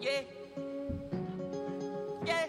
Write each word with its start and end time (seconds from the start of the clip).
Yeah. 0.00 0.20
Yeah. 2.24 2.46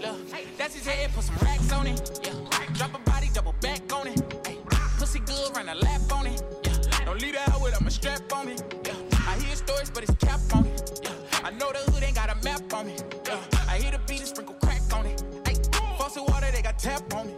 Look, 0.00 0.16
that's 0.58 0.74
his 0.74 0.86
head, 0.86 1.10
put 1.14 1.24
some 1.24 1.36
racks 1.36 1.72
on 1.72 1.86
it. 1.86 2.20
Yeah. 2.22 2.34
Drop 2.74 2.94
a 2.94 2.98
body, 3.10 3.30
double 3.32 3.54
back 3.60 3.92
on 3.92 4.08
it. 4.08 4.20
Ay. 4.46 4.56
Pussy 4.98 5.20
good, 5.20 5.56
run 5.56 5.68
a 5.68 5.74
lap 5.74 6.12
on 6.12 6.26
it. 6.26 6.42
Yeah. 6.64 7.04
Don't 7.04 7.20
leave 7.22 7.34
the 7.34 7.50
out 7.50 7.62
with, 7.62 7.74
I'ma 7.74 7.88
strap 7.88 8.32
on 8.32 8.46
me. 8.46 8.56
Yeah. 8.84 8.94
I 9.26 9.38
hear 9.38 9.56
stories, 9.56 9.90
but 9.90 10.02
it's 10.02 10.14
cap 10.16 10.40
on 10.54 10.66
it. 10.66 11.00
Yeah. 11.04 11.10
I 11.44 11.50
know 11.52 11.72
the 11.72 11.90
hood 11.90 12.02
ain't 12.02 12.16
got 12.16 12.30
a 12.30 12.44
map 12.44 12.72
on 12.74 12.86
me. 12.86 12.96
Yeah. 13.26 13.40
I 13.68 13.78
hear 13.78 13.92
the 13.92 14.00
beat 14.06 14.20
and 14.20 14.28
sprinkle 14.28 14.56
crack 14.56 14.82
on 14.92 15.06
it. 15.06 15.22
Ay. 15.46 15.54
Faucet 15.96 16.22
water, 16.28 16.50
they 16.52 16.62
got 16.62 16.78
tap 16.78 17.14
on 17.14 17.28
me. 17.28 17.34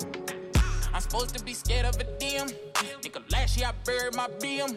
I'm 1.01 1.09
supposed 1.09 1.35
to 1.35 1.43
be 1.43 1.55
scared 1.55 1.87
of 1.87 1.96
a 1.96 2.05
DM. 2.05 2.53
Nigga, 3.00 3.32
last 3.32 3.57
year 3.57 3.69
I 3.69 3.73
buried 3.87 4.14
my 4.14 4.29
BM. 4.39 4.77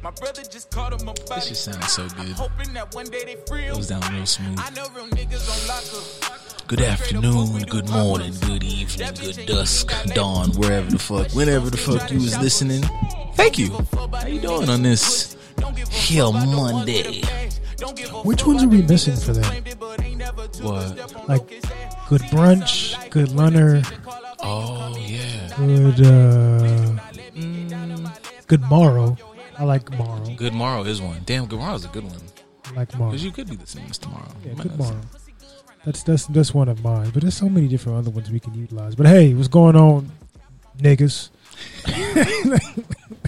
My 0.00 0.12
brother 0.12 0.42
just 0.44 0.70
caught 0.70 0.92
him 0.92 1.08
a 1.08 1.12
body. 1.12 1.24
This 1.34 1.48
just 1.48 1.64
sounds 1.64 1.90
so 1.90 2.06
good. 2.10 2.28
Hoping 2.36 2.72
that 2.74 2.94
one 2.94 3.06
day 3.06 3.24
they 3.24 3.34
free 3.48 3.62
him. 3.62 3.74
Goes 3.74 3.88
down 3.88 4.00
real 4.14 4.24
smooth. 4.26 4.60
I 4.60 4.70
know 4.70 4.86
real 4.94 5.08
niggas 5.08 5.50
on 5.50 5.66
lock. 5.66 6.68
Good 6.68 6.82
afternoon, 6.82 7.64
good 7.64 7.90
morning, 7.90 8.32
good 8.42 8.62
evening, 8.62 9.14
good 9.14 9.46
dusk, 9.46 9.92
dawn, 10.14 10.50
wherever 10.52 10.88
the 10.88 11.00
fuck, 11.00 11.32
whenever 11.32 11.68
the 11.68 11.76
fuck 11.76 12.12
you 12.12 12.18
was 12.18 12.38
listening. 12.38 12.84
Thank 13.34 13.58
you. 13.58 13.76
How 13.92 14.24
you 14.24 14.40
doing 14.40 14.68
on 14.68 14.82
this 14.82 15.36
Hill 15.90 16.32
Monday? 16.32 17.22
Which 18.22 18.46
ones 18.46 18.62
are 18.62 18.68
we 18.68 18.82
missing 18.82 19.16
for 19.16 19.32
that? 19.32 19.76
What? 20.60 21.28
Like 21.28 21.48
good 22.08 22.22
brunch, 22.30 23.10
good 23.10 23.32
lunner, 23.32 23.82
Oh 24.48 24.94
yeah, 24.96 25.05
good 25.56 26.06
uh, 26.06 26.92
good 28.46 28.60
morrow. 28.62 29.16
I 29.58 29.64
like 29.64 29.90
morrow. 29.96 30.26
Good 30.36 30.52
Morrow 30.52 30.84
is 30.84 31.00
one. 31.00 31.22
Damn, 31.24 31.46
Good 31.46 31.58
morrow 31.58 31.74
is 31.76 31.84
a 31.86 31.88
good 31.88 32.04
one. 32.04 32.20
I 32.66 32.72
like 32.72 32.94
morrow. 32.98 33.10
Because 33.10 33.24
you 33.24 33.32
could 33.32 33.48
be 33.48 33.56
the 33.56 33.66
same 33.66 33.86
as 33.88 33.96
tomorrow. 33.96 34.28
Yeah, 34.44 34.52
might 34.52 34.62
good 34.64 34.78
morrow. 34.78 35.00
That's 35.84 36.02
that's 36.02 36.26
that's 36.26 36.52
one 36.52 36.68
of 36.68 36.82
mine. 36.84 37.10
But 37.10 37.22
there's 37.22 37.36
so 37.36 37.48
many 37.48 37.68
different 37.68 37.98
other 37.98 38.10
ones 38.10 38.30
we 38.30 38.40
can 38.40 38.54
utilize. 38.54 38.94
But 38.94 39.06
hey, 39.06 39.32
what's 39.32 39.48
going 39.48 39.76
on, 39.76 40.10
niggas? 40.78 41.30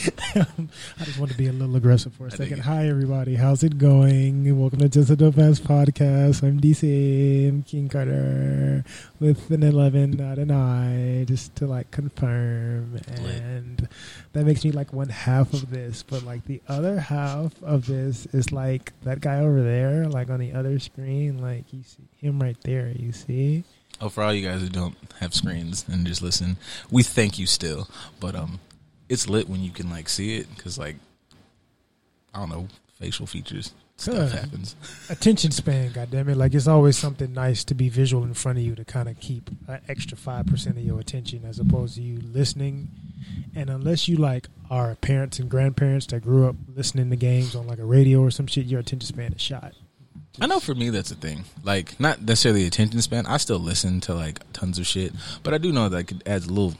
I 0.00 1.04
just 1.04 1.18
want 1.18 1.30
to 1.30 1.36
be 1.36 1.48
a 1.48 1.52
little 1.52 1.76
aggressive 1.76 2.14
for 2.14 2.24
a 2.24 2.32
I 2.32 2.36
second. 2.36 2.60
Hi, 2.60 2.88
everybody. 2.88 3.34
How's 3.34 3.62
it 3.62 3.76
going? 3.76 4.58
Welcome 4.58 4.78
to 4.78 4.88
Just 4.88 5.10
a 5.10 5.16
Dope 5.16 5.36
Ass 5.36 5.60
Podcast. 5.60 6.42
I'm 6.42 6.58
DC. 6.58 7.48
I'm 7.48 7.62
King 7.64 7.90
Carter 7.90 8.82
with 9.18 9.50
an 9.50 9.62
11, 9.62 10.12
not 10.12 10.38
an 10.38 10.50
I, 10.50 11.24
just 11.24 11.54
to 11.56 11.66
like 11.66 11.90
confirm. 11.90 12.98
And 13.18 13.88
that 14.32 14.46
makes 14.46 14.64
me 14.64 14.72
like 14.72 14.94
one 14.94 15.10
half 15.10 15.52
of 15.52 15.68
this. 15.70 16.02
But 16.02 16.22
like 16.22 16.46
the 16.46 16.62
other 16.66 16.98
half 16.98 17.62
of 17.62 17.86
this 17.86 18.24
is 18.26 18.52
like 18.52 18.94
that 19.02 19.20
guy 19.20 19.40
over 19.40 19.62
there, 19.62 20.06
like 20.06 20.30
on 20.30 20.40
the 20.40 20.54
other 20.54 20.78
screen. 20.78 21.42
Like 21.42 21.70
you 21.74 21.82
see 21.82 22.08
him 22.26 22.40
right 22.40 22.56
there. 22.62 22.90
You 22.96 23.12
see? 23.12 23.64
Oh, 24.00 24.08
for 24.08 24.22
all 24.22 24.32
you 24.32 24.48
guys 24.48 24.62
who 24.62 24.70
don't 24.70 24.96
have 25.18 25.34
screens 25.34 25.84
and 25.86 26.06
just 26.06 26.22
listen, 26.22 26.56
we 26.90 27.02
thank 27.02 27.38
you 27.38 27.46
still. 27.46 27.86
But 28.18 28.34
um, 28.34 28.60
it's 29.10 29.28
lit 29.28 29.48
when 29.48 29.60
you 29.60 29.70
can 29.72 29.90
like 29.90 30.08
see 30.08 30.36
it 30.38 30.46
because 30.56 30.78
like 30.78 30.96
I 32.32 32.38
don't 32.38 32.48
know 32.48 32.68
facial 32.98 33.26
features 33.26 33.74
stuff 33.96 34.32
happens. 34.32 34.76
attention 35.10 35.50
span, 35.50 35.92
goddamn 35.92 36.28
it! 36.28 36.36
Like 36.36 36.54
it's 36.54 36.66
always 36.66 36.96
something 36.96 37.32
nice 37.32 37.64
to 37.64 37.74
be 37.74 37.88
visual 37.88 38.24
in 38.24 38.34
front 38.34 38.58
of 38.58 38.64
you 38.64 38.74
to 38.74 38.84
kind 38.84 39.08
of 39.08 39.20
keep 39.20 39.50
an 39.68 39.80
extra 39.88 40.16
five 40.16 40.46
percent 40.46 40.78
of 40.78 40.84
your 40.84 41.00
attention, 41.00 41.44
as 41.44 41.58
opposed 41.58 41.96
to 41.96 42.02
you 42.02 42.20
listening. 42.32 42.88
And 43.54 43.68
unless 43.68 44.08
you 44.08 44.16
like 44.16 44.48
are 44.70 44.94
parents 44.94 45.38
and 45.38 45.50
grandparents 45.50 46.06
that 46.06 46.22
grew 46.22 46.48
up 46.48 46.56
listening 46.74 47.10
to 47.10 47.16
games 47.16 47.54
on 47.54 47.66
like 47.66 47.78
a 47.78 47.84
radio 47.84 48.20
or 48.20 48.30
some 48.30 48.46
shit, 48.46 48.66
your 48.66 48.80
attention 48.80 49.06
span 49.06 49.32
is 49.32 49.40
shot. 49.40 49.74
I 50.40 50.46
know 50.46 50.60
for 50.60 50.74
me 50.74 50.90
that's 50.90 51.10
a 51.10 51.16
thing. 51.16 51.44
Like 51.62 51.98
not 52.00 52.22
necessarily 52.22 52.66
attention 52.66 53.02
span. 53.02 53.26
I 53.26 53.36
still 53.36 53.58
listen 53.58 54.00
to 54.02 54.14
like 54.14 54.40
tons 54.52 54.78
of 54.78 54.86
shit, 54.86 55.12
but 55.42 55.52
I 55.52 55.58
do 55.58 55.72
know 55.72 55.88
that 55.88 56.10
it 56.10 56.22
adds 56.26 56.46
a 56.46 56.52
little 56.52 56.74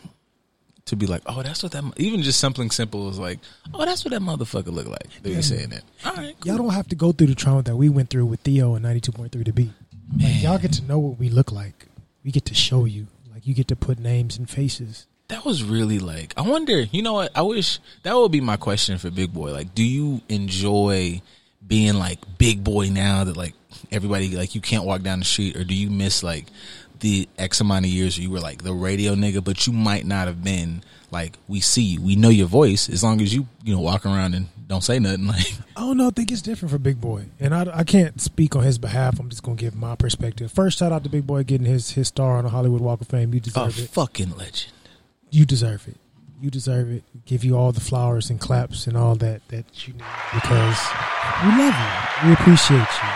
to 0.86 0.96
be 0.96 1.06
like, 1.06 1.22
oh, 1.26 1.42
that's 1.42 1.62
what 1.62 1.72
that. 1.72 1.84
Even 1.96 2.22
just 2.22 2.40
something 2.40 2.70
simple 2.70 3.08
is 3.08 3.18
like, 3.18 3.38
oh, 3.74 3.84
that's 3.84 4.04
what 4.04 4.12
that 4.12 4.22
motherfucker 4.22 4.72
look 4.72 4.86
like. 4.88 5.08
They 5.22 5.34
be 5.34 5.42
saying 5.42 5.72
it. 5.72 5.82
All 6.04 6.14
right, 6.14 6.34
Y'all 6.44 6.56
don't 6.56 6.70
have 6.70 6.88
to 6.88 6.96
go 6.96 7.12
through 7.12 7.28
the 7.28 7.34
trauma 7.34 7.62
that 7.62 7.76
we 7.76 7.88
went 7.88 8.10
through 8.10 8.26
with 8.26 8.40
Theo 8.40 8.74
and 8.74 8.82
ninety 8.82 9.00
two 9.00 9.12
point 9.12 9.32
three 9.32 9.42
The 9.42 9.52
Beat. 9.52 9.70
Man. 10.16 10.40
Y'all 10.40 10.58
get 10.58 10.72
to 10.74 10.84
know 10.84 10.98
what 10.98 11.18
we 11.18 11.28
look 11.28 11.52
like. 11.52 11.86
We 12.24 12.30
get 12.32 12.44
to 12.46 12.54
show 12.54 12.84
you. 12.84 13.06
Like 13.32 13.46
you 13.46 13.54
get 13.54 13.68
to 13.68 13.76
put 13.76 13.98
names 13.98 14.36
and 14.36 14.50
faces. 14.50 15.06
That 15.28 15.44
was 15.44 15.62
really 15.62 16.00
like. 16.00 16.34
I 16.36 16.42
wonder. 16.42 16.80
You 16.80 17.02
know 17.02 17.12
what? 17.14 17.30
I 17.36 17.42
wish 17.42 17.78
that 18.02 18.16
would 18.16 18.32
be 18.32 18.40
my 18.40 18.56
question 18.56 18.98
for 18.98 19.10
Big 19.10 19.32
Boy. 19.32 19.52
Like, 19.52 19.74
do 19.74 19.84
you 19.84 20.20
enjoy 20.28 21.22
being 21.64 21.94
like 21.94 22.18
Big 22.38 22.64
Boy 22.64 22.88
now 22.88 23.22
that 23.22 23.36
like 23.36 23.54
everybody 23.92 24.34
like 24.36 24.56
you 24.56 24.60
can't 24.60 24.84
walk 24.84 25.02
down 25.02 25.20
the 25.20 25.24
street, 25.24 25.56
or 25.56 25.62
do 25.62 25.74
you 25.74 25.88
miss 25.88 26.24
like 26.24 26.46
the 27.00 27.28
X 27.38 27.60
amount 27.60 27.84
of 27.86 27.90
years 27.90 28.18
you 28.18 28.30
were 28.30 28.40
like 28.40 28.62
the 28.62 28.72
radio 28.74 29.14
nigga, 29.14 29.42
but 29.42 29.66
you 29.66 29.72
might 29.72 30.06
not 30.06 30.26
have 30.26 30.42
been 30.44 30.82
like 31.10 31.36
we 31.48 31.60
see 31.60 31.82
you, 31.82 32.00
we 32.02 32.14
know 32.16 32.28
your 32.28 32.46
voice 32.46 32.88
as 32.88 33.02
long 33.02 33.20
as 33.20 33.34
you 33.34 33.48
you 33.64 33.74
know 33.74 33.80
walk 33.80 34.06
around 34.06 34.34
and 34.34 34.46
don't 34.68 34.84
say 34.84 34.98
nothing. 34.98 35.26
Like, 35.30 35.46
I 35.76 35.80
don't 35.80 35.96
know. 35.96 36.08
I 36.08 36.10
think 36.10 36.30
it's 36.30 36.42
different 36.42 36.70
for 36.70 36.78
Big 36.78 37.00
Boy, 37.00 37.26
and 37.40 37.54
I, 37.54 37.66
I 37.78 37.84
can't 37.84 38.20
speak 38.20 38.54
on 38.54 38.62
his 38.62 38.78
behalf. 38.78 39.18
I'm 39.18 39.28
just 39.28 39.42
gonna 39.42 39.56
give 39.56 39.74
my 39.74 39.96
perspective. 39.96 40.52
First, 40.52 40.78
shout 40.78 40.92
out 40.92 41.02
to 41.04 41.10
Big 41.10 41.26
Boy 41.26 41.42
getting 41.42 41.66
his 41.66 41.90
his 41.90 42.08
star 42.08 42.36
on 42.38 42.44
the 42.44 42.50
Hollywood 42.50 42.80
Walk 42.80 43.00
of 43.00 43.08
Fame. 43.08 43.32
You 43.34 43.38
a 43.38 43.42
deserve 43.42 43.78
it. 43.78 43.88
fucking 43.90 44.36
legend. 44.36 44.72
You 45.30 45.44
deserve 45.46 45.88
it. 45.88 45.96
You 46.40 46.50
deserve 46.50 46.90
it. 46.90 47.04
Give 47.26 47.44
you 47.44 47.56
all 47.56 47.72
the 47.72 47.80
flowers 47.80 48.30
and 48.30 48.40
claps 48.40 48.86
and 48.86 48.96
all 48.96 49.14
that 49.16 49.46
that 49.48 49.86
you 49.88 49.94
need 49.94 50.04
because 50.34 50.78
we 51.44 51.48
love 51.50 51.74
you. 52.22 52.28
We 52.28 52.34
appreciate 52.34 52.78
you, 52.78 53.10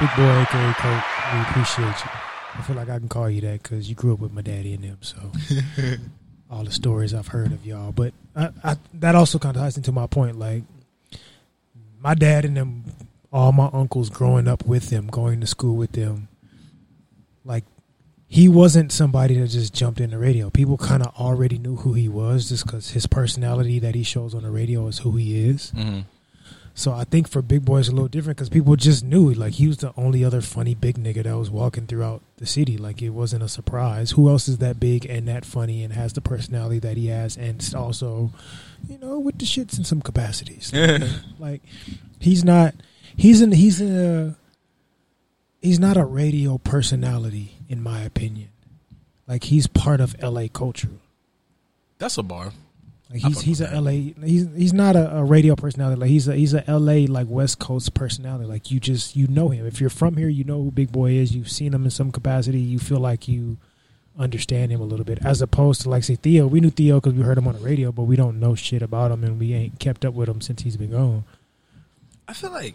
Big 0.00 0.16
Boy, 0.16 0.40
aka 0.42 0.72
Kurt. 0.74 1.04
We 1.34 1.40
appreciate 1.42 2.04
you. 2.04 2.10
I 2.58 2.62
feel 2.62 2.76
like 2.76 2.88
I 2.88 2.98
can 2.98 3.08
call 3.08 3.28
you 3.28 3.40
that 3.42 3.62
because 3.62 3.88
you 3.88 3.94
grew 3.94 4.14
up 4.14 4.20
with 4.20 4.32
my 4.32 4.40
daddy 4.42 4.74
and 4.74 4.82
them. 4.84 4.98
So 5.00 5.16
all 6.50 6.64
the 6.64 6.70
stories 6.70 7.12
I've 7.12 7.28
heard 7.28 7.52
of 7.52 7.66
y'all, 7.66 7.92
but 7.92 8.14
I, 8.34 8.50
I, 8.64 8.76
that 8.94 9.14
also 9.14 9.38
kind 9.38 9.56
of 9.56 9.62
ties 9.62 9.76
into 9.76 9.92
my 9.92 10.06
point. 10.06 10.38
Like 10.38 10.62
my 12.00 12.14
dad 12.14 12.44
and 12.44 12.56
them, 12.56 12.84
all 13.32 13.52
my 13.52 13.68
uncles 13.72 14.10
growing 14.10 14.48
up 14.48 14.64
with 14.64 14.90
them, 14.90 15.06
going 15.08 15.40
to 15.40 15.46
school 15.46 15.76
with 15.76 15.92
them, 15.92 16.28
like 17.44 17.64
he 18.28 18.48
wasn't 18.48 18.90
somebody 18.90 19.38
that 19.38 19.48
just 19.48 19.74
jumped 19.74 20.00
in 20.00 20.10
the 20.10 20.18
radio. 20.18 20.50
People 20.50 20.76
kind 20.76 21.02
of 21.02 21.14
already 21.16 21.58
knew 21.58 21.76
who 21.76 21.92
he 21.92 22.08
was 22.08 22.48
just 22.48 22.64
because 22.64 22.90
his 22.90 23.06
personality 23.06 23.78
that 23.78 23.94
he 23.94 24.02
shows 24.02 24.34
on 24.34 24.42
the 24.42 24.50
radio 24.50 24.86
is 24.88 24.98
who 24.98 25.12
he 25.16 25.48
is. 25.48 25.72
Mm-hmm. 25.76 26.00
So 26.78 26.92
I 26.92 27.04
think 27.04 27.26
for 27.26 27.40
Big 27.40 27.64
Boy 27.64 27.78
it's 27.78 27.88
a 27.88 27.92
little 27.92 28.06
different 28.06 28.36
because 28.36 28.50
people 28.50 28.76
just 28.76 29.02
knew 29.02 29.32
like 29.32 29.54
he 29.54 29.66
was 29.66 29.78
the 29.78 29.94
only 29.96 30.22
other 30.22 30.42
funny 30.42 30.74
big 30.74 30.96
nigga 30.96 31.24
that 31.24 31.34
was 31.34 31.50
walking 31.50 31.86
throughout 31.86 32.20
the 32.36 32.44
city. 32.44 32.76
Like 32.76 33.00
it 33.00 33.10
wasn't 33.10 33.42
a 33.42 33.48
surprise. 33.48 34.10
Who 34.10 34.28
else 34.28 34.46
is 34.46 34.58
that 34.58 34.78
big 34.78 35.06
and 35.06 35.26
that 35.26 35.46
funny 35.46 35.82
and 35.82 35.94
has 35.94 36.12
the 36.12 36.20
personality 36.20 36.78
that 36.80 36.98
he 36.98 37.06
has 37.06 37.38
and 37.38 37.66
also, 37.74 38.30
you 38.86 38.98
know, 38.98 39.18
with 39.18 39.38
the 39.38 39.46
shits 39.46 39.78
in 39.78 39.84
some 39.84 40.02
capacities. 40.02 40.70
like 41.38 41.62
he's 42.20 42.44
not 42.44 42.74
he's 43.16 43.40
in 43.40 43.52
he's 43.52 43.80
in 43.80 43.96
a 43.96 44.36
he's 45.62 45.80
not 45.80 45.96
a 45.96 46.04
radio 46.04 46.58
personality 46.58 47.56
in 47.70 47.82
my 47.82 48.02
opinion. 48.02 48.50
Like 49.26 49.44
he's 49.44 49.66
part 49.66 50.02
of 50.02 50.14
LA 50.22 50.48
culture. 50.52 50.90
That's 51.96 52.18
a 52.18 52.22
bar. 52.22 52.52
Like 53.10 53.20
he's 53.20 53.40
he's 53.40 53.60
a 53.60 53.80
LA 53.80 53.90
he's 54.24 54.48
he's 54.56 54.72
not 54.72 54.96
a, 54.96 55.18
a 55.18 55.24
radio 55.24 55.54
personality. 55.54 56.00
Like 56.00 56.10
he's 56.10 56.26
a 56.26 56.34
he's 56.34 56.54
a 56.54 56.64
LA 56.66 57.06
like 57.08 57.28
West 57.28 57.60
Coast 57.60 57.94
personality. 57.94 58.46
Like 58.46 58.70
you 58.70 58.80
just 58.80 59.14
you 59.14 59.28
know 59.28 59.48
him. 59.48 59.64
If 59.64 59.80
you're 59.80 59.90
from 59.90 60.16
here, 60.16 60.28
you 60.28 60.42
know 60.42 60.62
who 60.62 60.70
Big 60.72 60.90
Boy 60.90 61.12
is. 61.12 61.34
You've 61.34 61.50
seen 61.50 61.72
him 61.72 61.84
in 61.84 61.90
some 61.90 62.10
capacity. 62.10 62.58
You 62.58 62.80
feel 62.80 62.98
like 62.98 63.28
you 63.28 63.58
understand 64.18 64.72
him 64.72 64.80
a 64.80 64.84
little 64.84 65.04
bit, 65.04 65.18
as 65.24 65.40
opposed 65.40 65.82
to 65.82 65.90
like 65.90 66.02
say 66.02 66.16
Theo. 66.16 66.48
We 66.48 66.60
knew 66.60 66.70
Theo 66.70 66.96
because 66.96 67.14
we 67.14 67.22
heard 67.22 67.38
him 67.38 67.46
on 67.46 67.54
the 67.54 67.60
radio, 67.60 67.92
but 67.92 68.04
we 68.04 68.16
don't 68.16 68.40
know 68.40 68.56
shit 68.56 68.82
about 68.82 69.12
him, 69.12 69.22
and 69.22 69.38
we 69.38 69.52
ain't 69.54 69.78
kept 69.78 70.04
up 70.04 70.14
with 70.14 70.28
him 70.28 70.40
since 70.40 70.62
he's 70.62 70.76
been 70.76 70.90
gone. 70.90 71.24
I 72.26 72.32
feel 72.32 72.50
like 72.50 72.74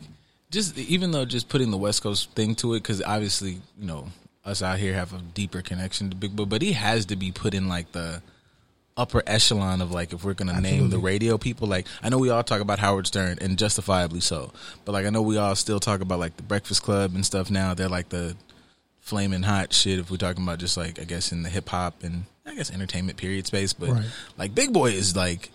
just 0.49 0.77
even 0.77 1.11
though 1.11 1.25
just 1.25 1.49
putting 1.49 1.71
the 1.71 1.77
West 1.77 2.03
Coast 2.03 2.31
thing 2.31 2.55
to 2.55 2.75
it, 2.75 2.83
because 2.83 3.01
obviously 3.01 3.59
you 3.77 3.87
know 3.87 4.07
us 4.45 4.61
out 4.61 4.79
here 4.79 4.93
have 4.93 5.13
a 5.13 5.19
deeper 5.19 5.61
connection 5.61 6.09
to 6.09 6.15
Big 6.15 6.35
Boy, 6.37 6.45
but 6.45 6.61
he 6.61 6.71
has 6.71 7.05
to 7.07 7.17
be 7.17 7.31
put 7.33 7.53
in 7.53 7.67
like 7.67 7.91
the 7.91 8.21
upper 8.97 9.23
echelon 9.25 9.81
of 9.81 9.91
like 9.91 10.13
if 10.13 10.23
we're 10.23 10.33
gonna 10.33 10.59
name 10.61 10.89
the 10.89 10.99
radio 10.99 11.37
people. 11.37 11.67
Like 11.67 11.87
I 12.03 12.09
know 12.09 12.17
we 12.17 12.29
all 12.29 12.43
talk 12.43 12.61
about 12.61 12.79
Howard 12.79 13.07
Stern 13.07 13.37
and 13.41 13.57
justifiably 13.57 14.19
so, 14.19 14.51
but 14.85 14.91
like 14.91 15.05
I 15.05 15.09
know 15.09 15.21
we 15.21 15.37
all 15.37 15.55
still 15.55 15.79
talk 15.79 16.01
about 16.01 16.19
like 16.19 16.37
the 16.37 16.43
Breakfast 16.43 16.83
Club 16.83 17.15
and 17.15 17.25
stuff. 17.25 17.49
Now 17.49 17.73
they're 17.73 17.89
like 17.89 18.09
the 18.09 18.35
flaming 18.99 19.43
hot 19.43 19.73
shit 19.73 19.97
if 19.99 20.11
we're 20.11 20.17
talking 20.17 20.43
about 20.43 20.59
just 20.59 20.77
like 20.77 20.99
I 20.99 21.03
guess 21.05 21.31
in 21.31 21.43
the 21.43 21.49
hip 21.49 21.69
hop 21.69 22.03
and 22.03 22.25
I 22.45 22.53
guess 22.55 22.71
entertainment 22.71 23.17
period 23.17 23.47
space. 23.47 23.73
But 23.73 23.89
Right. 23.89 24.05
like 24.37 24.53
Big 24.55 24.73
Boy 24.73 24.91
is 24.91 25.15
like 25.15 25.51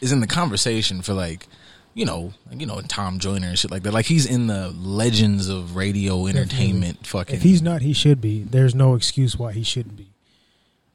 is 0.00 0.12
in 0.12 0.20
the 0.20 0.26
conversation 0.26 1.02
for 1.02 1.12
like 1.12 1.46
you 1.94 2.04
know 2.04 2.32
like, 2.48 2.60
you 2.60 2.66
know 2.66 2.80
Tom 2.82 3.18
Joyner 3.18 3.48
and 3.48 3.58
shit 3.58 3.70
like 3.70 3.82
that. 3.82 3.92
Like 3.92 4.06
he's 4.06 4.26
in 4.26 4.46
the 4.46 4.68
legends 4.70 5.48
of 5.48 5.74
radio 5.76 6.26
entertainment. 6.26 7.06
Fucking 7.06 7.34
If 7.36 7.42
he's 7.42 7.62
not, 7.62 7.82
he 7.82 7.92
should 7.92 8.20
be. 8.20 8.42
There's 8.44 8.74
no 8.74 8.94
excuse 8.94 9.36
why 9.38 9.52
he 9.52 9.62
shouldn't 9.64 9.96
be. 9.96 10.08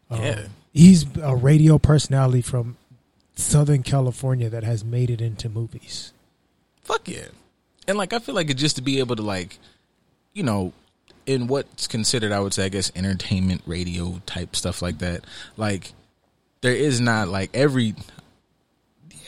Um, 0.09 0.21
Yeah. 0.21 0.47
He's 0.71 1.05
a 1.17 1.35
radio 1.35 1.77
personality 1.77 2.41
from 2.41 2.77
Southern 3.35 3.83
California 3.83 4.49
that 4.49 4.63
has 4.63 4.83
made 4.83 5.09
it 5.09 5.21
into 5.21 5.49
movies. 5.49 6.13
fuck 6.83 7.07
yeah. 7.07 7.27
and 7.87 7.97
like 7.97 8.13
I 8.13 8.19
feel 8.19 8.35
like 8.35 8.49
it 8.49 8.55
just 8.55 8.75
to 8.75 8.81
be 8.81 8.99
able 8.99 9.15
to 9.15 9.21
like, 9.21 9.57
you 10.33 10.43
know, 10.43 10.73
in 11.25 11.47
what's 11.47 11.87
considered, 11.87 12.31
I 12.31 12.39
would 12.39 12.53
say, 12.53 12.65
I 12.65 12.69
guess, 12.69 12.91
entertainment 12.95 13.61
radio 13.65 14.21
type 14.25 14.55
stuff 14.55 14.81
like 14.81 14.99
that. 14.99 15.23
Like, 15.57 15.93
there 16.61 16.73
is 16.73 16.99
not 16.99 17.27
like 17.27 17.51
every, 17.53 17.95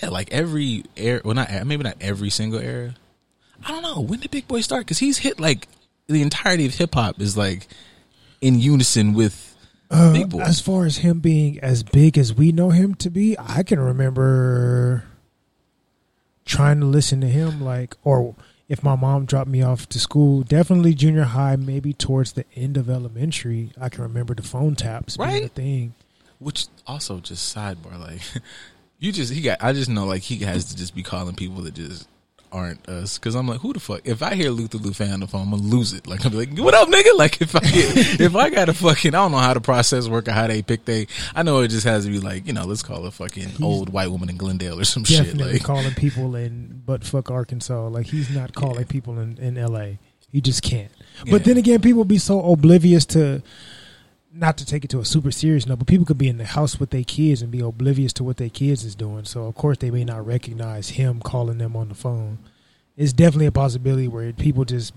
yeah, 0.01 0.09
like 0.09 0.31
every 0.31 0.85
air. 0.97 1.21
Well, 1.23 1.35
not 1.35 1.49
maybe 1.65 1.83
not 1.83 1.97
every 2.01 2.29
single 2.29 2.59
era. 2.59 2.95
I 3.65 3.71
don't 3.71 3.81
know 3.83 4.01
when 4.01 4.19
did 4.19 4.31
Big 4.31 4.47
Boy 4.47 4.61
start 4.61 4.81
because 4.81 4.99
he's 4.99 5.19
hit 5.19 5.39
like 5.39 5.67
the 6.07 6.21
entirety 6.21 6.65
of 6.65 6.75
hip 6.75 6.95
hop 6.95 7.21
is 7.21 7.37
like 7.37 7.67
in 8.41 8.59
unison 8.59 9.13
with 9.13 9.52
Uh, 9.93 10.11
Big 10.13 10.29
Boy. 10.29 10.39
As 10.41 10.59
far 10.59 10.85
as 10.85 10.97
him 10.97 11.19
being 11.19 11.59
as 11.59 11.83
big 11.83 12.17
as 12.17 12.33
we 12.33 12.51
know 12.51 12.71
him 12.71 12.95
to 12.95 13.09
be, 13.09 13.37
I 13.39 13.63
can 13.63 13.79
remember 13.79 15.03
trying 16.45 16.79
to 16.79 16.85
listen 16.85 17.21
to 17.21 17.27
him 17.27 17.61
like, 17.61 17.95
or 18.03 18.35
if 18.67 18.83
my 18.83 18.95
mom 18.95 19.25
dropped 19.25 19.49
me 19.49 19.61
off 19.61 19.87
to 19.89 19.99
school, 19.99 20.41
definitely 20.41 20.93
junior 20.93 21.23
high, 21.23 21.55
maybe 21.55 21.93
towards 21.93 22.33
the 22.33 22.45
end 22.55 22.75
of 22.77 22.89
elementary. 22.89 23.71
I 23.79 23.89
can 23.89 24.03
remember 24.03 24.33
the 24.33 24.41
phone 24.43 24.75
taps 24.75 25.15
being 25.17 25.29
Right? 25.29 25.43
a 25.45 25.47
thing. 25.49 25.93
Which 26.39 26.67
also 26.87 27.19
just 27.19 27.55
sidebar, 27.55 27.99
like 27.99 28.21
you 28.99 29.11
just 29.11 29.31
he 29.31 29.41
got. 29.41 29.63
I 29.63 29.71
just 29.73 29.89
know 29.89 30.05
like 30.05 30.23
he 30.23 30.37
has 30.39 30.65
to 30.65 30.75
just 30.75 30.93
be 30.95 31.03
calling 31.03 31.35
people 31.35 31.61
that 31.61 31.73
just 31.75 32.07
aren't 32.53 32.87
us. 32.87 33.17
Because 33.17 33.35
I'm 33.35 33.47
like, 33.47 33.59
who 33.59 33.73
the 33.73 33.79
fuck? 33.79 34.01
If 34.05 34.21
I 34.21 34.35
hear 34.35 34.51
Luther 34.51 34.77
Lufe 34.77 35.11
on 35.11 35.21
the 35.21 35.27
phone, 35.27 35.41
I'm 35.41 35.49
gonna 35.51 35.63
lose 35.63 35.93
it. 35.93 36.07
Like 36.07 36.23
I'm 36.25 36.33
like, 36.33 36.57
what 36.57 36.73
up, 36.73 36.87
nigga? 36.87 37.17
Like 37.17 37.41
if 37.41 37.55
I 37.55 37.59
get, 37.59 37.71
if 38.21 38.35
I 38.35 38.49
got 38.49 38.69
a 38.69 38.73
fucking, 38.73 39.13
I 39.13 39.17
don't 39.17 39.31
know 39.31 39.39
how 39.39 39.53
the 39.53 39.61
process 39.61 40.07
work 40.07 40.27
or 40.27 40.31
how 40.31 40.47
they 40.47 40.61
pick 40.61 40.85
they. 40.85 41.07
I 41.35 41.43
know 41.43 41.59
it 41.59 41.69
just 41.69 41.85
has 41.85 42.05
to 42.05 42.11
be 42.11 42.19
like 42.19 42.47
you 42.47 42.53
know, 42.53 42.65
let's 42.65 42.83
call 42.83 43.05
a 43.05 43.11
fucking 43.11 43.61
old 43.61 43.89
white 43.89 44.11
woman 44.11 44.29
in 44.29 44.37
Glendale 44.37 44.79
or 44.79 44.83
some 44.83 45.03
shit. 45.03 45.25
Definitely 45.25 45.53
Like 45.53 45.63
calling 45.63 45.93
people 45.95 46.35
in 46.35 46.83
but 46.85 47.03
fuck 47.03 47.31
Arkansas. 47.31 47.87
Like 47.87 48.07
he's 48.07 48.29
not 48.29 48.53
calling 48.53 48.85
people 48.85 49.19
in, 49.19 49.37
in 49.37 49.55
LA. 49.55 49.97
He 50.31 50.41
just 50.41 50.63
can't. 50.63 50.91
Yeah. 51.25 51.31
But 51.31 51.43
then 51.43 51.57
again, 51.57 51.81
people 51.81 52.05
be 52.05 52.17
so 52.17 52.41
oblivious 52.51 53.05
to 53.07 53.43
not 54.33 54.57
to 54.57 54.65
take 54.65 54.83
it 54.83 54.89
to 54.89 54.99
a 54.99 55.05
super 55.05 55.31
serious 55.31 55.67
note, 55.67 55.79
but 55.79 55.87
people 55.87 56.05
could 56.05 56.17
be 56.17 56.27
in 56.27 56.37
the 56.37 56.45
house 56.45 56.79
with 56.79 56.89
their 56.89 57.03
kids 57.03 57.41
and 57.41 57.51
be 57.51 57.59
oblivious 57.59 58.11
to 58.13 58.23
what 58.23 58.37
their 58.37 58.49
kids 58.49 58.83
is 58.83 58.95
doing. 58.95 59.25
So 59.25 59.45
of 59.45 59.55
course 59.55 59.77
they 59.77 59.91
may 59.91 60.03
not 60.03 60.25
recognize 60.25 60.89
him 60.89 61.19
calling 61.19 61.59
them 61.59 61.75
on 61.75 61.89
the 61.89 61.95
phone. 61.95 62.39
It's 62.97 63.13
definitely 63.13 63.45
a 63.47 63.51
possibility 63.51 64.07
where 64.07 64.33
people 64.33 64.65
just 64.65 64.93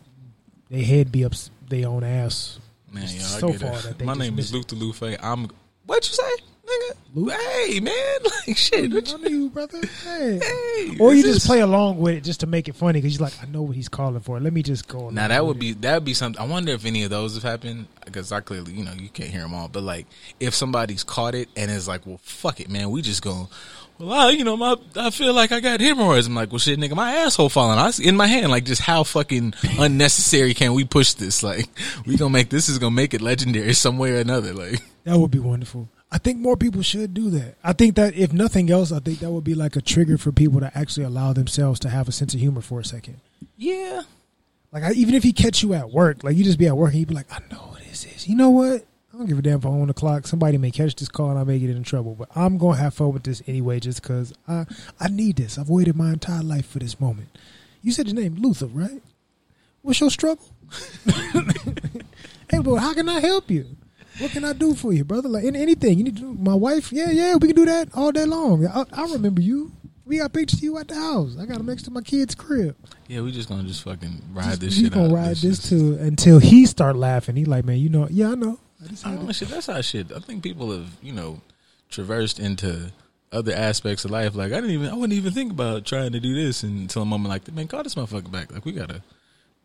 they 0.71 0.83
head 0.83 1.13
be 1.13 1.25
up 1.25 1.35
their 1.69 1.89
own 1.89 2.03
ass. 2.03 2.59
man, 2.91 3.05
yo, 3.05 3.09
I 3.09 3.41
so 3.41 3.53
get 3.53 3.61
far 3.61 3.79
that 3.79 4.05
My 4.05 4.15
name 4.15 4.39
is 4.39 4.53
it. 4.53 4.57
Luther 4.57 4.77
Lufe. 4.77 5.17
I'm. 5.23 5.49
What 5.85 6.09
you 6.09 6.15
say, 6.15 6.45
nigga? 6.67 7.31
Hey 7.33 7.81
man, 7.81 8.19
like 8.47 8.57
shit. 8.57 8.93
What 8.93 9.09
you, 9.11 9.19
I 9.25 9.29
you, 9.29 9.51
brother. 9.51 9.81
Hey. 10.05 10.39
hey, 10.43 10.97
Or 10.99 11.15
you 11.15 11.23
just 11.23 11.39
is- 11.39 11.47
play 11.47 11.61
along 11.61 11.99
with 11.99 12.15
it 12.17 12.25
just 12.25 12.41
to 12.41 12.47
make 12.47 12.69
it 12.69 12.75
funny 12.75 13.01
because 13.01 13.17
you're 13.17 13.25
like, 13.27 13.43
I 13.43 13.47
know 13.47 13.63
what 13.63 13.77
he's 13.77 13.89
calling 13.89 14.21
for. 14.21 14.39
Let 14.41 14.53
me 14.53 14.63
just 14.63 14.87
go. 14.89 15.11
Now 15.11 15.29
that 15.29 15.47
would 15.47 15.59
be 15.59 15.73
that 15.75 15.95
would 15.95 16.05
be 16.05 16.15
something. 16.15 16.41
I 16.41 16.47
wonder 16.47 16.73
if 16.73 16.85
any 16.85 17.05
of 17.05 17.11
those 17.11 17.35
have 17.35 17.43
happened 17.43 17.87
because 18.05 18.33
I 18.33 18.41
clearly, 18.41 18.73
you 18.73 18.85
know, 18.85 18.93
you 18.93 19.09
can't 19.09 19.31
hear 19.31 19.43
them 19.43 19.55
all. 19.55 19.69
But 19.69 19.85
like, 19.85 20.07
if 20.41 20.55
somebody's 20.55 21.05
caught 21.05 21.35
it 21.35 21.49
and 21.57 21.71
is 21.71 21.89
like, 21.89 22.07
"Well, 22.07 22.21
fuck 22.23 22.61
it, 22.61 22.69
man, 22.69 22.91
we 22.91 23.03
just 23.03 23.23
going." 23.23 23.49
Well, 23.99 24.13
I, 24.13 24.31
you 24.33 24.45
know, 24.45 24.59
my 24.59 24.77
I 24.97 25.09
feel 25.09 25.33
like 25.33 25.53
I 25.53 25.61
got 25.61 25.81
hemorrhoids. 25.81 26.27
I'm 26.27 26.35
like, 26.35 26.53
well, 26.53 26.59
shit, 26.59 26.79
nigga, 26.79 26.95
my 26.95 27.13
asshole 27.15 27.49
falling. 27.49 27.79
I 27.79 27.91
in 28.03 28.15
my 28.15 28.27
hand. 28.27 28.51
Like, 28.51 28.65
just 28.67 28.83
how 28.83 29.05
fucking 29.05 29.55
unnecessary 29.79 30.53
can 30.53 30.75
we 30.75 30.85
push 30.85 31.15
this? 31.15 31.43
Like, 31.43 31.67
we 32.05 32.19
gonna 32.19 32.29
make 32.29 32.51
this 32.51 32.69
is 32.69 32.79
gonna 32.79 32.91
make 32.95 33.15
it 33.15 33.23
legendary 33.23 33.73
some 33.73 33.97
way 33.97 34.11
or 34.13 34.17
another. 34.21 34.53
Like, 34.53 34.83
That 35.05 35.19
would 35.19 35.31
be 35.31 35.39
wonderful. 35.39 35.89
I 36.17 36.19
think 36.19 36.39
more 36.39 36.57
people 36.57 36.81
should 36.81 37.13
do 37.13 37.29
that. 37.29 37.57
I 37.63 37.75
think 37.75 37.95
that 37.97 38.15
if 38.15 38.33
nothing 38.33 38.71
else, 38.71 38.91
I 38.91 39.01
think 39.01 39.19
that 39.19 39.31
would 39.31 39.45
be 39.45 39.55
like 39.55 39.77
a 39.77 39.83
trigger 39.83 40.17
for 40.17 40.33
people 40.33 40.61
to 40.61 40.73
actually 40.75 41.05
allow 41.05 41.35
themselves 41.35 41.79
to 41.81 41.91
have 41.91 42.09
a 42.09 42.13
sense 42.13 42.33
of 42.33 42.41
humor 42.41 42.63
for 42.63 42.81
a 42.81 42.85
second. 42.87 43.21
yeah, 43.59 44.01
Like 44.73 44.83
I, 44.83 44.93
even 44.93 45.15
if 45.15 45.23
he 45.23 45.35
catch 45.35 45.63
you 45.63 45.75
at 45.75 45.91
work, 45.91 46.25
like 46.25 46.35
you 46.35 46.43
just 46.43 46.59
be 46.59 46.67
at 46.69 46.75
work 46.75 46.93
and 46.93 47.01
you 47.01 47.05
be 47.05 47.13
like, 47.15 47.31
I 47.31 47.41
know 47.53 47.59
what 47.69 47.81
this 47.85 48.07
is. 48.07 48.27
You 48.27 48.35
know 48.35 48.49
what? 48.49 48.87
I 49.13 49.19
don't 49.19 49.27
give 49.27 49.39
a 49.39 49.43
damn 49.43 49.59
if 49.59 49.67
I'm 49.67 49.79
on 49.79 49.89
the 49.89 49.93
clock. 49.93 50.27
Somebody 50.27 50.57
may 50.57 50.71
catch 50.71 50.97
this 50.97 51.11
call 51.11 51.29
and 51.29 51.39
I 51.39 51.45
may 51.45 51.59
get 51.59 51.69
in 51.69 51.83
trouble, 51.83 52.15
but 52.15 52.31
I'm 52.35 52.57
gonna 52.57 52.79
have 52.79 52.95
fun 52.95 53.13
with 53.13 53.25
this 53.25 53.43
anyway, 53.47 53.79
just 53.79 54.01
because 54.01 54.33
I 54.49 54.65
I 54.99 55.09
need 55.09 55.37
this. 55.37 55.59
I've 55.59 55.69
waited 55.69 55.97
my 55.97 56.15
entire 56.15 56.43
life 56.43 56.67
for 56.67 56.79
this 56.79 56.99
moment. 56.99 57.29
You 57.83 57.93
said 57.93 58.07
his 58.07 58.15
name 58.15 58.37
Luther, 58.37 58.69
right? 58.69 59.03
What's 59.83 60.01
your 60.01 60.09
struggle? 60.11 60.49
hey, 62.51 62.59
but 62.63 62.77
how 62.77 62.95
can 62.95 63.07
I 63.11 63.21
help 63.21 63.51
you? 63.51 63.67
What 64.19 64.31
can 64.31 64.45
I 64.45 64.53
do 64.53 64.75
for 64.75 64.93
you, 64.93 65.05
brother? 65.05 65.29
Like 65.29 65.45
any- 65.45 65.61
anything 65.61 65.99
you 65.99 66.05
need 66.05 66.17
to 66.17 66.23
do. 66.23 66.33
My 66.35 66.55
wife, 66.55 66.93
yeah, 66.93 67.11
yeah, 67.11 67.35
we 67.37 67.49
can 67.49 67.57
do 67.57 67.67
that 67.67 67.89
all 67.95 68.13
day 68.13 68.25
long. 68.25 68.67
I, 68.67 68.85
I 68.93 69.03
remember 69.13 69.41
you. 69.43 69.73
We 70.07 70.19
got 70.19 70.33
pictures 70.33 70.61
of 70.61 70.63
you 70.65 70.79
at 70.79 70.87
the 70.89 70.95
house. 70.95 71.37
I 71.39 71.47
got 71.47 71.59
them 71.59 71.67
next 71.67 71.83
to 71.85 71.91
my 71.91 72.01
kid's 72.01 72.35
crib. 72.35 72.77
yeah, 73.09 73.21
we 73.23 73.33
just 73.33 73.49
gonna 73.49 73.65
just 73.65 73.83
fucking 73.83 74.23
ride 74.33 74.59
this 74.61 74.77
we 74.77 74.85
shit 74.85 74.93
gonna 74.93 75.09
out. 75.09 75.13
ride 75.15 75.31
It's 75.33 75.43
this 75.43 75.69
too 75.69 75.99
until 76.01 76.39
he 76.39 76.65
start 76.67 76.95
laughing. 76.97 77.35
He 77.37 77.45
like, 77.45 77.65
man, 77.65 77.79
you 77.79 77.89
know, 77.89 78.07
yeah, 78.11 78.31
I 78.31 78.35
know. 78.37 78.59
I 78.81 78.85
I 78.85 78.89
had 78.89 79.03
don't 79.03 79.15
know, 79.23 79.27
to- 79.29 79.33
shit. 79.33 79.49
That's 79.49 79.67
how 79.67 79.81
shit. 79.81 80.13
I 80.13 80.21
think 80.21 80.43
people 80.45 80.71
have, 80.71 80.89
you 81.03 81.13
know, 81.13 81.41
traversed 81.91 82.39
into 82.39 82.93
other 83.33 83.53
aspects 83.53 84.05
of 84.05 84.13
life. 84.13 84.37
Like 84.37 84.53
I 84.53 84.57
didn't 84.57 84.71
even, 84.71 84.89
I 84.91 84.95
wouldn't 84.95 85.13
even 85.13 85.33
think 85.33 85.51
about 85.53 85.85
trying 85.85 86.13
to 86.13 86.21
do 86.21 86.35
this 86.37 86.63
until 86.63 87.03
a 87.03 87.05
moment 87.05 87.31
like, 87.31 87.53
man, 87.53 87.67
call 87.67 87.83
this 87.83 87.97
motherfucker 87.97 88.31
back. 88.31 88.53
Like 88.53 88.65
we 88.65 88.73
gotta, 88.73 89.03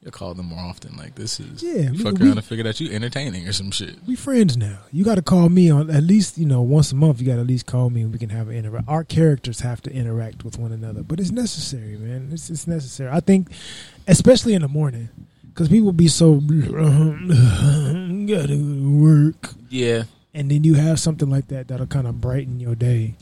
you 0.03 0.09
call 0.11 0.33
them 0.33 0.47
more 0.47 0.59
often. 0.59 0.97
Like 0.97 1.13
this 1.15 1.39
is, 1.39 1.61
Yeah, 1.61 1.81
you 1.83 1.91
we- 1.91 1.97
fuck 1.99 2.17
we- 2.17 2.25
around 2.27 2.37
and 2.37 2.45
figure 2.45 2.67
out 2.67 2.79
you 2.79 2.89
entertaining 2.91 3.47
or 3.47 3.53
some 3.53 3.69
shit. 3.71 3.95
we 4.07 4.15
friends 4.15 4.57
now. 4.57 4.79
You 4.91 5.03
got 5.03 5.15
to 5.15 5.21
call 5.21 5.49
me 5.49 5.69
on 5.69 5.89
at 5.91 6.03
least 6.03 6.37
you 6.37 6.45
know 6.45 6.61
once 6.61 6.91
a 6.91 6.95
month. 6.95 7.19
You 7.21 7.27
got 7.27 7.35
to 7.35 7.41
at 7.41 7.47
least 7.47 7.65
call 7.67 7.89
me 7.91 8.01
and 8.01 8.11
we 8.11 8.17
can 8.19 8.29
have 8.29 8.47
an 8.49 8.55
interact. 8.55 8.87
Our 8.87 9.03
characters 9.03 9.59
have 9.61 9.81
to 9.83 9.91
interact 9.93 10.43
with 10.43 10.57
one 10.57 10.71
another, 10.71 11.03
but 11.03 11.19
it's 11.19 11.31
necessary, 11.31 11.97
man. 11.97 12.29
It's 12.31 12.49
it's 12.49 12.65
necessary. 12.67 13.11
I 13.11 13.19
think, 13.19 13.49
especially 14.07 14.53
in 14.55 14.61
the 14.63 14.67
morning, 14.67 15.09
because 15.53 15.69
people 15.69 15.91
be 15.91 16.07
so 16.07 16.35
gotta 16.41 18.57
work, 18.83 19.49
Yeah, 19.69 20.03
and 20.33 20.49
then 20.49 20.63
you 20.63 20.73
have 20.75 20.99
something 20.99 21.29
like 21.29 21.47
that 21.49 21.67
that'll 21.67 21.85
kind 21.87 22.07
of 22.07 22.19
brighten 22.21 22.59
your 22.59 22.73
day. 22.75 23.15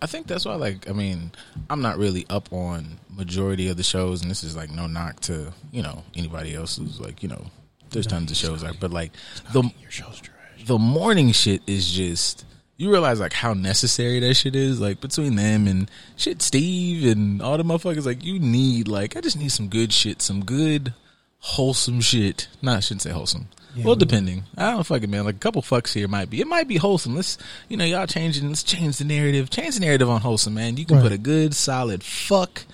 I 0.00 0.06
think 0.06 0.26
that's 0.26 0.44
why. 0.44 0.54
Like, 0.54 0.88
I 0.88 0.92
mean, 0.92 1.32
I'm 1.70 1.82
not 1.82 1.98
really 1.98 2.24
up 2.30 2.52
on 2.52 2.98
majority 3.10 3.68
of 3.68 3.76
the 3.76 3.82
shows, 3.82 4.22
and 4.22 4.30
this 4.30 4.44
is 4.44 4.56
like 4.56 4.70
no 4.70 4.86
knock 4.86 5.20
to 5.22 5.52
you 5.72 5.82
know 5.82 6.04
anybody 6.16 6.54
else 6.54 6.76
who's 6.76 7.00
like 7.00 7.22
you 7.22 7.28
know. 7.28 7.44
There's 7.90 8.06
tons 8.06 8.30
of 8.30 8.36
shows 8.36 8.62
out, 8.62 8.76
but 8.80 8.90
like 8.90 9.12
the 9.52 9.62
Your 9.80 9.90
show's 9.90 10.20
trash. 10.20 10.64
the 10.66 10.78
morning 10.78 11.32
shit 11.32 11.62
is 11.66 11.90
just 11.90 12.44
you 12.76 12.90
realize 12.90 13.18
like 13.18 13.32
how 13.32 13.54
necessary 13.54 14.20
that 14.20 14.34
shit 14.34 14.54
is 14.54 14.78
like 14.78 15.00
between 15.00 15.36
them 15.36 15.66
and 15.66 15.90
shit 16.16 16.42
Steve 16.42 17.10
and 17.10 17.40
all 17.40 17.56
the 17.56 17.64
motherfuckers 17.64 18.04
like 18.04 18.22
you 18.22 18.38
need 18.38 18.88
like 18.88 19.16
I 19.16 19.22
just 19.22 19.38
need 19.38 19.50
some 19.52 19.68
good 19.68 19.90
shit 19.92 20.20
some 20.20 20.44
good 20.44 20.92
wholesome 21.38 22.02
shit 22.02 22.48
nah 22.60 22.76
I 22.76 22.80
shouldn't 22.80 23.02
say 23.02 23.10
wholesome 23.10 23.48
Yeah, 23.78 23.84
well 23.86 23.94
we- 23.94 24.00
depending 24.00 24.44
I 24.56 24.70
don't 24.72 24.84
fucking 24.84 25.10
man 25.10 25.24
like 25.24 25.36
a 25.36 25.38
couple 25.38 25.62
fucks 25.62 25.92
here 25.92 26.08
might 26.08 26.28
be 26.30 26.40
it 26.40 26.46
might 26.46 26.68
be 26.68 26.76
wholesome 26.76 27.14
let's 27.16 27.38
you 27.68 27.76
know 27.76 27.84
y'all 27.84 28.06
changing 28.06 28.48
let's 28.48 28.62
change 28.62 28.98
the 28.98 29.04
narrative 29.04 29.50
change 29.50 29.74
the 29.76 29.80
narrative 29.80 30.10
on 30.10 30.20
wholesome 30.20 30.54
man 30.54 30.76
you 30.76 30.84
can 30.84 30.96
Right. 30.96 31.02
put 31.04 31.12
a 31.12 31.18
good 31.18 31.54
solid 31.54 32.02
fuck 32.02 32.64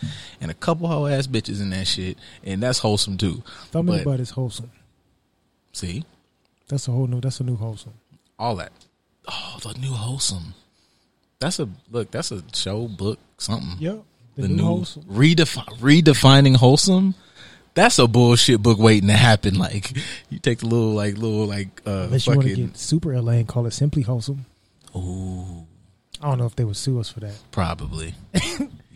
and 0.40 0.50
a 0.50 0.54
couple 0.54 0.88
hoe 0.88 1.06
ass 1.06 1.26
bitches 1.26 1.60
in 1.60 1.70
that 1.70 1.86
shit 1.86 2.18
and 2.42 2.62
that's 2.62 2.78
wholesome 2.80 3.16
too 3.18 3.42
Thumb 3.70 3.88
in 3.88 3.98
the 3.98 4.02
But- 4.04 4.10
butt 4.12 4.20
is 4.20 4.30
wholesome. 4.30 4.70
see 5.72 6.04
That's 6.68 6.88
a 6.88 6.92
whole 6.92 7.06
new. 7.06 7.20
That's 7.20 7.40
a 7.40 7.44
new 7.44 7.56
wholesome. 7.56 7.92
all 8.38 8.56
that. 8.56 8.72
Oh, 9.28 9.58
the 9.62 9.74
new 9.78 9.92
wholesome. 9.92 10.54
That's 11.40 11.58
a 11.60 11.68
look. 11.90 12.10
That's 12.10 12.30
a 12.32 12.42
show, 12.54 12.88
book, 12.88 13.18
something. 13.38 13.76
Yep. 13.78 14.02
The, 14.36 14.42
The, 14.42 14.48
new, 14.48 14.54
new, 14.56 14.64
wholesome. 14.64 15.02
redefi- 15.04 15.78
redefining 15.78 16.56
wholesome. 16.56 17.14
That's 17.74 17.98
a 17.98 18.06
bullshit 18.06 18.62
book 18.62 18.78
waiting 18.78 19.08
to 19.08 19.14
happen. 19.16 19.58
Like 19.58 19.92
you 20.30 20.38
take 20.38 20.58
the 20.60 20.66
little 20.66 20.92
like 20.92 21.16
little 21.16 21.46
like 21.46 21.82
uh 21.86 22.04
Unless 22.04 22.26
you 22.26 22.34
want 22.36 22.48
to 22.48 22.54
get 22.54 22.76
super 22.76 23.20
LA 23.20 23.32
and 23.32 23.48
call 23.48 23.66
it 23.66 23.72
simply 23.72 24.02
wholesome. 24.02 24.46
Ooh, 24.96 25.66
I 26.22 26.28
don't 26.28 26.38
know 26.38 26.46
if 26.46 26.54
they 26.54 26.64
would 26.64 26.76
sue 26.76 27.00
us 27.00 27.10
for 27.10 27.20
that. 27.20 27.34
probably. 27.50 28.14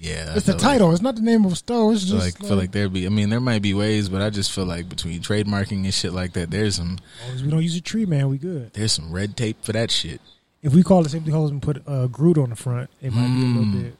Yeah, 0.00 0.34
It's 0.36 0.46
the 0.46 0.54
title. 0.54 0.92
it's 0.92 1.02
not 1.02 1.16
the 1.16 1.22
name 1.22 1.44
of 1.44 1.50
a 1.50 1.56
store. 1.56 1.92
It's 1.92 2.04
just 2.04 2.24
like, 2.24 2.38
feel 2.38 2.56
like 2.56 2.70
there'd 2.70 2.92
be. 2.92 3.04
I 3.04 3.08
mean, 3.08 3.30
there 3.30 3.40
might 3.40 3.62
be 3.62 3.74
ways, 3.74 4.08
but 4.08 4.22
I 4.22 4.30
just 4.30 4.52
feel 4.52 4.64
like 4.64 4.88
between 4.88 5.20
trademarking 5.22 5.82
and 5.82 5.92
shit 5.92 6.12
like 6.12 6.34
that, 6.34 6.52
there's 6.52 6.76
some 6.76 6.98
as 7.34 7.42
we 7.42 7.50
don't 7.50 7.64
use 7.64 7.74
a 7.74 7.80
tree, 7.80 8.06
man, 8.06 8.28
we 8.28 8.38
good. 8.38 8.72
there's 8.74 8.92
some 8.92 9.10
red 9.10 9.36
tape 9.36 9.56
for 9.64 9.72
that 9.72 9.90
shit. 9.90 10.20
If 10.62 10.72
we 10.72 10.84
call 10.84 11.04
it 11.04 11.08
simply 11.08 11.32
wholesome 11.32 11.56
and 11.56 11.62
put 11.62 11.82
uh, 11.88 12.06
Groot 12.06 12.38
on 12.38 12.50
the 12.50 12.54
front, 12.56 12.88
it 13.02 13.12
might 13.12 13.26
be 13.26 13.42
a 13.42 13.46
little 13.46 13.62
Mm. 13.64 13.82
bit. 13.82 13.96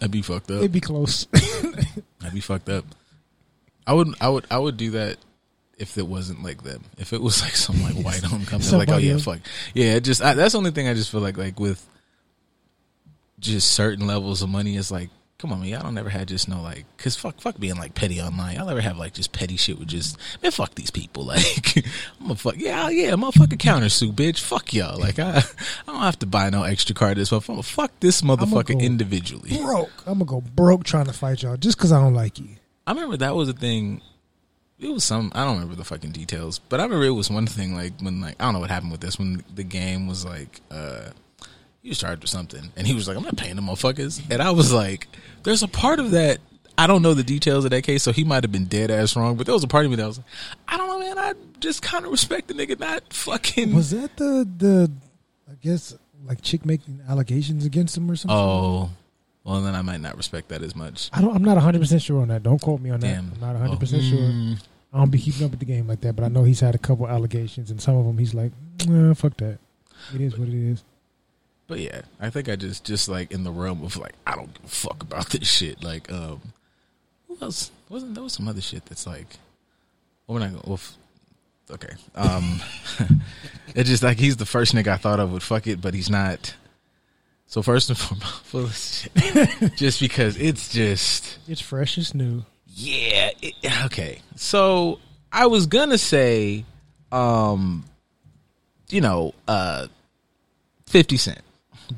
That'd 0.00 0.10
be 0.10 0.22
fucked 0.22 0.50
up. 0.50 0.56
It'd 0.58 0.72
be 0.72 0.80
close. 0.80 1.26
That'd 2.18 2.34
be 2.34 2.40
fucked 2.40 2.68
up. 2.68 2.84
I 3.86 3.92
would, 3.92 4.08
I 4.20 4.28
would, 4.28 4.46
I 4.50 4.58
would 4.58 4.76
do 4.76 4.92
that 4.92 5.18
if 5.76 5.98
it 5.98 6.06
wasn't 6.06 6.42
like 6.42 6.62
them. 6.62 6.84
If 6.98 7.12
it 7.12 7.20
was 7.20 7.42
like 7.42 7.56
some 7.56 7.82
like 7.82 7.94
white 7.94 8.24
owned 8.32 8.46
company, 8.46 8.76
like 8.76 8.88
oh 8.90 8.96
yeah, 8.96 9.16
fuck 9.18 9.40
yeah. 9.74 9.94
It 9.96 10.04
just 10.04 10.22
I, 10.22 10.34
that's 10.34 10.52
the 10.52 10.58
only 10.58 10.70
thing 10.70 10.88
I 10.88 10.94
just 10.94 11.10
feel 11.10 11.20
like 11.20 11.36
like 11.36 11.58
with 11.60 11.86
just 13.38 13.72
certain 13.72 14.06
levels 14.06 14.42
of 14.42 14.48
money 14.48 14.76
is 14.76 14.90
like. 14.90 15.10
Come 15.36 15.52
on, 15.52 15.60
man. 15.60 15.68
Y'all 15.68 15.82
don't 15.82 15.98
ever 15.98 16.08
had 16.08 16.28
just 16.28 16.48
no 16.48 16.62
like, 16.62 16.86
cause 16.96 17.16
fuck, 17.16 17.38
fuck 17.38 17.58
being 17.58 17.74
like 17.76 17.94
petty 17.94 18.18
online. 18.22 18.56
Y'all 18.56 18.70
ever 18.70 18.80
have 18.80 18.96
like 18.96 19.12
just 19.12 19.32
petty 19.32 19.56
shit 19.58 19.78
with 19.78 19.88
just, 19.88 20.16
man, 20.42 20.52
fuck 20.52 20.74
these 20.74 20.90
people. 20.92 21.24
Like, 21.34 21.84
I'm 22.20 22.30
a 22.30 22.34
fuck, 22.34 22.54
yeah, 22.56 22.88
yeah, 22.88 23.10
motherfucking 23.10 23.58
countersuit, 23.58 24.12
bitch. 24.12 24.38
Fuck 24.38 24.72
y'all. 24.72 24.98
Like, 24.98 25.18
I, 25.18 25.38
I 25.38 25.92
don't 25.92 26.00
have 26.00 26.18
to 26.20 26.26
buy 26.26 26.48
no 26.48 26.62
extra 26.62 26.94
card. 26.94 27.18
This 27.18 27.28
motherfucker. 27.30 27.64
Fuck 27.64 27.90
this 28.00 28.22
motherfucker 28.22 28.78
go- 28.78 28.78
individually. 28.78 29.58
broke. 29.58 29.90
I'm 30.06 30.20
gonna 30.20 30.24
go 30.24 30.40
broke 30.40 30.84
trying 30.84 31.06
to 31.06 31.12
fight 31.12 31.42
y'all 31.42 31.58
just 31.58 31.76
because 31.76 31.92
I 31.92 32.00
don't 32.00 32.14
like 32.14 32.38
you. 32.38 32.48
I 32.86 32.92
remember 32.92 33.16
that 33.18 33.34
was 33.34 33.48
a 33.48 33.52
thing. 33.52 34.00
It 34.78 34.88
was 34.88 35.04
some 35.04 35.30
I 35.34 35.44
don't 35.44 35.54
remember 35.54 35.76
the 35.76 35.84
fucking 35.84 36.10
details, 36.12 36.58
but 36.58 36.80
I 36.80 36.82
remember 36.82 37.06
it 37.06 37.10
was 37.10 37.30
one 37.30 37.46
thing 37.46 37.74
like 37.74 37.92
when 38.00 38.20
like 38.20 38.36
I 38.40 38.44
don't 38.44 38.54
know 38.54 38.60
what 38.60 38.70
happened 38.70 38.92
with 38.92 39.00
this 39.00 39.18
when 39.18 39.42
the 39.54 39.62
game 39.64 40.06
was 40.06 40.24
like 40.24 40.60
uh 40.70 41.10
he 41.82 41.88
was 41.90 41.98
charged 41.98 42.22
with 42.22 42.30
something 42.30 42.72
and 42.76 42.86
he 42.86 42.94
was 42.94 43.06
like 43.06 43.16
I'm 43.16 43.22
not 43.22 43.36
paying 43.36 43.56
the 43.56 43.62
motherfuckers 43.62 44.20
and 44.30 44.42
I 44.42 44.50
was 44.50 44.72
like 44.72 45.06
there's 45.44 45.62
a 45.62 45.68
part 45.68 46.00
of 46.00 46.10
that 46.10 46.38
I 46.76 46.86
don't 46.86 47.02
know 47.02 47.14
the 47.14 47.22
details 47.22 47.64
of 47.64 47.70
that 47.70 47.82
case 47.82 48.02
so 48.02 48.10
he 48.10 48.24
might 48.24 48.42
have 48.42 48.50
been 48.52 48.64
dead 48.64 48.90
ass 48.90 49.16
wrong 49.16 49.36
but 49.36 49.46
there 49.46 49.54
was 49.54 49.64
a 49.64 49.68
part 49.68 49.84
of 49.84 49.90
me 49.90 49.96
that 49.98 50.06
was 50.06 50.18
like 50.18 50.26
I 50.66 50.76
don't 50.76 50.88
know 50.88 50.98
man 50.98 51.18
I 51.18 51.34
just 51.60 51.80
kind 51.82 52.04
of 52.04 52.10
respect 52.10 52.48
the 52.48 52.54
nigga 52.54 52.78
not 52.80 53.12
fucking 53.12 53.74
Was 53.74 53.90
that 53.90 54.16
the 54.16 54.48
the 54.58 54.90
I 55.48 55.54
guess 55.62 55.94
like 56.24 56.42
chick 56.42 56.64
making 56.66 57.00
allegations 57.08 57.64
against 57.64 57.96
him 57.96 58.10
or 58.10 58.16
something? 58.16 58.36
oh 58.36 58.90
well 59.44 59.60
then 59.60 59.74
I 59.74 59.82
might 59.82 60.00
not 60.00 60.16
respect 60.16 60.48
that 60.48 60.62
as 60.62 60.74
much 60.74 61.10
I 61.12 61.20
don't. 61.20 61.34
I'm 61.34 61.44
not 61.44 61.54
100 61.54 61.78
percent 61.80 62.02
sure 62.02 62.22
on 62.22 62.28
that. 62.28 62.42
Don't 62.42 62.60
quote 62.60 62.80
me 62.80 62.90
on 62.90 63.00
that. 63.00 63.06
Damn. 63.06 63.32
I'm 63.34 63.40
not 63.40 63.52
100 63.60 63.78
percent 63.78 64.02
sure. 64.02 64.18
Mm. 64.18 64.58
I 64.92 64.98
don't 64.98 65.10
be 65.10 65.18
keeping 65.18 65.44
up 65.44 65.50
with 65.50 65.60
the 65.60 65.66
game 65.66 65.88
like 65.88 66.00
that, 66.02 66.14
but 66.14 66.24
I 66.24 66.28
know 66.28 66.44
he's 66.44 66.60
had 66.60 66.76
a 66.76 66.78
couple 66.78 67.08
allegations, 67.08 67.72
and 67.72 67.82
some 67.82 67.96
of 67.96 68.06
them 68.06 68.16
he's 68.16 68.32
like, 68.32 68.52
nah, 68.86 69.12
"Fuck 69.14 69.36
that." 69.38 69.58
It 70.14 70.20
is 70.20 70.38
what 70.38 70.48
it 70.48 70.54
is. 70.54 70.84
But 71.66 71.80
yeah, 71.80 72.02
I 72.20 72.30
think 72.30 72.48
I 72.48 72.56
just 72.56 72.84
just 72.84 73.08
like 73.08 73.32
in 73.32 73.42
the 73.42 73.50
realm 73.50 73.82
of 73.82 73.96
like 73.96 74.14
I 74.26 74.36
don't 74.36 74.52
give 74.54 74.64
a 74.64 74.68
fuck 74.68 75.02
about 75.02 75.30
this 75.30 75.48
shit. 75.48 75.82
Like, 75.82 76.12
um, 76.12 76.40
who 77.26 77.36
else 77.40 77.70
wasn't 77.88 78.14
there 78.14 78.22
was 78.22 78.34
some 78.34 78.46
other 78.46 78.60
shit 78.60 78.84
that's 78.86 79.06
like, 79.06 79.26
well, 80.26 80.34
we're 80.34 80.40
not 80.40 80.50
gonna. 80.50 80.62
Well, 80.66 80.80
okay, 81.72 81.94
um, 82.14 82.60
it's 83.74 83.88
just 83.88 84.02
like 84.02 84.18
he's 84.18 84.36
the 84.36 84.46
first 84.46 84.74
nigga 84.74 84.88
I 84.88 84.96
thought 84.96 85.20
of 85.20 85.32
would 85.32 85.42
fuck 85.42 85.66
it, 85.66 85.80
but 85.80 85.94
he's 85.94 86.10
not. 86.10 86.54
So 87.46 87.62
first 87.62 87.88
and 87.88 87.98
foremost, 87.98 88.34
full 88.44 88.64
of 88.64 88.74
shit. 88.76 89.76
just 89.76 90.00
because 90.00 90.36
it's 90.36 90.72
just 90.72 91.38
It's 91.48 91.60
fresh. 91.60 91.98
It's 91.98 92.14
new. 92.14 92.44
yeah. 92.66 93.30
It, 93.40 93.54
okay. 93.86 94.20
So 94.36 94.98
I 95.32 95.46
was 95.46 95.66
gonna 95.66 95.98
say, 95.98 96.64
um, 97.12 97.84
you 98.90 99.00
know, 99.00 99.34
uh, 99.46 99.86
Fifty 100.86 101.16
Cent, 101.16 101.40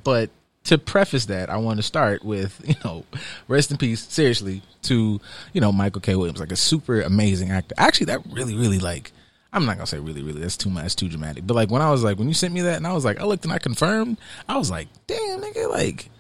but 0.05 0.31
to 0.65 0.79
preface 0.79 1.27
that, 1.27 1.49
I 1.49 1.59
want 1.59 1.79
to 1.79 1.83
start 1.83 2.25
with 2.25 2.61
you 2.69 2.75
know, 2.85 3.05
rest 3.49 3.71
in 3.71 3.77
peace, 3.77 4.03
seriously, 4.07 4.63
to 4.83 5.21
you 5.53 5.61
know 5.61 5.73
Michael 5.73 6.01
K. 6.01 6.17
Williams, 6.17 6.41
like 6.41 6.53
a 6.53 6.57
super 6.57 7.01
amazing 7.01 7.51
actor. 7.51 7.75
Actually, 7.79 8.07
that 8.07 8.21
really, 8.31 8.55
really 8.55 8.79
like. 8.79 9.13
I'm 9.53 9.65
not 9.65 9.77
gonna 9.77 9.87
say 9.87 9.99
really, 9.99 10.23
really. 10.23 10.41
That's 10.41 10.57
too 10.57 10.71
much. 10.71 10.83
That's 10.83 10.95
too 10.95 11.09
dramatic. 11.09 11.47
But 11.47 11.55
like 11.55 11.71
when 11.71 11.83
I 11.83 11.91
was 11.91 12.03
like 12.03 12.19
when 12.19 12.29
you 12.29 12.35
sent 12.35 12.53
me 12.53 12.63
that, 12.63 12.77
and 12.77 12.87
I 12.87 12.93
was 12.93 13.05
like, 13.05 13.21
I 13.21 13.25
looked 13.25 13.45
and 13.45 13.53
I 13.53 13.59
confirmed. 13.59 14.19
I 14.49 14.59
was 14.59 14.71
like, 14.71 14.89
damn, 15.07 15.41
nigga, 15.41 15.71
like 15.71 16.11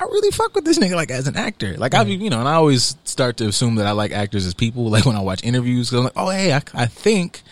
I 0.00 0.04
really 0.04 0.30
fuck 0.30 0.54
with 0.54 0.64
this 0.64 0.78
nigga 0.78 0.94
like 0.94 1.10
as 1.10 1.26
an 1.26 1.36
actor. 1.36 1.76
Like 1.76 1.94
I, 1.94 2.02
you 2.02 2.30
know, 2.30 2.38
and 2.38 2.48
I 2.48 2.54
always 2.54 2.96
start 3.04 3.36
to 3.38 3.46
assume 3.48 3.76
that 3.76 3.86
I 3.86 3.92
like 3.92 4.12
actors 4.12 4.46
as 4.46 4.54
people. 4.54 4.90
Like 4.98 5.04
when 5.04 5.16
I 5.16 5.20
watch 5.20 5.44
interviews, 5.44 5.90
because 5.90 5.98
I'm 5.98 6.04
like, 6.04 6.12
oh 6.16 6.30
hey, 6.30 6.52
I, 6.52 6.62
I 6.74 6.86
think 6.86 7.42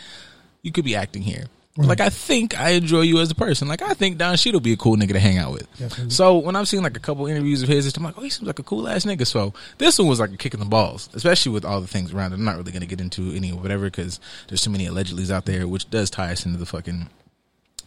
you 0.62 0.72
could 0.72 0.84
be 0.84 0.96
acting 0.96 1.22
here. 1.22 1.46
Like 1.78 2.00
I 2.00 2.09
think 2.09 2.59
I 2.59 2.71
enjoy 2.71 3.02
you 3.02 3.21
as 3.21 3.30
a 3.30 3.35
person. 3.35 3.68
Like 3.68 3.83
I 3.83 3.92
think 3.92 4.16
Don 4.16 4.37
Cheadle 4.37 4.61
be 4.61 4.73
a 4.73 4.76
cool 4.76 4.97
nigga 4.97 5.12
to 5.12 5.21
hang 5.21 5.37
out 5.37 5.52
with. 5.52 5.68
Definitely. 5.78 6.11
So 6.11 6.38
when 6.38 6.56
I've 6.56 6.68
seen 6.68 6.83
like 6.83 6.97
a 6.97 7.00
couple 7.00 7.26
interviews 7.26 7.62
of 7.62 7.68
his, 7.68 7.95
I'm 7.97 8.02
like, 8.02 8.16
oh, 8.16 8.23
he 8.23 8.30
seems 8.30 8.47
like 8.47 8.59
a 8.59 8.62
cool 8.62 8.88
ass 8.88 9.04
nigga. 9.04 9.26
So 9.26 9.52
this 9.78 9.99
one 9.99 10.09
was 10.09 10.18
like 10.18 10.33
a 10.33 10.37
kick 10.38 10.54
in 10.54 10.61
the 10.61 10.66
balls, 10.66 11.11
especially 11.12 11.52
with 11.52 11.64
all 11.66 11.80
the 11.83 11.87
things 11.87 12.14
around 12.14 12.33
it. 12.33 12.37
I'm 12.37 12.45
not 12.45 12.56
really 12.56 12.73
gonna 12.73 12.87
get 12.87 13.00
into 13.00 13.30
any 13.33 13.52
or 13.52 13.59
whatever 13.61 13.85
because 13.85 14.21
there's 14.49 14.62
too 14.62 14.71
many 14.71 14.87
allegedlys 14.87 15.30
out 15.30 15.45
there, 15.45 15.68
which 15.68 15.90
does 15.90 16.09
tie 16.09 16.33
us 16.33 16.47
into 16.47 16.59
the 16.59 16.66
fucking 16.66 17.09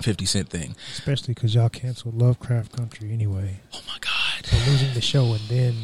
Fifty 0.01 0.25
Cent 0.25 0.50
thing. 0.50 0.75
Especially 0.93 1.34
because 1.34 1.53
y'all 1.55 1.67
canceled 1.69 2.15
Lovecraft 2.22 2.72
Country 2.77 3.12
anyway, 3.12 3.60
Oh 3.74 3.81
my 3.88 3.98
god. 4.00 4.67
losing 4.67 4.93
the 4.93 5.01
show, 5.01 5.34
and 5.34 5.41
then 5.50 5.75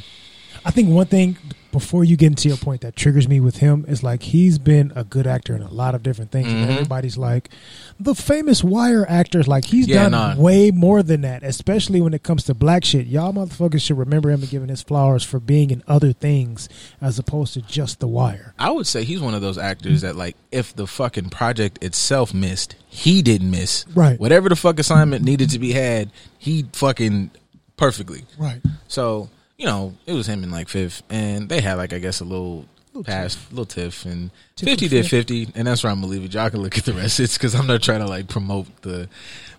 I 0.63 0.71
think 0.71 0.89
one 0.89 1.07
thing 1.07 1.37
before 1.75 2.05
you 2.05 2.15
get 2.15 2.27
into 2.27 2.47
your 2.47 2.55
point 2.55 2.79
that 2.79 2.95
triggers 2.95 3.27
me 3.27 3.41
with 3.41 3.57
him 3.57 3.83
is 3.85 4.01
like 4.01 4.23
he's 4.23 4.57
been 4.57 4.93
a 4.95 5.03
good 5.03 5.27
actor 5.27 5.53
in 5.57 5.61
a 5.61 5.69
lot 5.69 5.93
of 5.93 6.01
different 6.01 6.31
things, 6.31 6.47
and 6.47 6.65
Mhm. 6.65 6.71
everybody's 6.71 7.17
like 7.17 7.49
the 7.99 8.15
famous 8.15 8.63
Wire 8.63 9.05
actors. 9.09 9.45
Like 9.45 9.65
he's 9.65 9.85
Yeah, 9.85 10.03
done 10.07 10.11
nah. 10.13 10.35
way 10.41 10.71
more 10.71 11.03
than 11.03 11.19
that, 11.21 11.43
especially 11.43 11.99
when 11.99 12.13
it 12.13 12.23
comes 12.23 12.45
to 12.45 12.53
black 12.53 12.85
shit. 12.85 13.07
Y'all 13.07 13.33
motherfuckers 13.33 13.81
should 13.81 13.97
remember 13.97 14.31
him 14.31 14.39
and 14.39 14.49
giving 14.49 14.69
his 14.69 14.81
flowers 14.81 15.21
for 15.25 15.37
being 15.41 15.69
in 15.69 15.83
other 15.85 16.13
things 16.13 16.69
as 17.01 17.19
opposed 17.19 17.53
to 17.55 17.61
just 17.61 17.99
The 17.99 18.07
Wire. 18.07 18.53
I 18.57 18.71
would 18.71 18.87
say 18.87 19.03
he's 19.03 19.19
one 19.19 19.33
of 19.33 19.41
those 19.41 19.57
actors 19.57 19.99
that 19.99 20.15
like 20.15 20.37
if 20.53 20.73
the 20.73 20.87
fucking 20.87 21.27
project 21.29 21.83
itself 21.83 22.33
missed, 22.33 22.75
he 22.87 23.21
didn't 23.21 23.51
miss. 23.51 23.83
Right. 23.93 24.17
Whatever 24.17 24.47
the 24.47 24.55
fuck 24.55 24.79
assignment 24.79 25.25
needed 25.25 25.49
to 25.49 25.59
be 25.59 25.73
had, 25.73 26.09
he 26.37 26.65
fucking 26.71 27.31
perfectly. 27.75 28.23
Right. 28.37 28.61
So, 28.87 29.27
you 29.57 29.65
know, 29.65 29.93
it 30.05 30.13
was 30.13 30.27
him 30.27 30.43
in 30.43 30.51
like 30.51 30.69
Fifth 30.69 31.03
and 31.09 31.49
they 31.49 31.61
had 31.61 31.75
like 31.75 31.93
I 31.93 31.99
guess 31.99 32.19
a 32.19 32.25
little 32.25 32.65
Little 32.95 33.11
pass, 33.11 33.37
little 33.51 33.65
tiff 33.65 34.05
and 34.05 34.31
Tiff 34.55 34.69
50 34.69 34.87
did 34.87 35.05
50 35.05 35.49
and 35.55 35.67
that's 35.67 35.83
where 35.83 35.91
I'm 35.91 35.99
gonna 35.99 36.13
leave 36.13 36.23
it. 36.23 36.33
Y'all 36.33 36.49
can 36.49 36.61
look 36.61 36.77
at 36.77 36.85
the 36.85 36.93
rest. 36.93 37.19
It's 37.19 37.37
cause 37.37 37.53
I'm 37.53 37.67
not 37.67 37.83
trying 37.83 37.99
to 37.99 38.07
like 38.07 38.29
promote 38.29 38.67
the, 38.83 39.09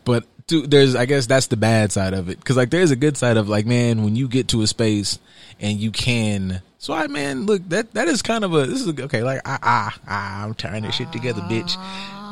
but 0.07 0.25
dude, 0.47 0.71
there's, 0.71 0.95
I 0.95 1.05
guess 1.05 1.27
that's 1.27 1.49
the 1.49 1.57
bad 1.59 1.93
side 1.93 2.15
of 2.15 2.31
it. 2.31 2.43
Cause 2.43 2.57
like 2.57 2.71
there's 2.71 2.93
a 2.93 2.97
good 2.97 3.19
side 3.19 3.37
of 3.37 3.47
like, 3.47 3.67
man, 3.67 4.05
when 4.05 4.17
you 4.17 4.27
get 4.27 4.49
to 4.49 4.63
a 4.63 4.67
space 4.67 5.19
and 5.61 5.79
you 5.79 5.91
can, 5.91 6.63
so 6.79 6.95
I, 6.95 7.09
man, 7.09 7.45
look, 7.45 7.69
that, 7.69 7.93
that 7.93 8.09
is 8.09 8.23
kind 8.23 8.43
of 8.43 8.55
a, 8.55 8.65
this 8.65 8.81
is 8.81 8.89
a, 8.89 9.03
okay, 9.05 9.23
like, 9.23 9.43
ah, 9.45 9.59
ah, 9.63 9.99
ah, 10.09 10.45
I'm 10.45 10.55
tying 10.55 10.85
this 10.85 10.95
shit 10.95 11.13
together, 11.13 11.43
bitch. 11.43 11.77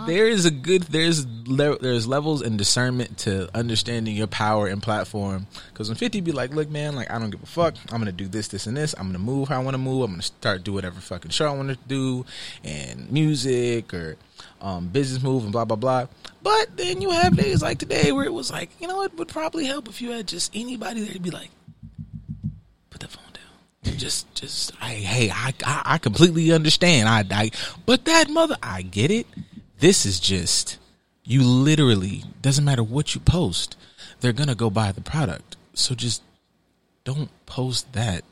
There 0.07 0.29
is 0.29 0.45
a 0.45 0.51
good, 0.51 0.83
there's, 0.85 1.27
le- 1.47 1.79
there's 1.79 2.07
levels 2.07 2.43
and 2.43 2.59
discernment 2.59 3.19
to 3.19 3.49
understanding 3.57 4.15
your 4.17 4.27
power 4.27 4.67
and 4.67 4.83
platform. 4.83 5.47
Cause 5.75 5.89
when 5.89 5.97
50 5.97 6.21
be 6.21 6.33
like, 6.33 6.53
look, 6.55 6.69
man, 6.71 6.95
like, 6.95 7.11
I 7.11 7.19
don't 7.19 7.31
give 7.31 7.43
a 7.43 7.47
fuck. 7.47 7.75
I'm 7.91 7.99
gonna 7.99 8.13
do 8.13 8.27
this, 8.29 8.49
this, 8.49 8.67
and 8.67 8.77
this. 8.77 8.95
I'm 8.99 9.07
gonna 9.07 9.19
move 9.19 9.49
how 9.49 9.61
I 9.61 9.65
wanna 9.65 9.79
move. 9.79 10.03
I'm 10.03 10.11
gonna 10.13 10.23
start 10.23 10.65
do 10.65 10.73
whatever 10.73 11.01
fucking 11.01 11.31
show 11.31 11.47
I 11.47 11.53
wanna 11.57 11.77
do 11.87 12.25
and 12.63 13.11
music 13.11 13.95
or, 13.95 14.17
um, 14.61 14.89
business 14.89 15.23
move 15.23 15.43
and 15.45 15.53
blah, 15.53 15.65
blah, 15.65 15.77
blah. 15.77 16.07
But 16.43 16.77
then 16.77 17.01
you 17.01 17.11
have 17.11 17.37
days 17.37 17.63
like 17.63 17.79
today 17.79 18.13
where 18.13 18.25
it 18.25 18.33
was 18.33 18.51
like, 18.51 18.71
you 18.81 18.89
know, 18.89 19.03
it 19.03 19.17
would 19.17 19.29
probably 19.29 19.67
help 19.67 19.89
if 19.89 20.03
you 20.03 20.11
had 20.11 20.27
just 20.29 20.51
anybody 20.55 21.01
there 21.03 21.13
to 21.15 21.21
be 21.21 21.31
like, 21.31 21.51
put 22.91 23.01
that 23.01 23.11
phone 23.11 23.25
down. 23.33 23.97
Just, 23.99 24.33
just, 24.35 24.73
I, 24.81 24.91
hey, 24.91 25.31
I, 25.31 25.53
I, 25.65 25.83
I 25.85 25.99
completely 25.99 26.53
understand. 26.53 27.09
I, 27.09 27.25
I, 27.31 27.51
but 27.87 28.05
that 28.07 28.29
mother, 28.31 28.57
I 28.63 28.83
get 28.83 29.11
it. 29.11 29.27
This 29.81 30.07
is 30.07 30.21
just, 30.21 30.79
you 31.25 31.43
literally, 31.43 32.25
doesn't 32.43 32.65
matter 32.65 32.83
what 32.83 33.15
you 33.15 33.21
post, 33.21 33.77
they're 34.21 34.33
gonna 34.33 34.55
go 34.55 34.71
buy 34.71 34.93
the 34.93 35.01
product. 35.01 35.57
So 35.75 35.95
just 35.95 36.23
don't 37.05 37.29
post 37.47 37.93
that 37.93 38.23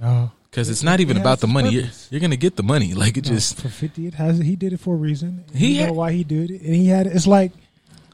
No. 0.00 0.30
because 0.50 0.68
it's 0.68 0.82
not 0.82 1.00
even 1.00 1.16
It 1.16 1.20
about 1.20 1.40
the 1.40 1.46
money. 1.46 1.70
You're, 1.70 1.88
you're 2.10 2.20
gonna 2.20 2.36
get 2.36 2.56
the 2.56 2.62
money. 2.62 2.92
Like 2.94 3.16
it 3.16 3.24
No, 3.26 3.34
just, 3.34 3.58
for 3.60 3.68
fifty, 3.68 4.06
it 4.06 4.14
has. 4.14 4.38
He 4.38 4.54
did 4.56 4.72
it 4.72 4.80
for 4.80 4.94
a 4.94 4.98
reason. 4.98 5.44
He 5.54 5.78
He 5.78 5.86
know 5.86 5.92
why 5.94 6.12
he 6.12 6.22
did 6.24 6.50
it, 6.50 6.60
and 6.62 6.74
he 6.74 6.88
had. 6.88 7.06
It's 7.06 7.26
like 7.26 7.52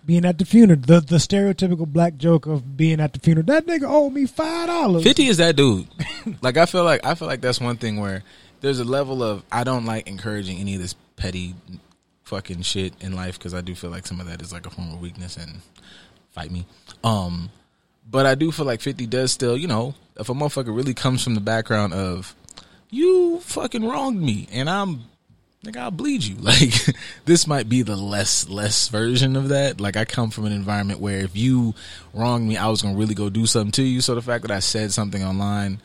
being 0.07 0.25
at 0.25 0.39
the 0.39 0.45
funeral. 0.47 0.81
The 0.81 1.01
the 1.01 1.17
stereotypical 1.17 1.87
black 1.87 2.17
joke 2.17 2.47
of 2.47 2.77
being 2.77 3.01
at 3.01 3.13
the 3.13 3.19
funeral. 3.21 3.45
That 3.47 3.67
nigga 3.67 3.85
owed 3.87 4.13
me 4.15 4.25
five 4.27 4.69
dollars. 4.69 5.03
Fifty 5.03 5.27
is 5.27 5.37
that 5.39 5.57
dude. 5.57 5.87
like 6.41 6.57
I 6.57 6.65
feel 6.67 6.85
like 6.85 7.05
I 7.05 7.15
feel 7.17 7.29
like 7.29 7.41
that's 7.43 7.61
one 7.61 7.77
thing 7.77 8.01
where 8.01 8.23
there's 8.61 8.79
a 8.81 8.85
level 8.85 9.23
of 9.23 9.43
I 9.53 9.65
don't 9.65 9.85
like 9.85 10.07
encouraging 10.09 10.59
any 10.59 10.75
of 10.77 10.81
this 10.81 10.95
petty 11.17 11.55
fucking 12.29 12.63
shit 12.63 12.93
in 13.01 13.17
life 13.17 13.39
because 13.39 13.55
I 13.55 13.63
do 13.63 13.75
feel 13.75 13.91
like 13.91 14.07
some 14.07 14.21
of 14.21 14.27
that 14.27 14.43
is 14.43 14.53
like 14.53 14.67
a 14.67 14.71
form 14.71 14.93
of 14.93 15.01
weakness 15.01 15.37
and 15.37 15.61
fight 16.31 16.51
me. 16.51 16.67
Um, 17.03 17.51
but 18.09 18.27
I 18.27 18.35
do 18.35 18.53
feel 18.53 18.67
like 18.67 18.81
Fifty 18.81 19.07
does 19.07 19.33
still, 19.33 19.57
you 19.57 19.67
know, 19.67 19.95
if 20.17 20.29
a 20.29 20.35
motherfucker 20.35 20.75
really 20.75 20.95
comes 20.95 21.25
from 21.25 21.35
the 21.35 21.41
background 21.41 21.95
of 21.95 22.35
you 22.91 23.41
fucking 23.41 23.85
wronged 23.85 24.21
me 24.21 24.49
and 24.53 24.69
I'm 24.69 25.05
like 25.65 25.77
I'll 25.77 25.91
bleed 25.91 26.23
you. 26.23 26.37
Like 26.43 26.73
this 27.25 27.47
might 27.47 27.69
be 27.69 27.83
the 27.83 27.97
less 27.97 28.49
less 28.49 28.89
version 28.89 29.37
of 29.37 29.49
that. 29.49 29.81
Like 29.81 29.97
I 29.97 30.05
come 30.05 30.31
from 30.31 30.47
an 30.47 30.53
environment 30.53 31.01
where 31.01 31.21
if 31.21 31.37
you 31.37 31.75
wronged 32.15 32.49
me, 32.49 32.57
I 32.57 32.69
was 32.69 32.83
gonna 32.83 32.97
really 32.97 33.15
go 33.15 33.31
do 33.31 33.47
something 33.47 33.73
to 33.73 33.83
you. 33.83 34.01
So 34.01 34.15
the 34.15 34.23
fact 34.23 34.43
that 34.43 34.51
I 34.51 34.61
said 34.61 34.93
something 34.93 35.23
online 35.23 35.81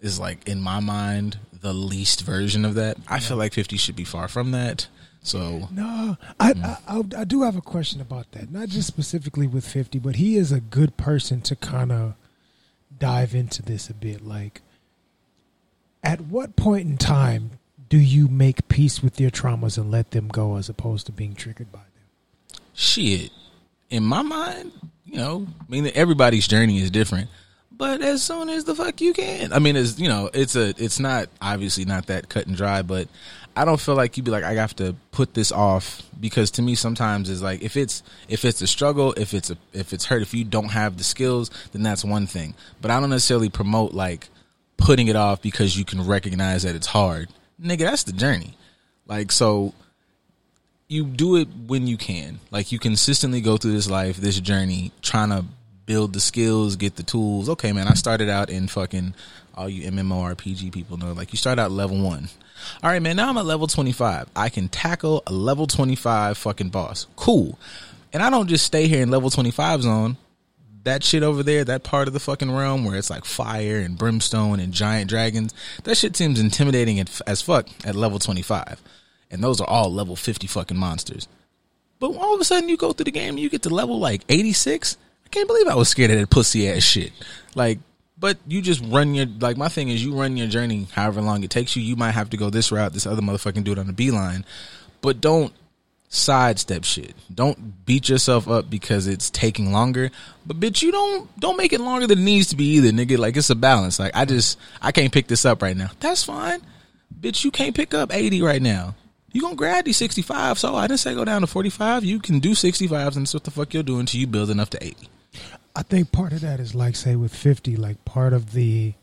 is 0.00 0.20
like 0.20 0.46
in 0.48 0.60
my 0.60 0.80
mind 0.80 1.38
the 1.60 1.72
least 1.72 2.22
version 2.22 2.64
of 2.64 2.74
that. 2.74 2.96
I 3.08 3.18
feel 3.18 3.36
like 3.36 3.52
fifty 3.52 3.76
should 3.76 3.96
be 3.96 4.04
far 4.04 4.28
from 4.28 4.52
that. 4.52 4.86
So 5.28 5.68
No, 5.70 6.16
I, 6.40 6.52
mm. 6.52 6.64
I 6.64 6.78
I 6.88 7.20
I 7.20 7.24
do 7.24 7.42
have 7.42 7.56
a 7.56 7.60
question 7.60 8.00
about 8.00 8.32
that. 8.32 8.50
Not 8.50 8.68
just 8.68 8.88
specifically 8.88 9.46
with 9.46 9.66
fifty, 9.66 9.98
but 9.98 10.16
he 10.16 10.36
is 10.36 10.52
a 10.52 10.60
good 10.60 10.96
person 10.96 11.40
to 11.42 11.56
kind 11.56 11.92
of 11.92 12.14
dive 12.98 13.34
into 13.34 13.62
this 13.62 13.90
a 13.90 13.94
bit. 13.94 14.24
Like, 14.24 14.62
at 16.02 16.22
what 16.22 16.56
point 16.56 16.88
in 16.88 16.96
time 16.96 17.52
do 17.88 17.98
you 17.98 18.28
make 18.28 18.68
peace 18.68 19.02
with 19.02 19.20
your 19.20 19.30
traumas 19.30 19.76
and 19.76 19.90
let 19.90 20.12
them 20.12 20.28
go, 20.28 20.56
as 20.56 20.68
opposed 20.68 21.06
to 21.06 21.12
being 21.12 21.34
triggered 21.34 21.70
by 21.70 21.78
them? 21.80 21.88
shit. 22.78 23.30
In 23.90 24.04
my 24.04 24.22
mind, 24.22 24.72
you 25.04 25.16
know, 25.16 25.46
I 25.60 25.64
mean 25.70 25.90
everybody's 25.94 26.46
journey 26.46 26.80
is 26.80 26.90
different. 26.90 27.28
But 27.78 28.02
as 28.02 28.24
soon 28.24 28.48
as 28.48 28.64
the 28.64 28.74
fuck 28.74 29.00
you 29.00 29.12
can. 29.12 29.52
I 29.52 29.60
mean 29.60 29.76
it's 29.76 29.98
you 29.98 30.08
know, 30.08 30.28
it's 30.34 30.56
a 30.56 30.74
it's 30.76 30.98
not 30.98 31.28
obviously 31.40 31.84
not 31.84 32.06
that 32.06 32.28
cut 32.28 32.46
and 32.46 32.56
dry, 32.56 32.82
but 32.82 33.08
I 33.56 33.64
don't 33.64 33.80
feel 33.80 33.94
like 33.94 34.16
you'd 34.16 34.24
be 34.24 34.30
like, 34.30 34.44
I 34.44 34.54
have 34.54 34.76
to 34.76 34.94
put 35.12 35.34
this 35.34 35.50
off 35.50 36.02
because 36.20 36.50
to 36.52 36.62
me 36.62 36.74
sometimes 36.74 37.30
it's 37.30 37.40
like 37.40 37.62
if 37.62 37.76
it's 37.76 38.02
if 38.28 38.44
it's 38.44 38.60
a 38.60 38.66
struggle, 38.66 39.14
if 39.14 39.32
it's 39.32 39.50
a 39.50 39.56
if 39.72 39.92
it's 39.92 40.04
hurt, 40.04 40.22
if 40.22 40.34
you 40.34 40.44
don't 40.44 40.70
have 40.70 40.96
the 40.96 41.04
skills, 41.04 41.50
then 41.72 41.82
that's 41.82 42.04
one 42.04 42.26
thing. 42.26 42.54
But 42.80 42.90
I 42.90 43.00
don't 43.00 43.10
necessarily 43.10 43.48
promote 43.48 43.94
like 43.94 44.28
putting 44.76 45.06
it 45.06 45.16
off 45.16 45.40
because 45.40 45.78
you 45.78 45.84
can 45.84 46.04
recognize 46.04 46.64
that 46.64 46.74
it's 46.74 46.86
hard. 46.88 47.28
nigga, 47.62 47.80
that's 47.80 48.02
the 48.02 48.12
journey. 48.12 48.56
Like 49.06 49.30
so 49.30 49.72
you 50.88 51.04
do 51.04 51.36
it 51.36 51.48
when 51.66 51.86
you 51.86 51.96
can. 51.96 52.40
Like 52.50 52.72
you 52.72 52.78
consistently 52.78 53.40
go 53.40 53.56
through 53.56 53.72
this 53.72 53.88
life, 53.88 54.16
this 54.16 54.40
journey, 54.40 54.90
trying 55.02 55.30
to 55.30 55.44
build 55.88 56.12
the 56.12 56.20
skills, 56.20 56.76
get 56.76 56.96
the 56.96 57.02
tools. 57.02 57.48
Okay, 57.48 57.72
man, 57.72 57.88
I 57.88 57.94
started 57.94 58.28
out 58.28 58.50
in 58.50 58.68
fucking 58.68 59.14
all 59.54 59.70
you 59.70 59.90
MMORPG 59.90 60.70
people 60.70 60.98
know, 60.98 61.12
like 61.12 61.32
you 61.32 61.38
start 61.38 61.58
out 61.58 61.72
level 61.72 61.98
one. 61.98 62.28
All 62.82 62.90
right, 62.90 63.00
man, 63.00 63.16
now 63.16 63.30
I'm 63.30 63.38
at 63.38 63.46
level 63.46 63.66
25. 63.66 64.28
I 64.36 64.50
can 64.50 64.68
tackle 64.68 65.22
a 65.26 65.32
level 65.32 65.66
25 65.66 66.36
fucking 66.36 66.68
boss. 66.68 67.06
Cool. 67.16 67.58
And 68.12 68.22
I 68.22 68.28
don't 68.28 68.48
just 68.48 68.66
stay 68.66 68.86
here 68.86 69.02
in 69.02 69.10
level 69.10 69.30
25 69.30 69.82
zone. 69.82 70.18
That 70.84 71.02
shit 71.02 71.22
over 71.22 71.42
there, 71.42 71.64
that 71.64 71.84
part 71.84 72.06
of 72.06 72.12
the 72.12 72.20
fucking 72.20 72.54
realm 72.54 72.84
where 72.84 72.96
it's 72.96 73.10
like 73.10 73.24
fire 73.24 73.78
and 73.78 73.96
brimstone 73.96 74.60
and 74.60 74.74
giant 74.74 75.08
dragons, 75.08 75.54
that 75.84 75.96
shit 75.96 76.16
seems 76.16 76.38
intimidating 76.38 77.02
as 77.26 77.40
fuck 77.40 77.66
at 77.84 77.96
level 77.96 78.18
25. 78.18 78.80
And 79.30 79.42
those 79.42 79.58
are 79.60 79.66
all 79.66 79.90
level 79.92 80.16
50 80.16 80.46
fucking 80.46 80.76
monsters. 80.76 81.28
But 81.98 82.14
all 82.14 82.34
of 82.34 82.40
a 82.40 82.44
sudden 82.44 82.68
you 82.68 82.76
go 82.76 82.92
through 82.92 83.04
the 83.04 83.10
game 83.10 83.30
and 83.30 83.40
you 83.40 83.48
get 83.48 83.62
to 83.62 83.70
level 83.70 83.98
like 83.98 84.22
86. 84.28 84.98
I 85.28 85.30
can't 85.30 85.46
believe 85.46 85.68
I 85.68 85.74
was 85.74 85.90
scared 85.90 86.10
of 86.10 86.18
that 86.18 86.30
pussy 86.30 86.70
ass 86.70 86.82
shit. 86.82 87.12
Like, 87.54 87.80
but 88.18 88.38
you 88.46 88.62
just 88.62 88.82
run 88.86 89.14
your 89.14 89.26
like 89.26 89.58
my 89.58 89.68
thing 89.68 89.90
is 89.90 90.02
you 90.02 90.18
run 90.18 90.38
your 90.38 90.46
journey 90.46 90.88
however 90.92 91.20
long 91.20 91.44
it 91.44 91.50
takes 91.50 91.76
you. 91.76 91.82
You 91.82 91.96
might 91.96 92.12
have 92.12 92.30
to 92.30 92.38
go 92.38 92.48
this 92.48 92.72
route, 92.72 92.94
this 92.94 93.06
other 93.06 93.20
motherfucking 93.20 93.68
it 93.68 93.78
on 93.78 93.86
the 93.86 93.92
beeline, 93.92 94.46
but 95.02 95.20
don't 95.20 95.52
sidestep 96.08 96.84
shit. 96.84 97.14
Don't 97.32 97.84
beat 97.84 98.08
yourself 98.08 98.48
up 98.48 98.70
because 98.70 99.06
it's 99.06 99.28
taking 99.28 99.70
longer. 99.70 100.10
But 100.46 100.58
bitch, 100.58 100.80
you 100.80 100.90
don't 100.92 101.38
don't 101.38 101.58
make 101.58 101.74
it 101.74 101.80
longer 101.80 102.06
than 102.06 102.20
it 102.20 102.24
needs 102.24 102.48
to 102.48 102.56
be 102.56 102.64
either, 102.76 102.88
nigga. 102.88 103.18
Like 103.18 103.36
it's 103.36 103.50
a 103.50 103.54
balance. 103.54 103.98
Like 103.98 104.16
I 104.16 104.24
just 104.24 104.58
I 104.80 104.92
can't 104.92 105.12
pick 105.12 105.28
this 105.28 105.44
up 105.44 105.60
right 105.60 105.76
now. 105.76 105.90
That's 106.00 106.24
fine. 106.24 106.62
Bitch, 107.20 107.44
you 107.44 107.50
can't 107.50 107.76
pick 107.76 107.92
up 107.92 108.14
80 108.14 108.40
right 108.40 108.62
now. 108.62 108.94
You 109.32 109.42
gonna 109.42 109.56
grab 109.56 109.84
these 109.84 109.98
65. 109.98 110.58
So 110.58 110.74
I 110.74 110.86
didn't 110.86 111.00
say 111.00 111.14
go 111.14 111.26
down 111.26 111.42
to 111.42 111.46
45. 111.46 112.02
You 112.02 112.18
can 112.18 112.38
do 112.38 112.52
65s 112.52 113.16
and 113.16 113.26
that's 113.26 113.34
what 113.34 113.44
the 113.44 113.50
fuck 113.50 113.74
you're 113.74 113.82
doing 113.82 114.00
until 114.00 114.20
you 114.20 114.26
build 114.26 114.48
enough 114.48 114.70
to 114.70 114.82
80. 114.82 115.08
I 115.74 115.82
think 115.82 116.12
part 116.12 116.32
of 116.32 116.40
that 116.40 116.60
is 116.60 116.74
like 116.74 116.96
say 116.96 117.16
with 117.16 117.34
50 117.34 117.76
like 117.76 118.04
part 118.04 118.32
of 118.32 118.52
the 118.52 118.94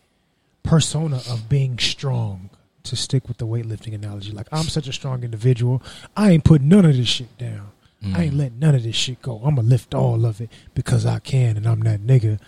persona 0.63 1.17
of 1.29 1.47
being 1.47 1.79
strong 1.79 2.49
to 2.83 2.95
stick 2.95 3.27
with 3.27 3.37
the 3.37 3.47
weightlifting 3.47 3.93
analogy. 3.93 4.31
Like 4.31 4.47
I'm 4.51 4.65
such 4.65 4.87
a 4.87 4.93
strong 4.93 5.23
individual, 5.23 5.81
I 6.15 6.31
ain't 6.31 6.43
putting 6.43 6.69
none 6.69 6.85
of 6.85 6.95
this 6.95 7.07
shit 7.07 7.37
down. 7.37 7.71
Mm. 8.03 8.15
I 8.15 8.23
ain't 8.23 8.33
letting 8.35 8.59
none 8.59 8.75
of 8.75 8.83
this 8.83 8.95
shit 8.95 9.21
go. 9.21 9.41
I'm 9.43 9.55
gonna 9.55 9.67
lift 9.67 9.93
all 9.93 10.25
of 10.25 10.41
it 10.41 10.49
because 10.73 11.05
I 11.05 11.19
can, 11.19 11.57
and 11.57 11.67
I'm 11.67 11.81
that 11.81 12.01
nigga. 12.01 12.39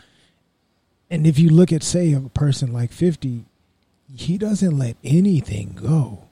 And 1.09 1.25
if 1.25 1.39
you 1.39 1.49
look 1.49 1.71
at 1.71 1.83
say 1.83 2.13
a 2.13 2.19
person 2.21 2.73
like 2.73 2.91
50, 2.91 3.45
he 4.15 4.37
doesn't 4.37 4.77
let 4.77 4.97
anything 5.03 5.77
go. 5.81 6.26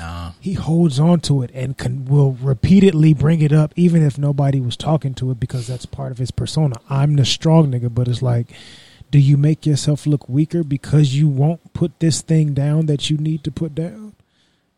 Nah. 0.00 0.32
He 0.40 0.54
holds 0.54 0.98
on 0.98 1.20
to 1.20 1.42
it 1.42 1.50
and 1.52 1.76
can 1.76 2.06
will 2.06 2.32
repeatedly 2.32 3.12
bring 3.12 3.42
it 3.42 3.52
up 3.52 3.74
even 3.76 4.02
if 4.02 4.16
nobody 4.16 4.58
was 4.58 4.74
talking 4.74 5.12
to 5.14 5.30
it 5.30 5.38
because 5.38 5.66
that's 5.66 5.84
part 5.84 6.10
of 6.10 6.16
his 6.16 6.30
persona. 6.30 6.76
I'm 6.88 7.16
the 7.16 7.26
strong 7.26 7.70
nigga, 7.70 7.94
but 7.94 8.08
it's 8.08 8.22
like 8.22 8.46
do 9.10 9.18
you 9.18 9.36
make 9.36 9.66
yourself 9.66 10.06
look 10.06 10.26
weaker 10.26 10.64
because 10.64 11.14
you 11.14 11.28
won't 11.28 11.74
put 11.74 11.98
this 12.00 12.22
thing 12.22 12.54
down 12.54 12.86
that 12.86 13.10
you 13.10 13.18
need 13.18 13.44
to 13.44 13.50
put 13.50 13.74
down? 13.74 14.14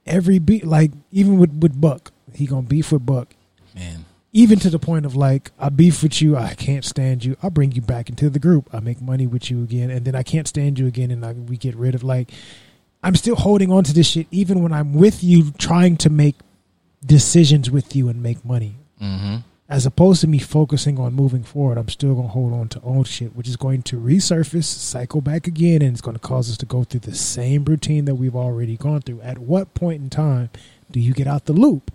Every 0.07 0.41
beat 0.41 0.67
like 0.67 0.91
even 1.13 1.39
with 1.39 1.57
with 1.57 1.81
Buck, 1.81 2.11
he 2.35 2.49
to 2.49 2.61
beef 2.63 2.91
with 2.91 3.07
Buck. 3.07 3.37
Man. 3.77 4.07
Even 4.33 4.59
to 4.61 4.71
the 4.71 4.79
point 4.79 5.05
of 5.05 5.15
like, 5.15 5.53
I 5.59 5.69
beef 5.69 6.03
with 6.03 6.23
you, 6.23 6.37
I 6.39 6.55
can't 6.55 6.87
stand 6.87 7.23
you. 7.23 7.37
I'll 7.43 7.51
bring 7.51 7.73
you 7.73 7.83
back 7.83 8.09
into 8.09 8.31
the 8.31 8.39
group. 8.39 8.71
I 8.73 8.81
make 8.81 9.01
money 9.03 9.27
with 9.27 9.51
you 9.51 9.63
again, 9.63 9.91
and 9.91 10.07
then 10.07 10.15
I 10.15 10.23
can't 10.23 10.49
stand 10.49 10.79
you 10.79 10.87
again, 10.87 11.11
and 11.11 11.25
I, 11.25 11.33
we 11.33 11.59
get 11.59 11.77
rid 11.77 11.95
of 11.95 12.03
like 12.03 12.33
I'm 13.03 13.17
still 13.17 13.37
holding 13.37 13.73
on 13.73 13.85
to 13.85 13.93
this 13.93 14.07
shit 14.07 14.27
even 14.31 14.63
when 14.63 14.73
I'm 14.73 14.95
with 14.95 15.25
you, 15.25 15.51
trying 15.53 15.97
to 15.99 16.11
make 16.11 16.37
decisions 17.05 17.71
with 17.71 17.97
you 17.97 18.09
and 18.09 18.23
make 18.23 18.45
money. 18.45 18.77
Mm-hmm. 19.01 19.37
As 19.69 19.87
opposed 19.87 20.21
to 20.21 20.27
me 20.27 20.39
focusing 20.39 20.99
on 20.99 21.15
moving 21.15 21.43
forward, 21.43 21.79
I'm 21.79 21.89
still 21.89 22.15
going 22.15 22.27
to 22.27 22.33
hold 22.33 22.53
on 22.53 22.69
to 22.69 22.81
old 22.83 23.07
shit, 23.07 23.35
which 23.35 23.49
is 23.49 23.57
going 23.57 23.83
to 23.85 23.99
resurface, 23.99 24.65
cycle 24.65 25.23
back 25.23 25.47
again, 25.47 25.81
and 25.81 25.93
it's 25.93 26.03
going 26.03 26.17
to 26.17 26.21
cause 26.21 26.51
us 26.51 26.59
to 26.59 26.67
go 26.67 26.85
through 26.85 27.01
the 27.01 27.15
same 27.15 27.65
routine 27.65 28.05
that 28.05 28.17
we've 28.17 28.37
already 28.37 28.77
gone 28.77 29.01
through. 29.01 29.23
At 29.23 29.39
what 29.39 29.73
point 29.75 30.03
in 30.03 30.11
time 30.11 30.51
do 30.91 31.01
you 31.01 31.15
get 31.15 31.27
out 31.27 31.47
the 31.47 31.55
loop? 31.55 31.91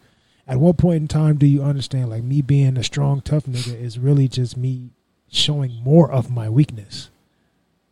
At 0.48 0.60
what 0.60 0.78
point 0.78 0.96
in 0.96 1.08
time 1.08 1.38
do 1.38 1.46
you 1.46 1.62
understand, 1.62 2.10
like 2.10 2.24
me 2.24 2.42
being 2.42 2.78
a 2.78 2.84
strong, 2.84 3.22
tough 3.22 3.46
nigga 3.46 3.80
is 3.80 4.00
really 4.00 4.28
just 4.28 4.58
me 4.58 4.90
showing 5.30 5.84
more 5.84 6.10
of 6.10 6.32
my 6.32 6.50
weakness? 6.50 7.10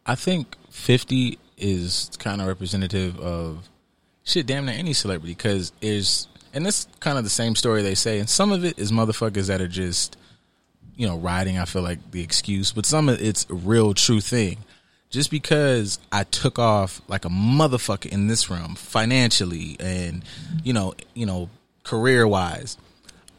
I 0.05 0.15
think 0.15 0.55
50 0.69 1.37
is 1.57 2.09
kind 2.19 2.41
of 2.41 2.47
representative 2.47 3.19
of 3.19 3.69
shit 4.23 4.45
damn 4.45 4.65
near 4.65 4.75
any 4.75 4.93
celebrity 4.93 5.33
because 5.33 5.71
there's 5.81 6.27
and 6.53 6.65
it's 6.65 6.87
kind 6.99 7.17
of 7.17 7.23
the 7.23 7.29
same 7.29 7.55
story 7.55 7.81
they 7.81 7.95
say 7.95 8.19
and 8.19 8.29
some 8.29 8.51
of 8.51 8.65
it 8.65 8.77
is 8.79 8.91
motherfuckers 8.91 9.47
that 9.47 9.61
are 9.61 9.67
just 9.67 10.17
you 10.95 11.07
know 11.07 11.17
riding 11.17 11.59
i 11.59 11.65
feel 11.65 11.81
like 11.81 11.99
the 12.11 12.21
excuse 12.21 12.71
but 12.71 12.85
some 12.85 13.07
of 13.09 13.21
it's 13.21 13.45
a 13.49 13.53
real 13.53 13.93
true 13.93 14.19
thing 14.21 14.57
just 15.09 15.29
because 15.29 15.99
i 16.11 16.23
took 16.23 16.57
off 16.57 17.01
like 17.07 17.25
a 17.25 17.29
motherfucker 17.29 18.07
in 18.07 18.27
this 18.27 18.49
realm 18.49 18.75
financially 18.75 19.77
and 19.79 20.23
you 20.63 20.73
know 20.73 20.93
you 21.13 21.25
know 21.25 21.49
career 21.83 22.27
wise 22.27 22.77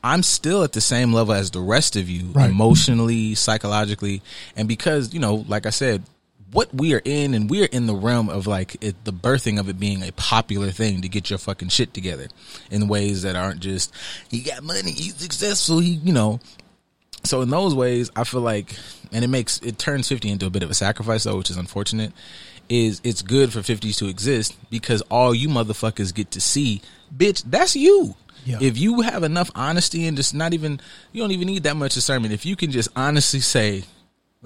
i'm 0.04 0.22
still 0.22 0.62
at 0.62 0.72
the 0.72 0.80
same 0.80 1.12
level 1.12 1.34
as 1.34 1.50
the 1.50 1.60
rest 1.60 1.96
of 1.96 2.08
you 2.08 2.26
right. 2.28 2.50
emotionally 2.50 3.34
psychologically 3.34 4.22
and 4.54 4.68
because 4.68 5.12
you 5.12 5.18
know 5.20 5.44
like 5.48 5.66
i 5.66 5.70
said 5.70 6.02
what 6.52 6.72
we 6.72 6.94
are 6.94 7.02
in, 7.04 7.34
and 7.34 7.50
we 7.50 7.62
are 7.62 7.68
in 7.72 7.86
the 7.86 7.94
realm 7.94 8.28
of 8.28 8.46
like 8.46 8.76
it, 8.82 9.04
the 9.04 9.12
birthing 9.12 9.58
of 9.58 9.68
it 9.68 9.78
being 9.78 10.02
a 10.02 10.12
popular 10.12 10.70
thing 10.70 11.02
to 11.02 11.08
get 11.08 11.30
your 11.30 11.38
fucking 11.38 11.68
shit 11.68 11.92
together 11.92 12.28
in 12.70 12.88
ways 12.88 13.22
that 13.22 13.36
aren't 13.36 13.60
just 13.60 13.92
he 14.30 14.40
got 14.40 14.62
money, 14.62 14.92
he's 14.92 15.16
successful, 15.16 15.78
he 15.78 15.90
you 15.90 16.12
know. 16.12 16.40
So 17.24 17.42
in 17.42 17.50
those 17.50 17.74
ways, 17.74 18.10
I 18.14 18.22
feel 18.22 18.40
like, 18.40 18.76
and 19.12 19.24
it 19.24 19.28
makes 19.28 19.58
it 19.58 19.78
turns 19.78 20.08
fifty 20.08 20.30
into 20.30 20.46
a 20.46 20.50
bit 20.50 20.62
of 20.62 20.70
a 20.70 20.74
sacrifice 20.74 21.24
though, 21.24 21.36
which 21.36 21.50
is 21.50 21.56
unfortunate. 21.56 22.12
Is 22.68 23.00
it's 23.04 23.22
good 23.22 23.52
for 23.52 23.62
fifties 23.62 23.96
to 23.98 24.08
exist 24.08 24.56
because 24.70 25.00
all 25.02 25.32
you 25.32 25.48
motherfuckers 25.48 26.12
get 26.12 26.32
to 26.32 26.40
see, 26.40 26.82
bitch, 27.16 27.44
that's 27.46 27.76
you. 27.76 28.16
Yeah. 28.44 28.58
If 28.60 28.78
you 28.78 29.00
have 29.02 29.24
enough 29.24 29.50
honesty 29.54 30.06
and 30.06 30.16
just 30.16 30.32
not 30.32 30.54
even, 30.54 30.80
you 31.12 31.20
don't 31.20 31.32
even 31.32 31.46
need 31.46 31.64
that 31.64 31.76
much 31.76 31.94
discernment. 31.94 32.32
If 32.32 32.46
you 32.46 32.54
can 32.54 32.70
just 32.70 32.88
honestly 32.94 33.40
say, 33.40 33.84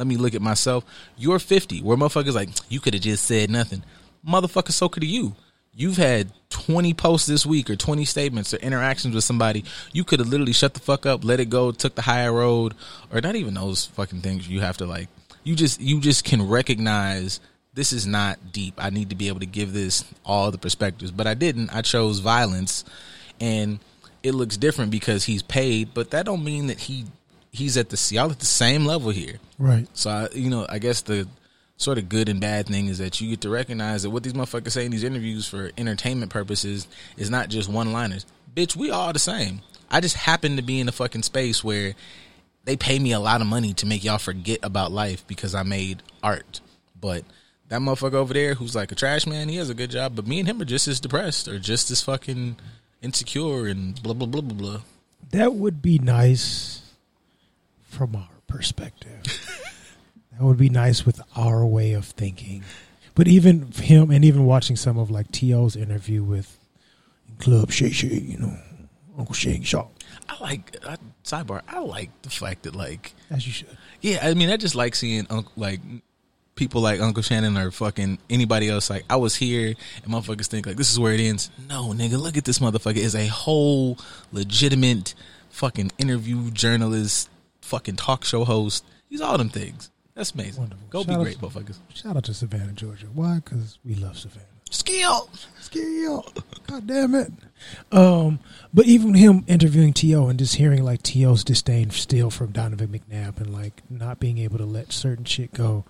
let 0.00 0.06
me 0.06 0.16
look 0.16 0.34
at 0.34 0.40
myself. 0.40 0.82
You're 1.18 1.38
50. 1.38 1.82
Where 1.82 1.94
motherfuckers 1.94 2.32
like, 2.32 2.48
you 2.70 2.80
could 2.80 2.94
have 2.94 3.02
just 3.02 3.22
said 3.24 3.50
nothing. 3.50 3.82
Motherfucker, 4.26 4.72
so 4.72 4.88
could 4.88 5.04
you. 5.04 5.36
You've 5.74 5.98
had 5.98 6.32
20 6.48 6.94
posts 6.94 7.26
this 7.26 7.44
week 7.44 7.68
or 7.68 7.76
20 7.76 8.06
statements 8.06 8.54
or 8.54 8.56
interactions 8.56 9.14
with 9.14 9.24
somebody. 9.24 9.62
You 9.92 10.04
could 10.04 10.18
have 10.18 10.28
literally 10.28 10.54
shut 10.54 10.72
the 10.72 10.80
fuck 10.80 11.04
up, 11.04 11.22
let 11.22 11.38
it 11.38 11.50
go, 11.50 11.70
took 11.70 11.96
the 11.96 12.02
higher 12.02 12.32
road, 12.32 12.74
or 13.12 13.20
not 13.20 13.36
even 13.36 13.52
those 13.52 13.86
fucking 13.88 14.22
things. 14.22 14.48
You 14.48 14.62
have 14.62 14.78
to 14.78 14.86
like, 14.86 15.08
you 15.44 15.54
just, 15.54 15.82
you 15.82 16.00
just 16.00 16.24
can 16.24 16.48
recognize 16.48 17.38
this 17.74 17.92
is 17.92 18.06
not 18.06 18.52
deep. 18.52 18.74
I 18.78 18.88
need 18.88 19.10
to 19.10 19.16
be 19.16 19.28
able 19.28 19.40
to 19.40 19.46
give 19.46 19.74
this 19.74 20.02
all 20.24 20.50
the 20.50 20.56
perspectives, 20.56 21.10
but 21.10 21.26
I 21.26 21.34
didn't. 21.34 21.74
I 21.74 21.82
chose 21.82 22.20
violence 22.20 22.86
and 23.38 23.80
it 24.22 24.32
looks 24.32 24.56
different 24.56 24.90
because 24.92 25.24
he's 25.24 25.42
paid, 25.42 25.92
but 25.92 26.12
that 26.12 26.24
don't 26.24 26.42
mean 26.42 26.68
that 26.68 26.80
he 26.80 27.04
he's 27.50 27.76
at 27.76 27.88
the 27.90 28.14
y'all 28.14 28.30
at 28.30 28.38
the 28.38 28.46
same 28.46 28.86
level 28.86 29.10
here. 29.10 29.36
Right. 29.58 29.86
So 29.94 30.10
I, 30.10 30.28
you 30.32 30.50
know, 30.50 30.66
I 30.68 30.78
guess 30.78 31.02
the 31.02 31.28
sort 31.76 31.98
of 31.98 32.08
good 32.08 32.28
and 32.28 32.40
bad 32.40 32.66
thing 32.66 32.88
is 32.88 32.98
that 32.98 33.20
you 33.20 33.30
get 33.30 33.40
to 33.40 33.48
recognize 33.48 34.02
that 34.02 34.10
what 34.10 34.22
these 34.22 34.34
motherfuckers 34.34 34.72
say 34.72 34.84
in 34.84 34.90
these 34.90 35.04
interviews 35.04 35.48
for 35.48 35.70
entertainment 35.78 36.30
purposes 36.30 36.86
is 37.16 37.30
not 37.30 37.48
just 37.48 37.68
one 37.68 37.92
liners. 37.92 38.26
Bitch, 38.54 38.76
we 38.76 38.90
all 38.90 39.12
the 39.12 39.18
same. 39.18 39.62
I 39.90 40.00
just 40.00 40.16
happen 40.16 40.56
to 40.56 40.62
be 40.62 40.78
in 40.78 40.88
a 40.88 40.92
fucking 40.92 41.22
space 41.22 41.64
where 41.64 41.94
they 42.64 42.76
pay 42.76 42.98
me 42.98 43.12
a 43.12 43.20
lot 43.20 43.40
of 43.40 43.46
money 43.46 43.72
to 43.74 43.86
make 43.86 44.04
y'all 44.04 44.18
forget 44.18 44.60
about 44.62 44.92
life 44.92 45.26
because 45.26 45.54
I 45.54 45.62
made 45.62 46.02
art. 46.22 46.60
But 47.00 47.24
that 47.68 47.80
motherfucker 47.80 48.14
over 48.14 48.34
there 48.34 48.54
who's 48.54 48.76
like 48.76 48.92
a 48.92 48.94
trash 48.94 49.26
man, 49.26 49.48
he 49.48 49.56
has 49.56 49.70
a 49.70 49.74
good 49.74 49.90
job, 49.90 50.14
but 50.14 50.26
me 50.26 50.38
and 50.40 50.48
him 50.48 50.60
are 50.60 50.66
just 50.66 50.86
as 50.86 51.00
depressed 51.00 51.48
or 51.48 51.58
just 51.58 51.90
as 51.90 52.02
fucking 52.02 52.56
insecure 53.00 53.66
and 53.66 54.00
blah 54.02 54.12
blah 54.12 54.26
blah 54.26 54.42
blah 54.42 54.56
blah. 54.56 54.80
That 55.30 55.54
would 55.54 55.80
be 55.80 55.98
nice 55.98 56.79
from 57.90 58.16
our 58.16 58.28
perspective. 58.46 59.22
that 60.32 60.40
would 60.40 60.56
be 60.56 60.70
nice 60.70 61.04
with 61.04 61.20
our 61.36 61.66
way 61.66 61.92
of 61.92 62.06
thinking. 62.06 62.64
But 63.14 63.28
even 63.28 63.72
him, 63.72 64.10
and 64.10 64.24
even 64.24 64.46
watching 64.46 64.76
some 64.76 64.96
of 64.96 65.10
like 65.10 65.30
T.O.'s 65.32 65.76
interview 65.76 66.22
with 66.22 66.56
Club 67.38 67.70
Shay 67.70 67.90
Shay, 67.90 68.08
you 68.08 68.38
know, 68.38 68.56
Uncle 69.18 69.34
Shane 69.34 69.62
Shaw. 69.62 69.88
I 70.28 70.40
like 70.40 70.76
I, 70.86 70.96
sidebar. 71.24 71.62
I 71.68 71.80
like 71.80 72.10
the 72.22 72.30
fact 72.30 72.62
that 72.62 72.74
like 72.74 73.12
as 73.28 73.46
you 73.46 73.52
should. 73.52 73.68
Yeah, 74.00 74.20
I 74.22 74.34
mean, 74.34 74.50
I 74.50 74.56
just 74.56 74.74
like 74.74 74.94
seeing 74.94 75.26
Uncle 75.28 75.52
like 75.56 75.80
people 76.54 76.80
like 76.80 77.00
Uncle 77.00 77.22
Shannon 77.22 77.56
or 77.56 77.70
fucking 77.70 78.18
anybody 78.30 78.68
else. 78.68 78.88
Like 78.88 79.04
I 79.10 79.16
was 79.16 79.34
here, 79.34 79.74
and 80.04 80.12
motherfuckers 80.12 80.46
think 80.46 80.66
like 80.66 80.76
this 80.76 80.92
is 80.92 80.98
where 80.98 81.12
it 81.12 81.20
ends. 81.20 81.50
No, 81.68 81.88
nigga, 81.88 82.20
look 82.20 82.36
at 82.36 82.44
this 82.44 82.60
motherfucker. 82.60 82.98
Is 82.98 83.16
a 83.16 83.26
whole 83.26 83.98
legitimate 84.32 85.14
fucking 85.50 85.90
interview 85.98 86.50
journalist 86.52 87.28
fucking 87.62 87.96
talk 87.96 88.24
show 88.24 88.44
host. 88.44 88.84
He's 89.08 89.20
all 89.20 89.38
them 89.38 89.48
things. 89.48 89.90
That's 90.14 90.32
amazing. 90.32 90.60
Wonderful. 90.60 90.86
Go 90.90 91.02
shout 91.02 91.08
be 91.18 91.24
great, 91.24 91.38
to, 91.38 91.46
motherfuckers. 91.46 91.78
Shout 91.94 92.16
out 92.16 92.24
to 92.24 92.34
Savannah, 92.34 92.72
Georgia. 92.72 93.06
Why? 93.12 93.40
Because 93.42 93.78
we 93.84 93.94
love 93.94 94.18
Savannah. 94.18 94.44
Skill. 94.70 95.28
Skill. 95.60 96.24
God 96.66 96.86
damn 96.86 97.14
it. 97.14 97.32
Um, 97.90 98.38
but 98.72 98.86
even 98.86 99.14
him 99.14 99.44
interviewing 99.48 99.92
T.O. 99.92 100.28
and 100.28 100.38
just 100.38 100.56
hearing 100.56 100.84
like 100.84 101.02
T.O.'s 101.02 101.42
disdain 101.42 101.90
still 101.90 102.30
from 102.30 102.52
Donovan 102.52 102.88
McNabb 102.88 103.38
and 103.38 103.52
like 103.52 103.82
not 103.90 104.20
being 104.20 104.38
able 104.38 104.58
to 104.58 104.64
let 104.64 104.92
certain 104.92 105.24
shit 105.24 105.52
go. 105.52 105.84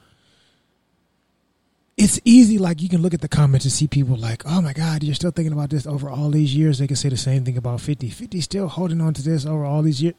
It's 1.96 2.18
easy, 2.24 2.56
like 2.56 2.80
you 2.80 2.88
can 2.88 3.02
look 3.02 3.12
at 3.12 3.20
the 3.20 3.28
comments 3.28 3.66
and 3.66 3.72
see 3.72 3.86
people 3.86 4.16
like, 4.16 4.42
oh 4.46 4.62
my 4.62 4.72
God, 4.72 5.02
you're 5.02 5.14
still 5.14 5.30
thinking 5.30 5.52
about 5.52 5.68
this 5.68 5.86
over 5.86 6.08
all 6.08 6.30
these 6.30 6.54
years. 6.54 6.78
They 6.78 6.86
can 6.86 6.96
say 6.96 7.10
the 7.10 7.16
same 7.18 7.44
thing 7.44 7.58
about 7.58 7.82
50. 7.82 8.08
50 8.08 8.40
still 8.40 8.68
holding 8.68 9.02
on 9.02 9.12
to 9.12 9.22
this 9.22 9.44
over 9.44 9.66
all 9.66 9.82
these 9.82 10.02
years 10.02 10.14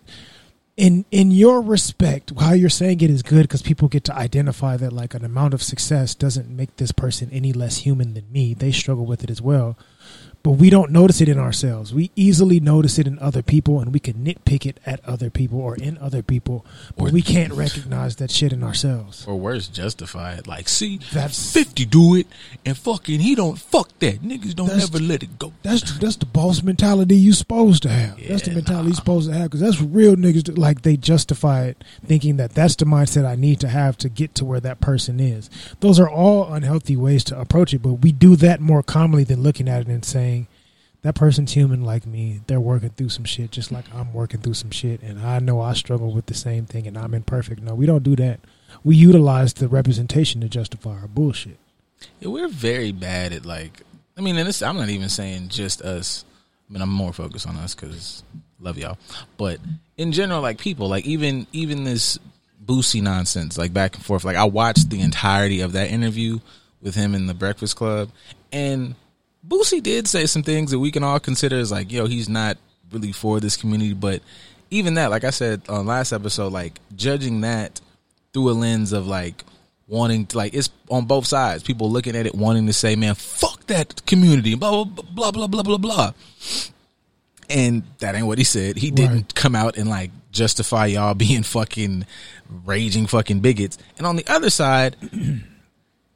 in 0.82 1.06
in 1.12 1.30
your 1.30 1.62
respect, 1.62 2.34
how 2.39 2.54
you're 2.54 2.67
saying 2.67 3.02
it 3.02 3.12
is 3.12 3.22
good 3.22 3.44
because 3.44 3.62
people 3.62 3.88
get 3.88 4.04
to 4.06 4.15
identify 4.15 4.78
that 4.78 4.91
like 4.91 5.13
an 5.13 5.24
amount 5.24 5.54
of 5.54 5.62
success 5.62 6.15
doesn't 6.15 6.50
make 6.50 6.76
this 6.78 6.91
person 6.91 7.30
any 7.32 7.54
less 7.54 7.78
human 7.78 8.15
than 8.15 8.32
me. 8.32 8.56
They 8.56 8.72
struggle 8.72 9.06
with 9.06 9.24
it 9.24 9.30
as 9.30 9.44
well 9.44 9.78
but 10.43 10.51
we 10.51 10.69
don't 10.69 10.91
notice 10.91 11.21
it 11.21 11.30
in 11.30 11.38
ourselves. 11.38 11.93
We 11.93 12.12
easily 12.15 12.60
notice 12.60 12.97
it 12.97 13.08
in 13.08 13.19
other 13.19 13.41
people, 13.41 13.80
and 13.80 13.93
we 13.93 13.99
can 13.99 14.15
nitpick 14.25 14.65
it 14.65 14.80
at 14.86 15.04
other 15.06 15.30
people 15.30 15.60
or 15.60 15.75
in 15.75 15.97
other 15.99 16.21
people, 16.23 16.65
but 16.97 17.10
Or- 17.10 17.12
we 17.12 17.21
can't 17.21 17.54
recognize 17.54 18.15
that 18.17 18.32
shit 18.32 18.51
in 18.54 18.63
ourselves. 18.63 19.25
Or 19.27 19.39
worse, 19.39 19.67
justify 19.67 20.34
it. 20.34 20.47
Like, 20.47 20.67
see, 20.69 20.99
That's- 21.13 21.51
50 21.51 21.86
do 21.86 22.15
it, 22.15 22.27
and 22.65 22.77
fucking 22.77 23.19
he 23.19 23.36
don't 23.36 23.60
fuck 23.60 23.89
that. 23.99 24.23
Niggas 24.23 24.56
don't 24.56 24.69
ever 24.71 24.99
let 24.99 25.23
it 25.23 25.38
go. 25.38 25.54
That's 25.63 25.97
that's 25.99 26.15
the 26.15 26.25
boss 26.25 26.63
mentality 26.63 27.15
you 27.15 27.34
supposed 27.34 27.84
to 27.84 27.89
have. 27.89 28.17
that's 28.27 28.43
the 28.43 28.49
Yeah, 28.51 28.56
mentality 28.56 28.89
you 28.89 28.95
supposed 28.95 29.30
to 29.30 29.34
have 29.36 29.43
because 29.51 29.60
that's 29.62 29.82
real 29.82 30.15
niggas 30.15 30.43
do. 30.43 30.54
like. 30.54 30.82
They 30.82 30.97
justify 30.97 31.65
it, 31.65 31.84
thinking 32.06 32.38
that 32.38 32.56
that's 32.56 32.75
the 32.75 32.86
mindset 32.86 33.25
I 33.25 33.36
need 33.36 33.60
to 33.60 33.67
have 33.67 33.97
to 33.99 34.10
get 34.10 34.34
to 34.36 34.45
where 34.45 34.60
that 34.62 34.80
person 34.80 35.19
is. 35.19 35.49
Those 35.82 35.99
are 35.99 36.10
all 36.10 36.51
unhealthy 36.54 36.95
ways 36.97 37.23
to 37.25 37.39
approach 37.39 37.73
it, 37.73 37.84
but 37.84 37.95
we 38.01 38.12
do 38.12 38.36
that 38.38 38.62
more 38.62 38.82
commonly 38.82 39.23
than 39.23 39.43
looking 39.43 39.67
at 39.69 39.82
it 39.82 39.88
and 39.88 40.04
saying 40.04 40.31
that 41.04 41.16
person's 41.16 41.54
human 41.54 41.84
like 41.84 42.06
me. 42.06 42.42
They're 42.48 42.60
working 42.60 42.90
through 42.90 43.10
some 43.10 43.26
shit 43.26 43.52
just 43.52 43.72
like 43.72 43.86
I'm 43.94 44.14
working 44.14 44.42
through 44.42 44.54
some 44.54 44.72
shit, 44.72 45.02
and 45.02 45.20
I 45.20 45.40
know 45.40 45.62
I 45.62 45.74
struggle 45.74 46.14
with 46.14 46.28
the 46.28 46.34
same 46.34 46.66
thing, 46.66 46.88
and 46.88 46.98
I'm 46.98 47.14
imperfect. 47.14 47.62
No, 47.62 47.74
we 47.74 47.86
don't 47.86 48.04
do 48.04 48.16
that. 48.18 48.40
We 48.84 48.96
utilize 48.96 49.54
the 49.54 49.68
representation 49.68 50.42
to 50.42 50.50
justify 50.50 51.00
our 51.00 51.08
bullshit. 51.08 51.58
Yeah, 52.20 52.30
we're 52.30 52.48
very 52.48 52.92
bad 52.92 53.34
at 53.34 53.46
like. 53.46 53.82
I 54.18 54.22
mean, 54.22 54.38
and 54.38 54.48
this, 54.48 54.62
I'm 54.62 54.78
not 54.78 54.90
even 54.90 55.10
saying 55.10 55.50
just 55.50 55.82
us. 55.82 56.26
I 56.70 56.74
mean, 56.74 56.82
I'm 56.82 56.90
more 56.90 57.14
focused 57.14 57.48
on 57.48 57.56
us 57.58 57.74
because 57.74 58.24
love 58.60 58.78
y'all. 58.78 58.98
But 59.38 59.60
in 59.98 60.12
general, 60.12 60.42
like 60.42 60.60
people, 60.60 60.88
like 60.88 61.06
even 61.06 61.48
even 61.52 61.84
this 61.84 62.20
Boosie 62.64 63.02
nonsense, 63.02 63.58
like 63.58 63.74
back 63.74 63.96
and 63.96 64.06
forth. 64.06 64.24
Like 64.24 64.38
I 64.38 64.44
watched 64.44 64.90
the 64.90 65.02
entirety 65.02 65.62
of 65.62 65.74
that 65.74 65.90
interview 65.90 66.40
with 66.82 66.96
him 66.96 67.16
in 67.16 67.26
the 67.26 67.34
Breakfast 67.34 67.76
Club, 67.76 68.10
and 68.52 68.96
Boosie 69.47 69.82
did 69.82 70.08
say 70.08 70.25
some 70.25 70.43
things 70.43 70.71
that 70.71 70.80
we 70.80 70.91
can 70.91 71.04
all 71.04 71.19
consider 71.19 71.58
as 71.58 71.71
like, 71.71 71.91
yo, 71.91 72.06
he's 72.06 72.30
not 72.30 72.58
really 72.91 73.12
for 73.12 73.39
this 73.39 73.58
community. 73.58 73.93
But 73.93 74.21
even 74.69 74.93
that, 74.95 75.10
like 75.10 75.23
I 75.23 75.32
said 75.32 75.62
on 75.69 75.86
last 75.86 76.12
episode, 76.13 76.54
like 76.54 76.80
judging 76.95 77.41
that 77.41 77.82
through 78.34 78.51
a 78.51 78.54
lens 78.54 78.93
of 78.93 79.08
like 79.08 79.43
wanting 79.88 80.25
to 80.27 80.38
like 80.38 80.54
it's 80.54 80.69
on 80.89 81.06
both 81.06 81.25
sides. 81.25 81.63
People 81.63 81.89
looking 81.91 82.15
at 82.15 82.25
it 82.25 82.36
wanting 82.36 82.67
to 82.67 82.73
say, 82.73 82.95
"Man, 82.95 83.15
fuck 83.15 83.65
that 83.67 84.06
community," 84.06 84.56
blah 84.56 84.84
blah 84.86 85.04
blah 85.04 85.32
blah 85.32 85.47
blah 85.47 85.63
blah 85.63 85.77
blah. 85.77 86.13
And 87.49 87.84
that 87.99 88.15
ain't 88.15 88.27
what 88.27 88.38
he 88.38 88.43
said. 88.45 88.77
He 88.77 88.91
didn't 88.91 89.13
Right. 89.13 89.36
come 89.36 89.56
out 89.56 89.75
and 89.77 89.89
like 89.89 90.12
justify 90.32 90.86
y'all 90.86 91.13
being 91.27 91.43
fucking 91.43 92.06
raging 92.65 93.08
fucking 93.08 93.41
bigots. 93.41 93.77
And 93.97 94.08
on 94.08 94.15
the 94.15 94.25
other 94.27 94.49
side, 94.49 94.95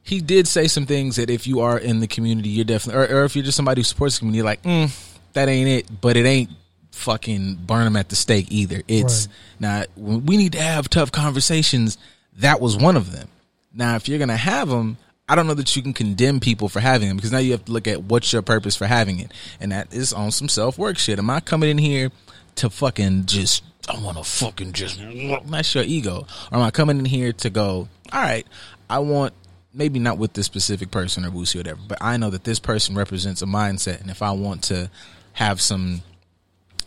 he 0.06 0.22
did 0.22 0.48
say 0.48 0.68
some 0.68 0.86
things 0.86 1.16
that 1.18 1.30
if 1.30 1.46
you 1.48 1.60
are 1.62 1.78
in 1.78 2.00
the 2.00 2.08
community, 2.08 2.48
you're 2.50 2.64
definitely, 2.64 3.02
or, 3.04 3.22
or 3.22 3.24
if 3.26 3.36
you're 3.36 3.44
just 3.44 3.58
somebody 3.58 3.80
who 3.80 3.84
supports 3.84 4.16
the 4.16 4.20
community, 4.20 4.38
you're 4.38 4.46
like, 4.46 4.62
mm, 4.62 5.10
that 5.34 5.50
ain't 5.50 5.68
it. 5.68 5.88
But 6.00 6.16
it 6.16 6.26
ain't 6.26 6.52
fucking 6.92 7.56
burn 7.66 7.84
them 7.86 7.96
at 7.98 8.10
the 8.10 8.16
stake 8.16 8.48
either. 8.52 8.82
It's 8.88 9.28
Right. 9.28 9.30
now 9.60 9.84
we 9.98 10.38
need 10.38 10.54
to 10.54 10.62
have 10.62 10.90
tough 10.90 11.12
conversations. 11.12 11.98
That 12.38 12.62
was 12.62 12.78
one 12.78 12.96
of 12.96 13.12
them. 13.12 13.28
Now, 13.74 13.96
if 13.96 14.08
you're 14.08 14.20
gonna 14.20 14.38
have 14.38 14.70
them, 14.70 14.98
I 15.28 15.36
don't 15.36 15.48
know 15.48 15.56
that 15.56 15.76
you 15.76 15.82
can 15.82 15.92
condemn 15.94 16.40
people 16.40 16.70
for 16.70 16.80
having 16.80 17.08
them 17.08 17.18
because 17.18 17.32
now 17.32 17.40
you 17.40 17.52
have 17.54 17.66
to 17.66 17.72
look 17.72 17.88
at 17.88 18.04
what's 18.04 18.32
your 18.32 18.44
purpose 18.44 18.76
for 18.76 18.86
having 18.86 19.20
it, 19.20 19.32
and 19.60 19.72
that 19.72 19.92
is 19.94 20.14
on 20.14 20.32
some 20.32 20.48
self 20.48 20.78
work 20.78 20.98
shit. 21.00 21.18
Am 21.20 21.30
I 21.32 21.40
coming 21.40 21.70
in 21.70 21.80
here 21.80 22.12
to 22.56 22.70
fucking 22.70 23.26
just? 23.26 23.64
I 23.90 24.00
want 24.00 24.18
to 24.18 24.24
fucking 24.24 24.72
just. 24.74 25.00
That's 25.48 25.76
your 25.76 25.84
ego. 25.84 26.26
Or 26.52 26.58
am 26.60 26.64
I 26.64 26.72
coming 26.72 26.98
in 27.00 27.06
here 27.06 27.34
to 27.34 27.50
go? 27.50 27.88
All 28.14 28.22
right, 28.22 28.46
I 28.90 29.00
want 29.00 29.34
maybe 29.76 30.00
not 30.00 30.18
with 30.18 30.34
this 30.34 30.46
specific 30.46 30.90
person 30.90 31.26
or 31.26 31.30
Boosie 31.30 31.56
or 31.56 31.60
whatever, 31.60 31.82
but 31.88 31.98
I 32.02 32.18
know 32.18 32.30
that 32.30 32.46
this 32.46 32.60
person 32.60 32.96
represents 32.96 33.42
a 33.42 33.46
mindset, 33.46 34.02
and 34.02 34.10
if 34.10 34.22
I 34.22 34.32
want 34.32 34.64
to 34.66 34.90
have 35.34 35.60
some 35.60 36.02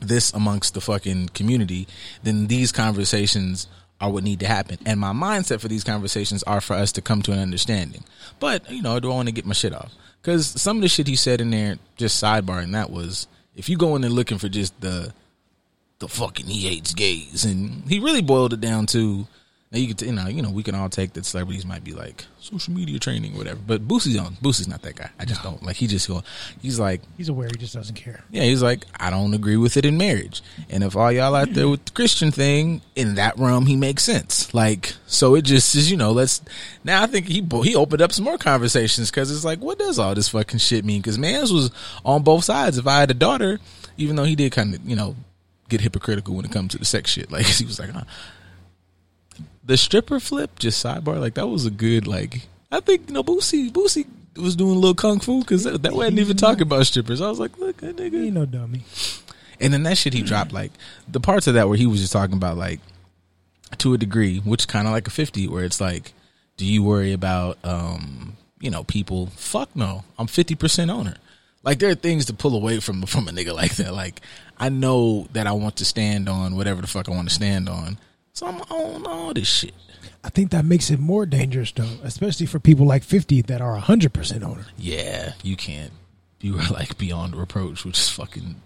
this 0.01 0.33
amongst 0.33 0.75
the 0.75 0.81
fucking 0.81 1.29
community, 1.31 1.87
then 2.23 2.47
these 2.47 2.73
conversations 2.73 3.67
are 4.01 4.11
what 4.11 4.23
need 4.23 4.41
to 4.41 4.47
happen. 4.47 4.79
And 4.87 5.01
my 5.01 5.13
mindset 5.13 5.61
for 5.61 5.69
these 5.69 5.83
conversations 5.85 6.43
are 6.45 6.61
for 6.61 6.75
us 6.75 6.93
to 6.93 7.03
come 7.03 7.21
to 7.23 7.33
an 7.33 7.41
understanding. 7.41 8.05
But, 8.39 8.71
you 8.71 8.81
know, 8.81 9.01
do 9.01 9.11
I 9.11 9.15
want 9.15 9.29
to 9.29 9.35
get 9.35 9.45
my 9.45 9.55
shit 9.55 9.75
off? 9.75 9.93
Because 10.23 10.47
some 10.47 10.77
of 10.77 10.83
the 10.83 10.89
shit 10.89 11.09
he 11.09 11.17
said 11.17 11.41
in 11.41 11.51
there, 11.51 11.79
just 11.97 12.23
sidebarring 12.23 12.73
that 12.73 12.91
was, 12.91 13.27
if 13.57 13.69
you 13.69 13.77
go 13.77 13.97
in 13.97 14.03
there 14.03 14.11
looking 14.11 14.39
for 14.39 14.49
just 14.49 14.81
the, 14.81 15.13
the 15.99 16.09
fucking 16.09 16.47
he 16.47 16.69
hates 16.69 16.95
gays, 16.95 17.45
and 17.45 17.89
he 17.89 17.99
really 17.99 18.23
boiled 18.23 18.53
it 18.53 18.61
down 18.61 18.87
to, 18.87 19.27
now 19.71 19.79
you 19.79 19.89
could, 19.89 20.01
you 20.01 20.13
know, 20.13 20.29
you 20.29 20.41
know, 20.41 20.51
we 20.51 20.63
can 20.63 20.75
all 20.75 20.89
take 20.89 21.13
that 21.13 21.27
celebrities 21.27 21.67
might 21.67 21.85
be 21.85 21.93
like 21.93 22.25
social 22.41 22.73
media 22.73 22.99
training, 22.99 23.35
or 23.35 23.39
whatever. 23.39 23.61
But 23.67 23.87
Boosie's 23.87 24.17
on. 24.17 24.35
Boosie's 24.37 24.67
not 24.67 24.81
that 24.83 24.97
guy. 24.97 25.11
I 25.19 25.27
just 25.27 25.43
don't 25.43 25.63
like. 25.63 25.77
He 25.77 25.87
just 25.87 26.09
go. 26.09 26.23
He's 26.63 26.81
like, 26.81 27.03
He's 27.19 27.29
aware. 27.29 27.49
He 27.49 27.59
just 27.59 27.75
doesn't 27.75 27.95
care. 27.95 28.25
yeah, 28.31 28.45
he's 28.45 28.63
like, 28.63 28.85
I 28.99 29.11
don't 29.11 29.35
agree 29.35 29.59
with 29.59 29.77
it 29.77 29.85
in 29.85 29.99
marriage. 29.99 30.43
And 30.71 30.83
if 30.83 30.97
all 30.97 31.13
y'all 31.13 31.35
out 31.35 31.53
there 31.53 31.69
with 31.69 31.85
the 31.85 31.93
Christian 31.93 32.31
thing, 32.31 32.81
in 32.97 33.17
that 33.17 33.39
realm, 33.39 33.67
he 33.67 33.77
makes 33.77 34.05
sense. 34.05 34.55
Like, 34.55 34.95
so 35.07 35.35
it 35.35 35.43
just 35.43 35.75
is, 35.75 35.91
you 35.91 35.99
know, 35.99 36.13
let's, 36.13 36.41
now 36.83 37.03
I 37.03 37.07
think 37.07 37.27
he, 37.27 37.47
he 37.63 37.77
opened 37.77 38.01
up 38.01 38.13
some 38.13 38.25
more 38.25 38.39
conversations 38.39 39.11
because 39.11 39.31
it's 39.31 39.45
like, 39.45 39.59
what 39.59 39.79
does 39.79 39.99
all 39.99 40.15
this 40.15 40.31
fucking 40.31 40.61
shit 40.61 40.87
mean? 40.87 41.03
Because 41.03 41.19
Mans 41.19 41.53
was 41.53 41.71
on 42.07 42.23
both 42.23 42.45
sides. 42.45 42.79
If 42.79 42.87
I 42.87 43.01
had 43.01 43.11
a 43.11 43.15
daughter, 43.15 43.61
even 43.99 44.17
though 44.17 44.25
he 44.25 44.35
did 44.35 44.53
kind 44.53 44.75
of, 44.75 44.83
you 44.89 44.97
know, 44.97 45.15
get 45.69 45.83
hypocritical 45.83 46.35
when 46.35 46.47
it 46.47 46.53
comes 46.53 46.73
to 46.73 46.79
the 46.79 46.87
sex 46.87 47.11
shit. 47.11 47.31
Like, 47.39 47.45
he 47.45 47.67
was 47.67 47.79
like, 47.79 47.91
huh. 47.91 48.05
The 49.69 49.77
stripper 49.77 50.19
flip, 50.19 50.59
just 50.59 50.85
sidebar, 50.85 51.21
like, 51.21 51.35
that 51.35 51.47
was 51.47 51.65
a 51.65 51.71
good, 51.71 52.07
like, 52.09 52.49
I 52.73 52.81
think, 52.81 53.09
you 53.09 53.15
know, 53.15 53.23
Boosie, 53.23 53.71
Boosie 53.71 54.07
was 54.37 54.57
doing 54.57 54.73
a 54.73 54.79
little 54.79 54.95
kung 54.95 55.21
fu 55.21 55.41
because 55.41 55.65
that, 55.65 55.83
that 55.83 55.93
wasn't 55.93 56.19
even 56.19 56.37
talking 56.37 56.63
about 56.63 56.87
strippers. 56.87 57.21
I 57.21 57.29
was 57.29 57.39
like, 57.39 57.59
look, 57.59 57.79
that 57.79 57.97
nigga. 57.97 58.25
Ain't 58.25 58.35
no 58.35 58.47
dummy. 58.47 58.83
And 59.61 59.73
then 59.73 59.83
that 59.85 59.99
shit 59.99 60.15
he 60.15 60.23
dropped 60.23 60.53
like 60.53 60.73
the 61.09 61.21
parts 61.21 61.47
of 61.47 61.55
that 61.55 61.69
where 61.69 61.77
he 61.77 61.87
was 61.87 62.01
just 62.01 62.13
talking 62.13 62.37
about 62.37 62.57
like 62.57 62.81
to 63.79 63.95
a 63.95 63.99
degree, 63.99 64.39
which 64.39 64.69
kind 64.69 64.87
of 64.87 64.93
like 64.93 65.07
a 65.07 65.11
50 65.11 65.49
where 65.49 65.65
it's 65.65 65.81
like 65.81 66.13
do 66.57 66.65
you 66.65 66.83
worry 66.83 67.13
about 67.13 67.59
um 67.65 68.37
you 68.61 68.71
know 68.71 68.85
people 68.85 69.27
fuck 69.35 69.75
no. 69.75 70.05
I'm 70.19 70.27
50% 70.27 70.91
owner. 70.91 71.17
Like 71.65 71.81
there 71.81 71.91
are 71.91 71.97
things 71.97 72.27
to 72.27 72.35
pull 72.35 72.55
away 72.55 72.81
from 72.81 73.03
from 73.03 73.29
a 73.29 73.33
nigga 73.33 73.53
like 73.55 73.77
that. 73.77 73.93
Like 73.93 74.21
I 74.59 74.69
know 74.69 75.27
that 75.33 75.47
I 75.47 75.53
want 75.53 75.77
to 75.77 75.85
stand 75.85 76.29
on 76.29 76.57
whatever 76.57 76.81
the 76.81 76.87
fuck 76.87 77.09
I 77.09 77.13
want 77.13 77.29
to 77.29 77.35
stand 77.35 77.69
on. 77.69 77.99
So 78.39 78.47
I'm 78.47 78.61
on 78.71 79.05
all 79.05 79.35
this 79.35 79.49
shit. 79.49 79.75
I 80.23 80.29
think 80.29 80.53
that 80.53 80.65
makes 80.65 80.93
it 80.93 81.01
more 81.01 81.27
dangerous 81.27 81.73
though, 81.73 81.99
especially 82.05 82.47
for 82.47 82.61
people 82.61 82.87
like 82.87 83.03
50 83.03 83.43
that 83.43 83.61
are 83.61 83.77
100% 83.77 84.45
owner. 84.45 84.65
Yeah, 84.77 85.33
you 85.43 85.57
can't 85.57 85.91
you 86.41 86.57
are 86.57 86.69
like 86.71 86.97
beyond 86.99 87.35
reproach, 87.35 87.85
which 87.85 87.99
is 87.99 88.09
fucking 88.09 88.63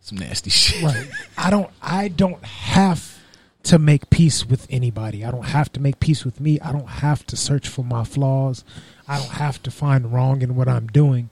some 0.00 0.16
nasty 0.16 0.48
shit. 0.62 0.82
Right. 0.82 1.10
I 1.36 1.50
don't 1.50 1.68
I 1.82 2.08
don't 2.08 2.42
have 2.42 3.18
to 3.64 3.78
make 3.78 4.08
peace 4.08 4.46
with 4.46 4.66
anybody. 4.70 5.26
I 5.26 5.30
don't 5.30 5.44
have 5.44 5.70
to 5.72 5.80
make 5.80 6.00
peace 6.00 6.24
with 6.24 6.40
me. 6.40 6.58
I 6.60 6.72
don't 6.72 6.88
have 6.88 7.26
to 7.26 7.36
search 7.36 7.68
for 7.68 7.84
my 7.84 8.04
flaws. 8.04 8.64
I 9.06 9.18
don't 9.18 9.32
have 9.32 9.62
to 9.64 9.70
find 9.70 10.10
wrong 10.10 10.40
in 10.40 10.56
what 10.56 10.68
I'm 10.68 10.86
doing 10.86 11.28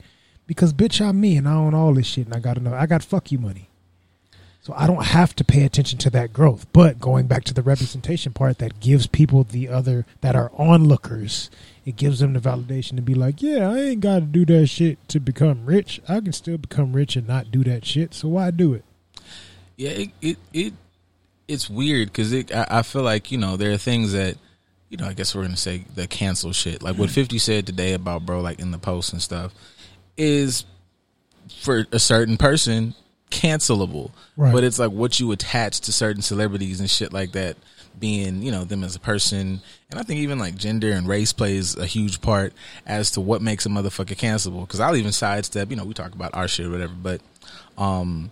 because 0.46 0.74
bitch 0.74 1.00
I'm 1.00 1.18
me 1.18 1.34
and 1.38 1.48
I 1.48 1.54
own 1.54 1.72
all 1.72 1.94
this 1.94 2.08
shit 2.08 2.26
and 2.26 2.34
I 2.34 2.40
got 2.40 2.60
know 2.60 2.74
I 2.74 2.84
got 2.84 3.02
fuck 3.02 3.32
you 3.32 3.38
money. 3.38 3.69
So 4.62 4.74
I 4.76 4.86
don't 4.86 5.06
have 5.06 5.34
to 5.36 5.44
pay 5.44 5.64
attention 5.64 5.98
to 6.00 6.10
that 6.10 6.32
growth. 6.32 6.66
But 6.72 7.00
going 7.00 7.26
back 7.26 7.44
to 7.44 7.54
the 7.54 7.62
representation 7.62 8.32
part 8.32 8.58
that 8.58 8.78
gives 8.78 9.06
people 9.06 9.44
the 9.44 9.68
other 9.68 10.04
that 10.20 10.36
are 10.36 10.52
onlookers, 10.54 11.50
it 11.86 11.96
gives 11.96 12.20
them 12.20 12.34
the 12.34 12.40
validation 12.40 12.96
to 12.96 13.02
be 13.02 13.14
like, 13.14 13.40
yeah, 13.40 13.70
I 13.70 13.78
ain't 13.80 14.00
got 14.00 14.18
to 14.18 14.26
do 14.26 14.44
that 14.46 14.66
shit 14.66 15.08
to 15.08 15.18
become 15.18 15.64
rich. 15.64 16.00
I 16.08 16.20
can 16.20 16.34
still 16.34 16.58
become 16.58 16.92
rich 16.92 17.16
and 17.16 17.26
not 17.26 17.50
do 17.50 17.64
that 17.64 17.86
shit. 17.86 18.12
So 18.12 18.28
why 18.28 18.50
do 18.50 18.74
it? 18.74 18.84
Yeah, 19.76 19.90
it 19.90 20.10
it, 20.20 20.38
it 20.52 20.74
it's 21.48 21.70
weird 21.70 22.08
because 22.08 22.32
it. 22.34 22.54
I, 22.54 22.66
I 22.68 22.82
feel 22.82 23.02
like 23.02 23.32
you 23.32 23.38
know 23.38 23.56
there 23.56 23.72
are 23.72 23.78
things 23.78 24.12
that 24.12 24.36
you 24.90 24.98
know. 24.98 25.06
I 25.06 25.14
guess 25.14 25.34
we're 25.34 25.42
gonna 25.42 25.56
say 25.56 25.86
the 25.94 26.06
cancel 26.06 26.52
shit, 26.52 26.82
like 26.82 26.98
what 26.98 27.08
mm. 27.08 27.12
Fifty 27.14 27.38
said 27.38 27.66
today 27.66 27.94
about 27.94 28.26
bro, 28.26 28.42
like 28.42 28.60
in 28.60 28.72
the 28.72 28.78
post 28.78 29.14
and 29.14 29.22
stuff, 29.22 29.54
is 30.18 30.66
for 31.62 31.86
a 31.92 31.98
certain 31.98 32.36
person 32.36 32.94
cancelable. 33.30 34.10
Right. 34.36 34.52
But 34.52 34.64
it's 34.64 34.78
like 34.78 34.90
what 34.90 35.20
you 35.20 35.32
attach 35.32 35.80
to 35.80 35.92
certain 35.92 36.22
celebrities 36.22 36.80
and 36.80 36.90
shit 36.90 37.12
like 37.12 37.32
that 37.32 37.56
being 37.98 38.42
you 38.42 38.50
know 38.50 38.64
them 38.64 38.82
as 38.82 38.96
a 38.96 39.00
person, 39.00 39.60
and 39.90 40.00
I 40.00 40.02
think 40.02 40.20
even 40.20 40.38
like 40.38 40.54
gender 40.54 40.92
and 40.92 41.06
race 41.06 41.32
plays 41.32 41.76
a 41.76 41.86
huge 41.86 42.20
part 42.20 42.52
as 42.86 43.10
to 43.12 43.20
what 43.20 43.42
makes 43.42 43.66
a 43.66 43.68
motherfucker 43.68 44.16
cancelable. 44.16 44.62
Because 44.62 44.80
I'll 44.80 44.96
even 44.96 45.12
sidestep, 45.12 45.70
you 45.70 45.76
know, 45.76 45.84
we 45.84 45.94
talk 45.94 46.14
about 46.14 46.34
our 46.34 46.48
shit 46.48 46.66
or 46.66 46.70
whatever, 46.70 46.94
but 46.94 47.20
um, 47.76 48.30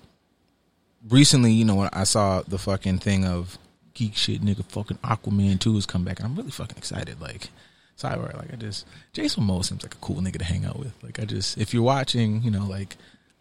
recently, 1.09 1.53
you 1.53 1.65
know, 1.65 1.77
when 1.77 1.91
I 1.93 2.05
saw 2.05 2.43
the 2.43 2.59
fucking 2.59 2.99
thing 2.99 3.25
of 3.25 3.59
geek 3.95 4.17
shit, 4.17 4.43
nigga, 4.43 4.65
fucking 4.65 4.99
Aquaman 4.99 5.61
two 5.61 5.75
has 5.75 5.87
come 5.87 6.05
back, 6.05 6.19
and 6.19 6.27
I'm 6.27 6.37
really 6.37 6.51
fucking 6.51 6.79
excited. 6.79 7.21
Like, 7.21 7.51
sidebar, 7.99 8.37
like 8.37 8.53
I 8.53 8.57
just 8.57 8.87
Jason 9.13 9.45
Momoa 9.45 9.65
seems 9.65 9.83
like 9.83 9.95
a 9.95 9.99
cool 9.99 10.17
nigga 10.17 10.39
to 10.39 10.45
hang 10.45 10.65
out 10.65 10.79
with. 10.79 10.93
Like, 11.03 11.21
I 11.21 11.25
just 11.25 11.59
if 11.59 11.75
you're 11.75 11.83
watching, 11.83 12.43
you 12.43 12.51
know, 12.51 12.65
like 12.67 12.97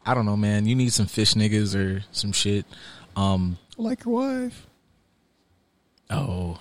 I 0.07 0.13
don't 0.13 0.25
know, 0.25 0.37
man, 0.37 0.65
you 0.65 0.75
need 0.75 0.93
some 0.93 1.05
fish 1.05 1.33
niggas 1.33 1.75
or 1.75 2.03
some 2.11 2.31
shit. 2.31 2.65
Um, 3.15 3.57
Like 3.77 4.05
your 4.05 4.13
wife. 4.15 4.65
oh, 6.09 6.59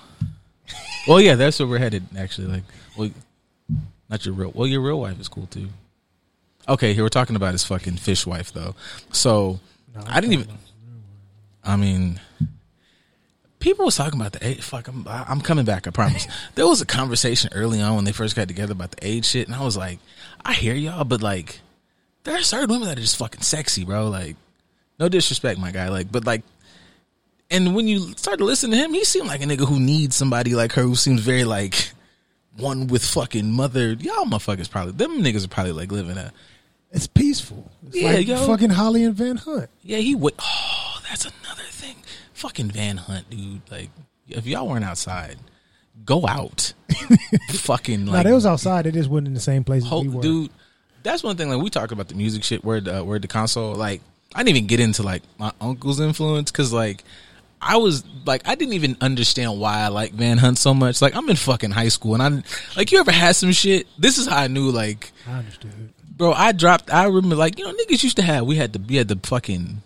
well, 1.06 1.20
yeah, 1.20 1.36
that's 1.36 1.58
where 1.60 1.68
we're 1.68 1.78
headed. 1.78 2.04
Actually, 2.18 2.48
like, 2.48 2.64
well, 2.98 3.10
not 4.10 4.24
your 4.26 4.34
real. 4.34 4.50
Well, 4.54 4.66
your 4.66 4.80
real 4.80 5.00
wife 5.00 5.20
is 5.20 5.28
cool 5.28 5.46
too. 5.46 5.68
Okay, 6.68 6.94
here 6.94 7.04
we're 7.04 7.08
talking 7.08 7.36
about 7.36 7.52
his 7.52 7.62
fucking 7.64 7.96
fish 7.96 8.26
wife 8.26 8.52
though. 8.52 8.74
So 9.12 9.60
No, 9.94 10.02
I 10.06 10.20
didn't 10.20 10.32
even. 10.34 10.48
I 11.62 11.76
mean, 11.76 12.20
people 13.60 13.84
was 13.84 13.96
talking 13.96 14.20
about 14.20 14.32
the 14.32 14.44
age. 14.46 14.62
Fuck, 14.62 14.88
I'm 14.88 15.04
I'm 15.06 15.40
coming 15.40 15.64
back. 15.64 15.86
I 15.86 15.90
promise. 15.90 16.26
there 16.56 16.66
was 16.66 16.80
a 16.80 16.86
conversation 16.86 17.50
early 17.52 17.80
on 17.80 17.94
when 17.94 18.04
they 18.04 18.12
first 18.12 18.34
got 18.34 18.48
together 18.48 18.72
about 18.72 18.90
the 18.92 19.06
age 19.06 19.26
shit, 19.26 19.46
and 19.46 19.54
I 19.54 19.62
was 19.64 19.76
like, 19.76 20.00
I 20.44 20.54
hear 20.54 20.74
y'all, 20.74 21.04
but 21.04 21.22
like, 21.22 21.60
there 22.26 22.36
are 22.36 22.42
certain 22.42 22.68
women 22.68 22.88
that 22.88 22.98
are 22.98 23.00
just 23.00 23.16
fucking 23.16 23.40
sexy, 23.42 23.84
bro. 23.84 24.08
Like, 24.08 24.36
no 25.00 25.08
disrespect, 25.08 25.58
my 25.58 25.70
guy. 25.70 25.88
Like, 25.88 26.12
but 26.12 26.26
like, 26.26 26.42
and 27.50 27.74
when 27.74 27.86
you 27.88 28.12
start 28.16 28.38
to 28.38 28.44
listen 28.44 28.70
to 28.72 28.76
him, 28.76 28.92
he 28.92 29.04
seemed 29.04 29.28
like 29.28 29.40
a 29.42 29.44
nigga 29.44 29.66
who 29.66 29.78
needs 29.80 30.16
somebody 30.16 30.54
like 30.54 30.72
her 30.72 30.82
who 30.82 30.94
seems 30.96 31.20
very 31.20 31.44
like 31.44 31.92
one 32.58 32.86
with 32.88 33.04
fucking 33.04 33.50
mother. 33.52 33.92
Y'all 33.92 34.24
motherfuckers 34.24 34.68
probably 34.70 34.92
them 34.92 35.22
niggas 35.22 35.44
are 35.44 35.48
probably 35.48 35.72
like 35.72 35.92
living 35.92 36.16
a 36.18 36.32
It's 36.90 37.06
peaceful. 37.06 37.70
It's 37.86 37.96
Yeah, 37.96 38.12
like 38.12 38.26
yo. 38.26 38.46
fucking 38.46 38.70
Holly 38.70 39.04
and 39.04 39.14
Van 39.14 39.36
Hunt. 39.36 39.68
Yeah, 39.82 39.98
he 39.98 40.14
would. 40.14 40.34
Oh, 40.38 40.98
that's 41.08 41.24
another 41.24 41.62
thing. 41.70 41.96
Fucking 42.32 42.70
Van 42.70 42.96
Hunt, 42.96 43.30
dude. 43.30 43.60
Like, 43.70 43.90
if 44.28 44.46
y'all 44.46 44.66
weren't 44.68 44.84
outside, 44.84 45.36
go 46.04 46.26
out. 46.26 46.72
Fucking 47.50 48.06
Like, 48.06 48.24
no, 48.24 48.30
they 48.30 48.34
was 48.34 48.46
outside. 48.46 48.86
They 48.86 48.90
just 48.90 49.08
wasn't 49.08 49.28
in 49.28 49.34
the 49.34 49.40
same 49.40 49.62
place 49.64 49.84
as 49.84 49.88
ho- 49.90 50.00
we 50.02 50.08
were. 50.08 50.22
dude. 50.22 50.50
That's 51.06 51.22
one 51.22 51.36
thing. 51.36 51.48
Like, 51.48 51.62
we 51.62 51.70
talked 51.70 51.92
about 51.92 52.08
the 52.08 52.14
music 52.14 52.44
shit. 52.44 52.64
Where 52.64 52.80
the 52.80 53.04
where 53.04 53.18
the 53.18 53.28
console. 53.28 53.74
Like, 53.74 54.02
I 54.34 54.40
didn't 54.42 54.56
even 54.56 54.66
get 54.66 54.80
into 54.80 55.02
like 55.02 55.22
my 55.38 55.52
uncle's 55.60 56.00
influence 56.00 56.50
because 56.50 56.72
like. 56.72 57.02
I 57.58 57.78
was 57.78 58.04
like, 58.26 58.46
I 58.46 58.54
didn't 58.54 58.74
even 58.74 58.98
understand 59.00 59.58
why 59.58 59.78
I 59.78 59.88
like 59.88 60.12
Van 60.12 60.36
Hunt 60.36 60.58
so 60.58 60.74
much. 60.74 61.00
Like, 61.00 61.16
I'm 61.16 61.28
in 61.30 61.36
fucking 61.36 61.70
high 61.70 61.88
school, 61.88 62.12
and 62.12 62.22
I 62.22 62.42
like, 62.76 62.92
you 62.92 63.00
ever 63.00 63.10
had 63.10 63.34
some 63.34 63.50
shit? 63.50 63.86
This 63.98 64.18
is 64.18 64.26
how 64.26 64.36
I 64.36 64.46
knew, 64.46 64.70
like, 64.70 65.10
I 65.26 65.38
understood. 65.38 65.72
bro, 66.16 66.32
I 66.32 66.52
dropped. 66.52 66.92
I 66.92 67.04
remember, 67.04 67.34
like 67.34 67.58
you 67.58 67.64
know, 67.64 67.72
niggas 67.72 68.04
used 68.04 68.16
to 68.16 68.22
have. 68.22 68.44
We 68.46 68.56
had 68.56 68.74
the 68.74 68.78
we 68.78 68.96
had 68.96 69.08
the 69.08 69.16
fucking 69.16 69.82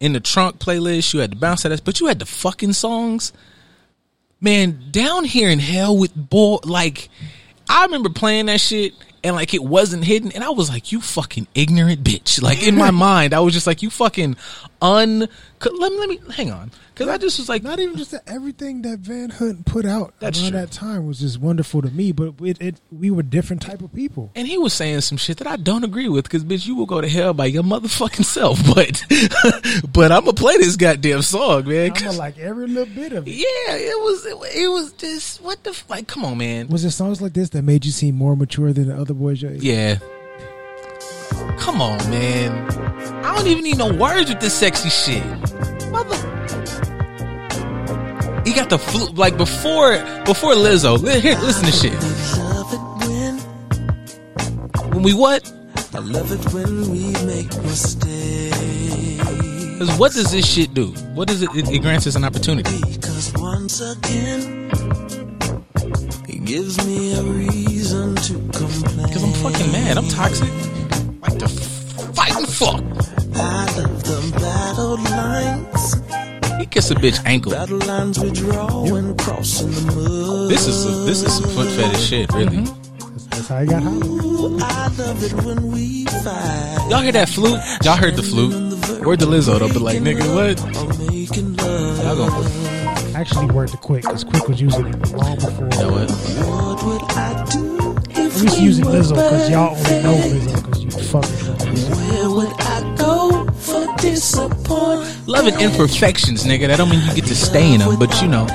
in 0.00 0.12
the 0.12 0.20
trunk 0.20 0.58
playlist. 0.58 1.12
You 1.12 1.20
had 1.20 1.32
to 1.32 1.36
bounce 1.36 1.62
that, 1.62 1.84
but 1.84 2.00
you 2.00 2.06
had 2.06 2.18
the 2.18 2.26
fucking 2.26 2.72
songs. 2.72 3.32
Man, 4.40 4.90
down 4.90 5.24
here 5.24 5.50
in 5.50 5.58
hell 5.58 5.96
with 5.96 6.14
boy, 6.14 6.58
like 6.64 7.08
I 7.68 7.84
remember 7.84 8.08
playing 8.08 8.46
that 8.46 8.60
shit 8.60 8.94
and 9.26 9.34
like 9.34 9.54
it 9.54 9.62
wasn't 9.64 10.04
hidden, 10.04 10.30
and 10.32 10.44
I 10.44 10.50
was 10.50 10.68
like, 10.68 10.92
"You 10.92 11.00
fucking 11.00 11.48
ignorant 11.54 12.04
bitch!" 12.04 12.40
Like 12.40 12.64
in 12.66 12.76
my 12.76 12.90
mind, 13.08 13.34
I 13.34 13.40
was 13.40 13.52
just 13.52 13.66
like, 13.66 13.82
"You 13.82 13.90
fucking 13.90 14.36
un." 14.82 15.28
Let 15.64 15.90
me 15.92 15.98
let 15.98 16.08
me 16.10 16.20
hang 16.34 16.50
on, 16.52 16.70
because 16.92 17.08
I 17.08 17.16
just 17.16 17.38
was 17.38 17.48
like, 17.48 17.62
Not 17.62 17.80
even 17.80 17.96
just 17.96 18.10
that 18.10 18.22
everything 18.26 18.82
that 18.82 18.98
Van 18.98 19.30
Hunt 19.30 19.64
put 19.64 19.86
out 19.86 20.12
That's 20.20 20.38
around 20.40 20.50
true. 20.50 20.60
that 20.60 20.70
time 20.70 21.06
was 21.06 21.20
just 21.20 21.40
wonderful 21.40 21.80
to 21.82 21.88
me. 21.90 22.12
But 22.12 22.34
it, 22.42 22.60
it 22.60 22.80
we 22.92 23.10
were 23.10 23.22
different 23.22 23.62
type 23.62 23.80
of 23.80 23.92
people. 23.94 24.30
And 24.34 24.46
he 24.46 24.58
was 24.58 24.74
saying 24.74 25.00
some 25.00 25.16
shit 25.16 25.38
that 25.38 25.46
I 25.46 25.56
don't 25.56 25.82
agree 25.82 26.08
with 26.10 26.24
because 26.24 26.44
bitch, 26.44 26.66
you 26.66 26.76
will 26.76 26.84
go 26.86 27.00
to 27.00 27.08
hell 27.08 27.32
by 27.32 27.46
your 27.46 27.62
motherfucking 27.62 28.24
self. 28.24 28.60
But 28.74 29.02
but 29.92 30.12
I'm 30.12 30.20
gonna 30.20 30.34
play 30.34 30.58
this 30.58 30.76
goddamn 30.76 31.22
song, 31.22 31.66
man. 31.68 31.92
I'm 31.92 32.04
gonna 32.04 32.12
like 32.18 32.38
every 32.38 32.66
little 32.68 32.94
bit 32.94 33.12
of 33.12 33.26
it. 33.26 33.30
yeah, 33.32 33.76
it 33.76 33.98
was 34.00 34.26
it, 34.26 34.62
it 34.62 34.68
was 34.68 34.92
just 34.92 35.40
what 35.42 35.64
the 35.64 35.76
like. 35.88 36.06
Come 36.06 36.24
on, 36.24 36.36
man. 36.38 36.68
Was 36.68 36.84
it 36.84 36.90
songs 36.90 37.22
like 37.22 37.32
this 37.32 37.48
that 37.50 37.62
made 37.62 37.84
you 37.86 37.92
seem 37.92 38.14
more 38.14 38.36
mature 38.36 38.72
than 38.74 38.88
the 38.88 38.96
other 38.96 39.14
boys? 39.14 39.40
your 39.40 39.52
age? 39.52 39.62
Yeah. 39.62 39.98
Come 41.58 41.80
on, 41.80 41.98
man. 42.10 42.70
I 43.24 43.34
don't 43.34 43.46
even 43.46 43.64
need 43.64 43.78
no 43.78 43.92
words 43.92 44.30
with 44.30 44.40
this 44.40 44.54
sexy 44.54 44.88
shit. 44.88 45.24
Mother. 45.90 46.16
He 48.44 48.52
got 48.52 48.70
the 48.70 48.78
flute 48.78 49.16
like 49.16 49.36
before 49.36 49.98
before 50.24 50.54
Lizzo. 50.54 50.96
Here, 51.20 51.36
listen 51.38 51.64
to 51.64 51.72
shit. 51.72 51.92
when 54.94 55.02
we 55.02 55.12
what? 55.12 55.52
I 55.92 55.98
love 55.98 56.30
it 56.30 56.52
when 56.54 56.90
we 56.90 57.12
make 57.26 57.52
mistakes. 57.64 58.56
Because 59.72 59.98
what 59.98 60.12
does 60.12 60.30
this 60.30 60.46
shit 60.46 60.72
do? 60.72 60.86
What 61.14 61.26
does 61.28 61.42
it? 61.42 61.50
It, 61.54 61.68
it 61.68 61.78
grants 61.80 62.06
us 62.06 62.14
an 62.14 62.24
opportunity. 62.24 62.80
Because 62.80 63.32
once 63.34 63.80
again, 63.80 64.70
it 66.28 66.44
gives 66.44 66.86
me 66.86 67.14
a 67.18 67.22
reason 67.22 68.14
to 68.14 68.34
complain. 68.56 69.06
Because 69.06 69.24
I'm 69.24 69.32
fucking 69.32 69.72
mad. 69.72 69.98
I'm 69.98 70.08
toxic. 70.08 70.75
Like 71.40 71.48
to 71.48 71.48
fight 72.14 72.36
and 72.36 72.48
fuck. 72.48 72.80
I 73.36 73.66
love 73.76 74.02
the 74.04 74.38
battle 74.40 74.96
lines, 74.96 76.60
He 76.60 76.66
kiss 76.66 76.90
a 76.90 76.94
bitch 76.94 77.22
ankle. 77.26 77.52
battle 77.52 77.78
lines 77.80 78.18
we 78.18 78.30
draw 78.30 78.90
when 78.90 79.14
crossing 79.18 79.70
the 79.70 79.82
mud. 79.92 80.50
This 80.50 80.66
is 80.66 80.86
a, 80.86 80.88
this 81.04 81.22
is 81.22 81.34
some 81.36 81.44
foot 81.50 81.68
fetish 81.72 82.00
shit, 82.08 82.32
really. 82.32 82.62
That's, 82.62 83.26
that's 83.26 83.48
how 83.48 83.56
I 83.58 83.66
got 83.66 83.82
hot. 83.82 83.92
I 83.92 84.88
love 84.96 85.22
it 85.22 85.32
when 85.44 85.70
we 85.72 86.04
fight. 86.06 86.86
Y'all 86.90 87.02
hear 87.02 87.12
that 87.12 87.28
flute? 87.28 87.60
Y'all 87.84 87.96
heard 87.96 88.16
the 88.16 88.22
flute? 88.22 88.54
Where'd 89.04 89.20
the 89.20 89.26
Lizzo 89.26 89.58
though? 89.58 89.68
But 89.68 89.82
like, 89.82 89.98
nigga, 89.98 90.24
what? 90.34 90.58
Or 90.76 91.10
making 91.12 91.56
love. 91.56 91.98
Y'all 92.02 92.16
gonna 92.28 93.14
Actually, 93.14 93.46
worked 93.46 93.72
it 93.74 93.80
quick 93.80 94.02
because 94.02 94.24
Quick 94.24 94.46
was 94.48 94.60
using 94.60 94.86
it 94.88 95.12
long 95.12 95.36
before. 95.36 95.64
you 95.64 95.78
know 95.78 95.90
what? 95.92 96.10
What 96.10 96.82
would 96.84 97.02
I 97.12 97.44
do 97.50 97.96
if 98.10 98.36
I'm 98.38 98.42
used 98.44 98.56
to 98.56 98.60
we 98.60 98.66
using 98.66 98.84
were 98.84 98.90
Lizzo 98.92 99.14
because 99.14 99.50
y'all 99.50 99.74
only 99.76 100.02
know 100.02 100.16
Lizzo 100.16 100.75
because 101.06 101.30
you 101.32 101.54
fucking 101.56 101.68
with 101.68 101.88
her. 101.88 101.96
Where 101.96 102.30
would 102.30 102.52
I 102.60 102.94
go 102.96 103.46
for 103.52 103.96
disappointment? 103.96 105.28
Loving 105.28 105.60
imperfections, 105.60 106.44
nigga. 106.44 106.66
That 106.68 106.76
don't 106.78 106.90
mean 106.90 107.00
you 107.06 107.14
get 107.14 107.26
to 107.26 107.34
stay 107.34 107.72
in 107.72 107.80
them, 107.80 107.98
but 107.98 108.22
you 108.22 108.28
know, 108.28 108.46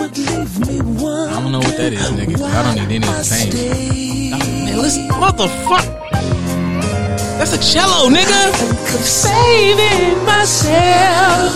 leave 0.00 0.68
me 0.68 0.80
one. 1.02 1.28
I 1.28 1.40
don't 1.40 1.52
know 1.52 1.58
what 1.58 1.76
that 1.76 1.92
is, 1.92 2.10
nigga. 2.10 2.40
I 2.42 2.62
don't 2.62 2.74
need 2.76 2.94
any 2.94 3.06
of 3.06 3.14
the 3.16 3.24
pain. 3.30 4.30
Man, 4.64 4.78
listen, 4.78 5.08
motherfucker. 5.08 6.00
That's 7.38 7.52
a 7.52 7.58
cello, 7.72 8.08
nigga. 8.10 8.52
Saving 9.02 10.24
myself, 10.24 11.54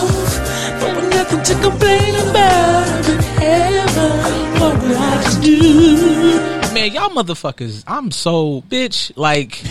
but 0.81 1.09
nothing 1.09 1.43
to 1.43 1.53
complain 1.61 2.15
about 2.15 3.09
in 3.09 3.19
heaven. 3.19 4.59
What 4.59 4.81
would 4.81 4.97
I 4.97 5.39
do? 5.41 6.73
Man, 6.73 6.93
y'all 6.93 7.09
motherfuckers, 7.09 7.83
I'm 7.87 8.11
so 8.11 8.61
bitch. 8.69 9.11
Like, 9.15 9.63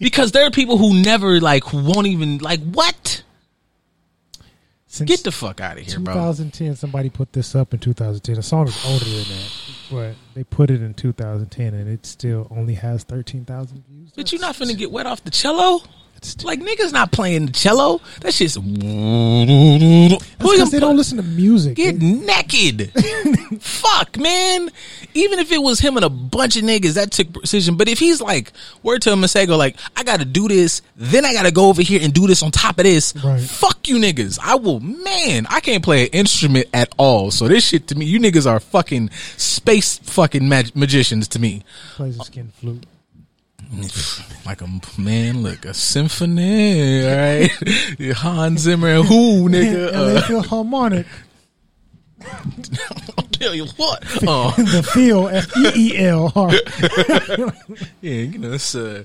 because 0.00 0.32
there 0.32 0.44
are 0.46 0.50
people 0.50 0.78
who 0.78 0.94
never 1.00 1.40
like 1.40 1.72
won't 1.72 2.06
even 2.06 2.38
like 2.38 2.60
what. 2.60 3.22
Since 4.88 5.08
Get 5.08 5.24
the 5.24 5.32
fuck 5.32 5.60
out 5.60 5.78
of 5.78 5.84
here, 5.84 5.98
bro. 6.00 6.14
2010, 6.14 6.76
somebody 6.76 7.10
put 7.10 7.32
this 7.32 7.54
up 7.54 7.74
in 7.74 7.80
2010. 7.80 8.36
The 8.36 8.42
song 8.42 8.68
is 8.68 8.84
older 8.86 9.04
than 9.04 9.24
that, 9.24 9.52
but 9.90 10.14
they 10.34 10.42
put 10.42 10.70
it 10.70 10.80
in 10.80 10.94
2010, 10.94 11.74
and 11.74 11.88
it 11.88 12.06
still 12.06 12.46
only 12.50 12.74
has 12.74 13.04
13,000 13.04 13.84
views. 13.86 14.12
But 14.16 14.32
you 14.32 14.38
not 14.38 14.54
finna 14.54 14.76
get 14.76 14.90
wet 14.90 15.04
off 15.04 15.22
the 15.22 15.30
cello? 15.30 15.82
Like 16.44 16.60
niggas 16.60 16.92
not 16.92 17.12
playing 17.12 17.46
the 17.46 17.52
cello. 17.52 18.00
That 18.20 18.34
shit's. 18.34 18.56
because 20.38 20.70
they 20.70 20.80
don't 20.80 20.96
listen 20.96 21.16
to 21.18 21.22
music. 21.22 21.76
Get 21.76 22.00
naked. 22.00 22.92
Fuck, 23.60 24.16
man. 24.18 24.70
Even 25.14 25.38
if 25.38 25.52
it 25.52 25.62
was 25.62 25.78
him 25.80 25.96
and 25.96 26.04
a 26.04 26.10
bunch 26.10 26.56
of 26.56 26.62
niggas, 26.64 26.94
that 26.94 27.10
took 27.12 27.32
precision. 27.32 27.76
But 27.76 27.88
if 27.88 27.98
he's 27.98 28.20
like, 28.20 28.52
word 28.82 29.02
to 29.02 29.10
Masego, 29.10 29.56
like, 29.56 29.76
I 29.96 30.02
gotta 30.02 30.24
do 30.24 30.48
this, 30.48 30.82
then 30.96 31.24
I 31.24 31.32
gotta 31.32 31.50
go 31.52 31.68
over 31.68 31.82
here 31.82 32.00
and 32.02 32.12
do 32.12 32.26
this 32.26 32.42
on 32.42 32.50
top 32.50 32.78
of 32.78 32.84
this. 32.84 33.14
Right. 33.24 33.40
Fuck 33.40 33.88
you 33.88 33.96
niggas. 33.96 34.38
I 34.42 34.56
will, 34.56 34.80
man, 34.80 35.46
I 35.48 35.60
can't 35.60 35.82
play 35.84 36.02
an 36.06 36.08
instrument 36.12 36.66
at 36.74 36.92
all. 36.98 37.30
So 37.30 37.48
this 37.48 37.66
shit 37.68 37.86
to 37.88 37.94
me, 37.94 38.04
you 38.06 38.18
niggas 38.18 38.50
are 38.50 38.60
fucking 38.60 39.10
space 39.36 39.98
fucking 39.98 40.48
mag- 40.48 40.74
magicians 40.76 41.28
to 41.28 41.38
me. 41.38 41.62
plays 41.94 42.18
a 42.18 42.24
skin 42.24 42.52
flute. 42.56 42.84
Like 44.44 44.60
a 44.62 44.68
man, 44.98 45.42
look, 45.42 45.64
a 45.64 45.74
symphony, 45.74 47.04
all 47.06 47.16
right? 47.16 47.50
Hans 48.16 48.60
Zimmer 48.60 48.88
and 48.88 49.04
who, 49.06 49.48
nigga? 49.48 49.88
and 49.92 50.08
they 50.08 50.16
Uh, 50.18 50.22
feel 50.22 50.42
harmonic. 50.42 51.06
I'll 53.18 53.24
tell 53.32 53.54
you 53.54 53.66
what. 53.76 54.04
Uh, 54.26 54.50
the 54.56 54.82
feel, 54.94 55.28
F 55.28 55.54
E 55.56 55.72
E 55.94 55.98
L. 55.98 56.32
Yeah, 58.00 58.12
you 58.22 58.38
know, 58.38 58.52
it's 58.52 58.74
uh 58.74 59.04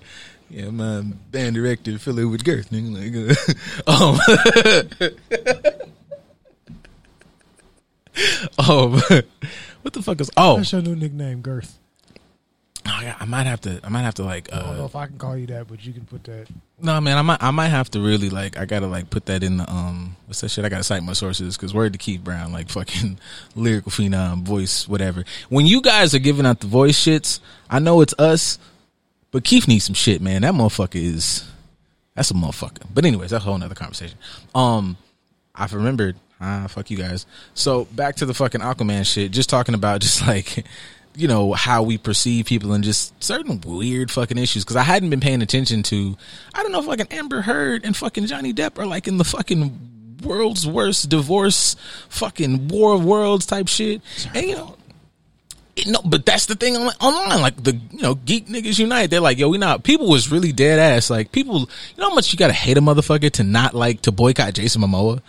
yeah, 0.50 0.69
my 0.69 1.02
band 1.32 1.56
director 1.56 1.97
fill 1.97 2.19
it 2.19 2.26
with 2.26 2.43
girth, 2.43 2.69
nigga. 2.71 3.30
Like, 3.30 3.38
uh, 3.88 3.91
um, 3.91 4.19
Oh, 8.60 8.89
what 9.82 9.93
the 9.93 10.02
fuck 10.02 10.19
is? 10.21 10.30
Oh, 10.38 10.58
That's 10.58 10.71
your 10.71 10.82
new 10.82 10.95
nickname, 10.95 11.41
Girth. 11.41 11.78
I 12.86 13.15
I 13.20 13.26
might 13.26 13.46
have 13.46 13.62
to. 13.62 13.80
I 13.84 13.89
might 13.89 14.02
have 14.02 14.15
to 14.15 14.24
like. 14.24 14.52
I 14.54 14.60
don't 14.60 14.78
know 14.78 14.84
Uh, 14.84 14.86
if 14.86 14.96
I 14.96 15.06
can 15.08 15.17
call 15.17 15.38
you 15.38 15.46
that, 15.48 15.67
but 15.67 15.86
you 15.86 15.94
can 15.94 16.06
put 16.06 16.24
that. 16.26 16.48
no, 16.82 17.00
man. 17.02 17.17
I 17.17 17.22
might. 17.22 17.41
I 17.44 17.52
might 17.52 17.67
have 17.70 17.89
to 17.91 18.02
really 18.02 18.30
like. 18.30 18.58
I 18.58 18.65
gotta 18.65 18.88
like 18.88 19.10
put 19.10 19.26
that 19.28 19.44
in 19.44 19.58
the 19.58 19.70
um. 19.72 20.15
What's 20.26 20.41
that 20.41 20.50
shit? 20.50 20.65
I 20.65 20.70
gotta 20.70 20.84
cite 20.84 21.04
my 21.04 21.13
sources 21.13 21.56
because 21.58 21.74
word 21.74 21.94
to 21.94 22.00
Keith 22.00 22.24
Brown, 22.24 22.52
like 22.52 22.70
fucking 22.70 23.20
lyrical 23.56 23.91
phenom, 23.91 24.44
voice, 24.44 24.88
whatever. 24.88 25.24
When 25.50 25.65
you 25.65 25.82
guys 25.82 26.15
are 26.15 26.20
giving 26.20 26.46
out 26.46 26.60
the 26.60 26.67
voice 26.67 27.00
shits, 27.00 27.39
I 27.70 27.80
know 27.80 28.02
it's 28.02 28.15
us, 28.17 28.58
but 29.32 29.44
Keith 29.44 29.67
needs 29.67 29.84
some 29.86 29.96
shit, 29.96 30.22
man. 30.22 30.41
That 30.41 30.54
motherfucker 30.54 30.96
is. 31.02 31.48
That's 32.15 32.32
a 32.32 32.34
motherfucker. 32.34 32.84
But 32.94 33.06
anyways, 33.06 33.30
that's 33.30 33.44
a 33.46 33.48
whole 33.48 33.58
nother 33.58 33.76
conversation. 33.76 34.17
Um, 34.56 34.98
I've 35.56 35.74
remembered. 35.74 36.15
Ah, 36.44 36.65
fuck 36.67 36.89
you 36.89 36.98
guys. 36.98 37.28
So 37.54 37.86
back 37.86 38.15
to 38.15 38.26
the 38.26 38.34
fucking 38.34 38.62
Aquaman 38.62 39.06
shit. 39.06 39.32
Just 39.32 39.50
talking 39.50 39.76
about 39.76 40.02
just 40.02 40.26
like, 40.26 40.65
you 41.15 41.28
know, 41.28 41.54
how 41.54 41.84
we 41.84 41.97
perceive 41.97 42.45
people 42.45 42.74
and 42.74 42.84
just 42.84 43.21
certain 43.24 43.60
weird 43.65 44.10
fucking 44.12 44.38
issues. 44.38 44.63
Because 44.63 44.78
I 44.78 44.84
hadn't 44.84 45.10
been 45.10 45.19
paying 45.19 45.41
attention 45.41 45.84
to. 45.84 46.15
I 46.54 46.63
don't 46.63 46.71
know 46.71 46.80
if 46.80 46.86
fucking 46.86 47.08
Amber 47.12 47.41
Heard 47.41 47.84
and 47.86 47.95
fucking 47.95 48.28
Johnny 48.28 48.54
Depp 48.54 48.78
are 48.80 48.86
like 48.86 49.08
in 49.08 49.17
the 49.17 49.24
fucking 49.26 50.19
world's 50.24 50.67
worst 50.67 51.10
divorce, 51.10 51.76
fucking 52.10 52.67
war 52.67 52.93
of 52.93 53.04
worlds 53.04 53.45
type 53.45 53.67
shit. 53.67 54.02
And 54.34 54.45
you 54.45 54.56
know, 54.56 54.78
it- 55.76 55.88
no, 55.88 56.00
but 56.06 56.26
that's 56.26 56.45
the 56.47 56.56
thing 56.56 56.76
on- 56.78 56.93
online. 57.02 57.41
Like 57.41 57.62
the 57.63 57.74
you 57.91 58.02
know 58.02 58.15
geek 58.15 58.47
niggas 58.47 58.78
unite. 58.80 59.10
They're 59.10 59.19
like, 59.21 59.38
yo, 59.38 59.50
we 59.50 59.58
not. 59.58 59.84
People 59.84 60.08
was 60.10 60.30
really 60.32 60.52
dead 60.52 60.80
ass. 60.80 61.10
Like 61.10 61.32
people, 61.32 61.60
you 61.62 61.67
know 61.97 62.10
how 62.10 62.15
much 62.15 62.32
you 62.32 62.38
gotta 62.38 62.54
hate 62.54 62.78
a 62.78 62.82
motherfucker 62.82 63.32
to 63.34 63.43
not 63.43 63.74
like 63.74 64.02
to 64.04 64.12
boycott 64.12 64.54
Jason 64.54 64.82
Momoa. 64.82 65.21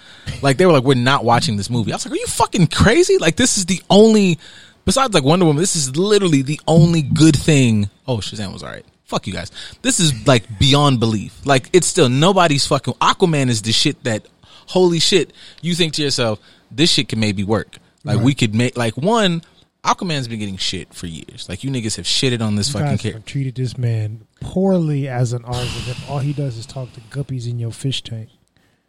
Like 0.43 0.57
they 0.59 0.67
were 0.67 0.73
like, 0.73 0.85
we're 0.85 0.95
not 0.95 1.25
watching 1.25 1.57
this 1.57 1.71
movie. 1.71 1.93
I 1.93 1.97
was 1.97 2.05
like, 2.07 2.13
are 2.15 2.17
you 2.19 2.27
fucking 2.27 2.67
crazy? 2.69 3.19
Like 3.19 3.37
this 3.37 3.57
is 3.57 3.67
the 3.67 3.81
only, 3.89 4.39
besides 4.85 5.15
like 5.15 5.25
Wonder 5.25 5.45
Woman, 5.45 5.61
this 5.61 5.77
is 5.77 5.97
literally 5.97 6.43
the 6.43 6.61
only 6.67 7.03
good 7.03 7.37
thing. 7.37 7.91
Oh, 8.07 8.19
Shazam 8.19 8.53
was 8.53 8.63
alright. 8.63 8.87
Fuck 9.05 9.27
you 9.27 9.33
guys. 9.33 9.51
This 9.83 10.01
is 10.01 10.27
like 10.27 10.59
beyond 10.59 11.01
belief. 11.01 11.45
Like 11.45 11.69
it's 11.73 11.87
still 11.87 12.09
nobody's 12.09 12.67
fucking. 12.67 12.95
Aquaman 12.95 13.49
is 13.49 13.63
the 13.63 13.73
shit 13.73 14.03
that. 14.05 14.27
Holy 14.69 15.01
shit! 15.01 15.33
You 15.61 15.75
think 15.75 15.93
to 15.95 16.03
yourself, 16.03 16.39
this 16.71 16.91
shit 16.91 17.09
can 17.09 17.21
maybe 17.21 17.45
work. 17.45 17.79
Like 18.05 18.21
we 18.21 18.35
could 18.35 18.55
make 18.55 18.77
like 18.77 18.97
one. 18.97 19.43
Aquaman's 19.85 20.29
been 20.29 20.39
getting 20.39 20.57
shit 20.57 20.95
for 20.95 21.09
years. 21.09 21.49
Like 21.49 21.65
you 21.65 21.71
niggas 21.71 21.97
have 21.97 22.07
shitted 22.07 22.41
on 22.41 22.55
this 22.55 22.73
You 22.73 22.81
fucking 22.81 23.13
have 23.13 23.25
treated 23.25 23.57
this 23.57 23.77
man 23.77 24.27
poorly 24.41 25.09
as 25.09 25.33
an 25.33 25.45
artist. 25.45 25.89
If 25.89 26.09
all 26.09 26.21
he 26.21 26.33
does 26.33 26.57
is 26.57 26.67
talk 26.67 26.93
to 26.93 27.01
guppies 27.01 27.51
in 27.51 27.59
your 27.59 27.73
fish 27.73 28.03
tank. 28.03 28.31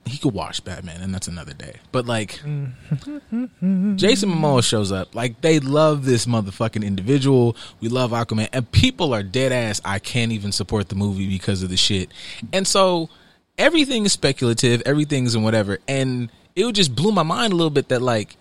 He 0.05 0.17
could 0.17 0.33
watch 0.33 0.63
Batman, 0.65 1.01
and 1.01 1.13
that's 1.13 1.27
another 1.27 1.53
day. 1.53 1.77
But 1.91 2.05
like, 2.05 2.31
Jason 2.41 4.29
Momoa 4.29 4.63
shows 4.63 4.91
up. 4.91 5.15
Like 5.15 5.41
they 5.41 5.59
love 5.59 6.05
this 6.05 6.25
motherfucking 6.25 6.85
individual. 6.85 7.55
We 7.79 7.89
love 7.89 8.11
Aquaman, 8.11 8.49
and 8.51 8.69
people 8.71 9.13
are 9.13 9.23
dead 9.23 9.51
ass. 9.51 9.81
I 9.85 9.99
can't 9.99 10.31
even 10.31 10.51
support 10.51 10.89
the 10.89 10.95
movie 10.95 11.27
because 11.27 11.63
of 11.63 11.69
the 11.69 11.77
shit. 11.77 12.11
And 12.51 12.67
so 12.67 13.09
everything 13.57 14.05
is 14.05 14.13
speculative. 14.13 14.81
Everything's 14.85 15.35
and 15.35 15.43
whatever. 15.43 15.79
And 15.87 16.29
it 16.55 16.65
would 16.65 16.75
just 16.75 16.95
blew 16.95 17.11
my 17.11 17.23
mind 17.23 17.53
a 17.53 17.55
little 17.55 17.69
bit 17.69 17.89
that 17.89 18.01
like 18.01 18.35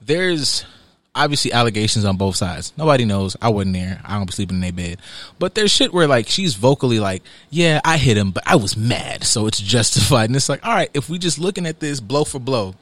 there's 0.00 0.64
obviously 1.14 1.52
allegations 1.52 2.04
on 2.04 2.16
both 2.16 2.36
sides. 2.36 2.72
Nobody 2.76 3.04
knows. 3.04 3.36
I 3.40 3.48
wasn't 3.48 3.74
there. 3.74 4.00
I 4.04 4.16
don't 4.16 4.26
be 4.26 4.32
sleeping 4.32 4.56
in 4.56 4.60
their 4.60 4.72
bed. 4.72 4.98
But 5.38 5.54
there's 5.54 5.70
shit 5.70 5.92
where 5.92 6.06
like 6.06 6.28
she's 6.28 6.54
vocally 6.54 7.00
like, 7.00 7.22
yeah, 7.50 7.80
I 7.84 7.96
hit 7.96 8.16
him, 8.16 8.30
but 8.30 8.42
I 8.46 8.56
was 8.56 8.76
mad, 8.76 9.24
so 9.24 9.46
it's 9.46 9.60
justified. 9.60 10.30
And 10.30 10.36
it's 10.36 10.48
like, 10.48 10.64
all 10.66 10.74
right, 10.74 10.90
if 10.94 11.08
we 11.08 11.18
just 11.18 11.38
looking 11.38 11.66
at 11.66 11.80
this 11.80 12.00
blow 12.00 12.24
for 12.24 12.38
blow, 12.38 12.74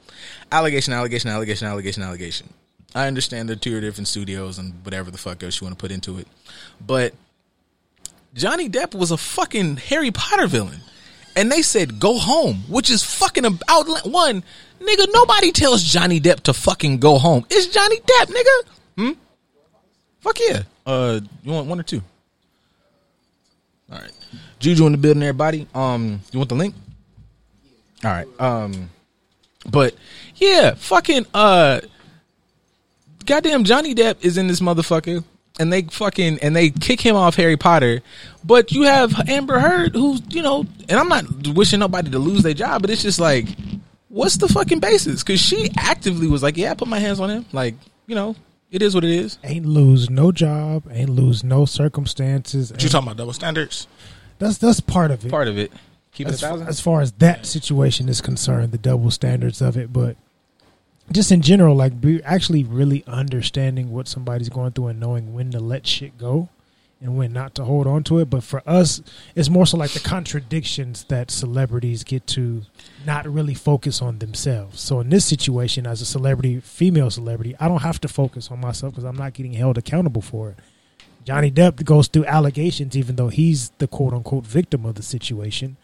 allegation, 0.51 0.93
allegation, 0.93 1.29
allegation, 1.29 1.67
allegation, 1.67 2.03
allegation. 2.03 2.53
I 2.95 3.07
understand 3.07 3.49
they're 3.49 3.55
two 3.55 3.81
different 3.81 4.07
studios 4.07 4.59
and 4.59 4.85
whatever 4.85 5.09
the 5.09 5.17
fuck 5.17 5.41
else 5.41 5.59
you 5.59 5.65
want 5.65 5.77
to 5.77 5.81
put 5.81 5.91
into 5.91 6.19
it, 6.19 6.27
but 6.85 7.13
Johnny 8.35 8.69
Depp 8.69 8.97
was 8.97 9.11
a 9.11 9.17
fucking 9.17 9.77
Harry 9.77 10.11
Potter 10.11 10.47
villain. 10.47 10.81
And 11.35 11.51
they 11.51 11.63
said 11.63 11.99
go 11.99 12.19
home, 12.19 12.63
which 12.67 12.91
is 12.91 13.03
fucking 13.03 13.45
about 13.45 13.87
one 14.05 14.43
nigga. 14.83 15.07
Nobody 15.11 15.51
tells 15.51 15.83
Johnny 15.83 16.19
Depp 16.19 16.41
to 16.41 16.53
fucking 16.53 16.99
go 16.99 17.17
home. 17.17 17.45
It's 17.49 17.67
Johnny 17.67 17.97
Depp, 17.97 18.25
nigga. 18.25 18.67
Hmm. 18.97 19.19
Fuck 20.21 20.37
yeah. 20.39 20.63
Uh, 20.85 21.19
you 21.43 21.51
want 21.51 21.67
one 21.67 21.79
or 21.79 21.83
two? 21.83 22.01
All 23.91 23.99
right. 23.99 24.11
Juju 24.59 24.85
in 24.85 24.93
the 24.93 24.97
building, 24.97 25.23
everybody. 25.23 25.67
Um, 25.75 26.21
you 26.31 26.39
want 26.39 26.49
the 26.49 26.55
link? 26.55 26.75
All 28.03 28.11
right. 28.11 28.27
Um, 28.39 28.89
but 29.69 29.95
yeah, 30.35 30.73
fucking 30.75 31.25
uh, 31.33 31.81
goddamn 33.25 33.63
Johnny 33.63 33.95
Depp 33.95 34.23
is 34.23 34.37
in 34.37 34.47
this 34.47 34.59
motherfucker, 34.59 35.23
and 35.59 35.71
they 35.71 35.83
fucking 35.83 36.39
and 36.41 36.55
they 36.55 36.69
kick 36.69 36.99
him 37.01 37.15
off 37.15 37.35
Harry 37.35 37.57
Potter. 37.57 38.01
But 38.43 38.71
you 38.71 38.83
have 38.83 39.29
Amber 39.29 39.59
Heard, 39.59 39.95
who's 39.95 40.21
you 40.29 40.41
know, 40.41 40.65
and 40.89 40.99
I'm 40.99 41.07
not 41.07 41.25
wishing 41.49 41.79
nobody 41.79 42.09
to 42.11 42.19
lose 42.19 42.43
their 42.43 42.53
job, 42.53 42.81
but 42.81 42.89
it's 42.89 43.03
just 43.03 43.19
like, 43.19 43.47
what's 44.13 44.37
the 44.37 44.47
fucking 44.47 44.79
basis? 44.79 45.23
Because 45.23 45.41
she 45.41 45.69
actively 45.77 46.27
was 46.27 46.43
like, 46.43 46.55
yeah, 46.55 46.71
I 46.71 46.75
put 46.75 46.87
my 46.87 46.99
hands 46.99 47.19
on 47.19 47.29
him, 47.29 47.45
like 47.51 47.75
you 48.05 48.15
know, 48.15 48.35
it 48.71 48.81
is 48.81 48.95
what 48.95 49.03
it 49.03 49.09
is. 49.09 49.37
Ain't 49.43 49.65
lose 49.65 50.09
no 50.09 50.31
job. 50.31 50.83
Ain't 50.91 51.09
lose 51.09 51.43
no 51.43 51.65
circumstances. 51.65 52.71
What 52.71 52.83
you 52.83 52.89
talking 52.89 53.07
about 53.07 53.17
double 53.17 53.33
standards? 53.33 53.87
That's 54.39 54.57
that's 54.57 54.79
part 54.79 55.11
of 55.11 55.25
it. 55.25 55.29
Part 55.29 55.47
of 55.47 55.57
it. 55.57 55.71
Keep 56.13 56.27
it 56.27 56.35
a 56.35 56.37
thousand. 56.37 56.67
as 56.67 56.79
far 56.79 57.01
as 57.01 57.11
that 57.13 57.45
situation 57.45 58.07
is 58.07 58.21
concerned, 58.21 58.71
the 58.71 58.77
double 58.77 59.09
standards 59.09 59.61
of 59.61 59.75
it, 59.77 59.91
but 59.91 60.15
just 61.11 61.31
in 61.31 61.41
general, 61.41 61.75
like 61.75 61.99
be 61.99 62.23
actually 62.23 62.63
really 62.63 63.03
understanding 63.07 63.91
what 63.91 64.07
somebody's 64.07 64.49
going 64.49 64.71
through 64.71 64.87
and 64.87 64.99
knowing 64.99 65.33
when 65.33 65.51
to 65.51 65.59
let 65.59 65.87
shit 65.87 66.17
go 66.17 66.49
and 67.03 67.17
when 67.17 67.33
not 67.33 67.53
to 67.55 67.65
hold 67.65 67.85
on 67.85 68.03
to 68.05 68.19
it. 68.19 68.29
But 68.29 68.43
for 68.43 68.63
us, 68.65 69.01
it's 69.35 69.49
more 69.49 69.67
so 69.67 69.77
like 69.77 69.91
the 69.91 69.99
contradictions 69.99 71.03
that 71.05 71.29
celebrities 71.29 72.03
get 72.03 72.25
to 72.27 72.63
not 73.05 73.31
really 73.31 73.53
focus 73.53 74.01
on 74.01 74.19
themselves. 74.19 74.81
So 74.81 74.99
in 75.01 75.09
this 75.09 75.25
situation, 75.25 75.85
as 75.85 76.01
a 76.01 76.05
celebrity, 76.05 76.59
female 76.61 77.11
celebrity, 77.11 77.55
I 77.59 77.67
don't 77.67 77.81
have 77.81 78.01
to 78.01 78.07
focus 78.07 78.49
on 78.49 78.61
myself 78.61 78.93
because 78.93 79.03
I'm 79.03 79.17
not 79.17 79.33
getting 79.33 79.53
held 79.53 79.77
accountable 79.77 80.21
for 80.21 80.49
it. 80.49 80.57
Johnny 81.25 81.51
Depp 81.51 81.85
goes 81.85 82.07
through 82.07 82.25
allegations, 82.25 82.97
even 82.97 83.17
though 83.17 83.29
he's 83.29 83.69
the 83.77 83.87
quote 83.87 84.13
unquote 84.13 84.45
victim 84.45 84.85
of 84.85 84.95
the 84.95 85.03
situation 85.03 85.77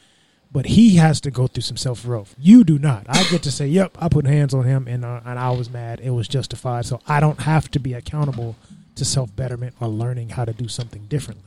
but 0.51 0.65
he 0.65 0.95
has 0.95 1.21
to 1.21 1.31
go 1.31 1.47
through 1.47 1.61
some 1.61 1.77
self 1.77 2.03
growth. 2.03 2.35
You 2.39 2.63
do 2.63 2.79
not. 2.79 3.05
I 3.07 3.23
get 3.29 3.43
to 3.43 3.51
say, 3.51 3.67
"Yep, 3.67 3.97
I 3.99 4.09
put 4.09 4.25
hands 4.25 4.53
on 4.53 4.63
him, 4.63 4.87
and 4.87 5.05
uh, 5.05 5.21
and 5.25 5.37
I 5.37 5.51
was 5.51 5.69
mad. 5.69 5.99
It 5.99 6.09
was 6.11 6.27
justified." 6.27 6.85
So 6.85 6.99
I 7.07 7.19
don't 7.19 7.41
have 7.41 7.69
to 7.71 7.79
be 7.79 7.93
accountable 7.93 8.55
to 8.99 9.05
self 9.05 9.35
betterment 9.35 9.73
or 9.79 9.87
learning 9.87 10.29
how 10.29 10.45
to 10.45 10.53
do 10.53 10.67
something 10.67 11.01
differently. 11.09 11.43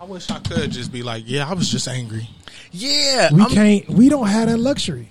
I 0.00 0.04
wish 0.04 0.30
I 0.30 0.38
could 0.38 0.70
just 0.70 0.92
be 0.92 1.02
like, 1.02 1.24
yeah, 1.26 1.46
I 1.48 1.52
was 1.52 1.68
just 1.70 1.86
angry. 1.88 2.28
yeah, 2.72 3.32
We 3.32 3.42
I'm- 3.42 3.50
can't. 3.50 3.88
We 3.90 4.08
don't 4.08 4.28
have 4.28 4.48
that 4.48 4.56
luxury. 4.58 5.08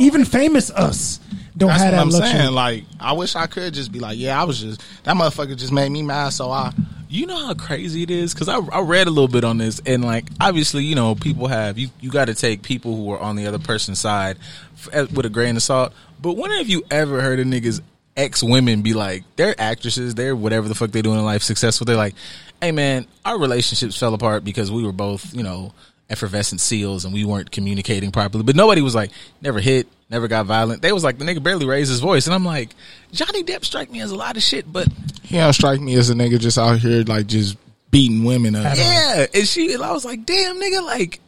Even 0.00 0.24
famous 0.24 0.70
us 0.70 1.18
don't 1.56 1.70
have 1.70 1.90
that 1.90 1.94
I'm 1.98 2.10
luxury. 2.10 2.30
saying. 2.38 2.52
Like, 2.52 2.84
I 3.00 3.14
wish 3.14 3.34
I 3.34 3.48
could 3.48 3.74
just 3.74 3.90
be 3.90 3.98
like, 3.98 4.16
yeah, 4.16 4.40
I 4.40 4.44
was 4.44 4.60
just 4.60 4.80
that 5.02 5.16
motherfucker 5.16 5.56
just 5.56 5.72
made 5.72 5.88
me 5.90 6.02
mad, 6.02 6.28
so 6.28 6.52
I 6.52 6.72
You 7.08 7.26
know 7.26 7.46
how 7.46 7.54
crazy 7.54 8.04
it 8.04 8.10
is 8.12 8.32
because 8.32 8.48
I, 8.48 8.58
I 8.58 8.80
read 8.82 9.08
a 9.08 9.10
little 9.10 9.26
bit 9.26 9.42
on 9.42 9.58
this 9.58 9.80
and 9.86 10.04
like 10.04 10.26
obviously 10.40 10.84
you 10.84 10.94
know 10.94 11.14
people 11.16 11.48
have 11.48 11.78
you 11.78 11.88
you 12.00 12.10
got 12.10 12.26
to 12.26 12.34
take 12.34 12.62
people 12.62 12.94
who 12.94 13.10
are 13.10 13.18
on 13.18 13.34
the 13.34 13.46
other 13.48 13.58
person's 13.58 13.98
side 13.98 14.36
f- 14.74 14.88
eh, 14.92 15.06
with 15.12 15.26
a 15.26 15.30
grain 15.30 15.56
of 15.56 15.62
salt. 15.64 15.92
But 16.22 16.34
when 16.34 16.52
have 16.52 16.68
you 16.68 16.84
ever 16.92 17.20
heard 17.20 17.40
of 17.40 17.46
niggas 17.48 17.80
ex 18.18 18.42
women 18.42 18.82
be 18.82 18.92
like 18.94 19.24
they're 19.36 19.58
actresses 19.60 20.14
they're 20.14 20.36
whatever 20.36 20.68
the 20.68 20.74
fuck 20.74 20.90
they 20.90 21.00
doing 21.02 21.18
in 21.18 21.24
life 21.24 21.42
successful 21.42 21.84
they're 21.84 21.96
like 21.96 22.14
hey 22.60 22.72
man 22.72 23.06
our 23.24 23.38
relationships 23.38 23.96
fell 23.96 24.12
apart 24.12 24.44
because 24.44 24.70
we 24.70 24.82
were 24.82 24.92
both 24.92 25.32
you 25.34 25.42
know 25.42 25.72
effervescent 26.10 26.60
seals 26.60 27.04
and 27.04 27.12
we 27.12 27.24
weren't 27.24 27.50
communicating 27.50 28.10
properly. 28.10 28.42
But 28.42 28.56
nobody 28.56 28.80
was 28.80 28.94
like 28.94 29.10
never 29.40 29.60
hit. 29.60 29.86
Never 30.10 30.26
got 30.26 30.46
violent. 30.46 30.80
They 30.80 30.90
was 30.90 31.04
like 31.04 31.18
the 31.18 31.24
nigga 31.26 31.42
barely 31.42 31.66
raised 31.66 31.90
his 31.90 32.00
voice, 32.00 32.26
and 32.26 32.34
I'm 32.34 32.46
like, 32.46 32.70
Johnny 33.12 33.44
Depp 33.44 33.62
strike 33.62 33.90
me 33.90 34.00
as 34.00 34.10
a 34.10 34.16
lot 34.16 34.38
of 34.38 34.42
shit, 34.42 34.72
but 34.72 34.88
he 35.22 35.36
don't 35.36 35.52
strike 35.52 35.82
me 35.82 35.96
as 35.96 36.08
a 36.08 36.14
nigga 36.14 36.40
just 36.40 36.56
out 36.56 36.78
here 36.78 37.02
like 37.02 37.26
just 37.26 37.58
beating 37.90 38.24
women 38.24 38.56
up. 38.56 38.74
Yeah, 38.74 39.26
and 39.34 39.46
she, 39.46 39.74
and 39.74 39.82
I 39.82 39.92
was 39.92 40.06
like, 40.06 40.24
damn, 40.24 40.58
nigga, 40.58 40.82
like, 40.82 41.20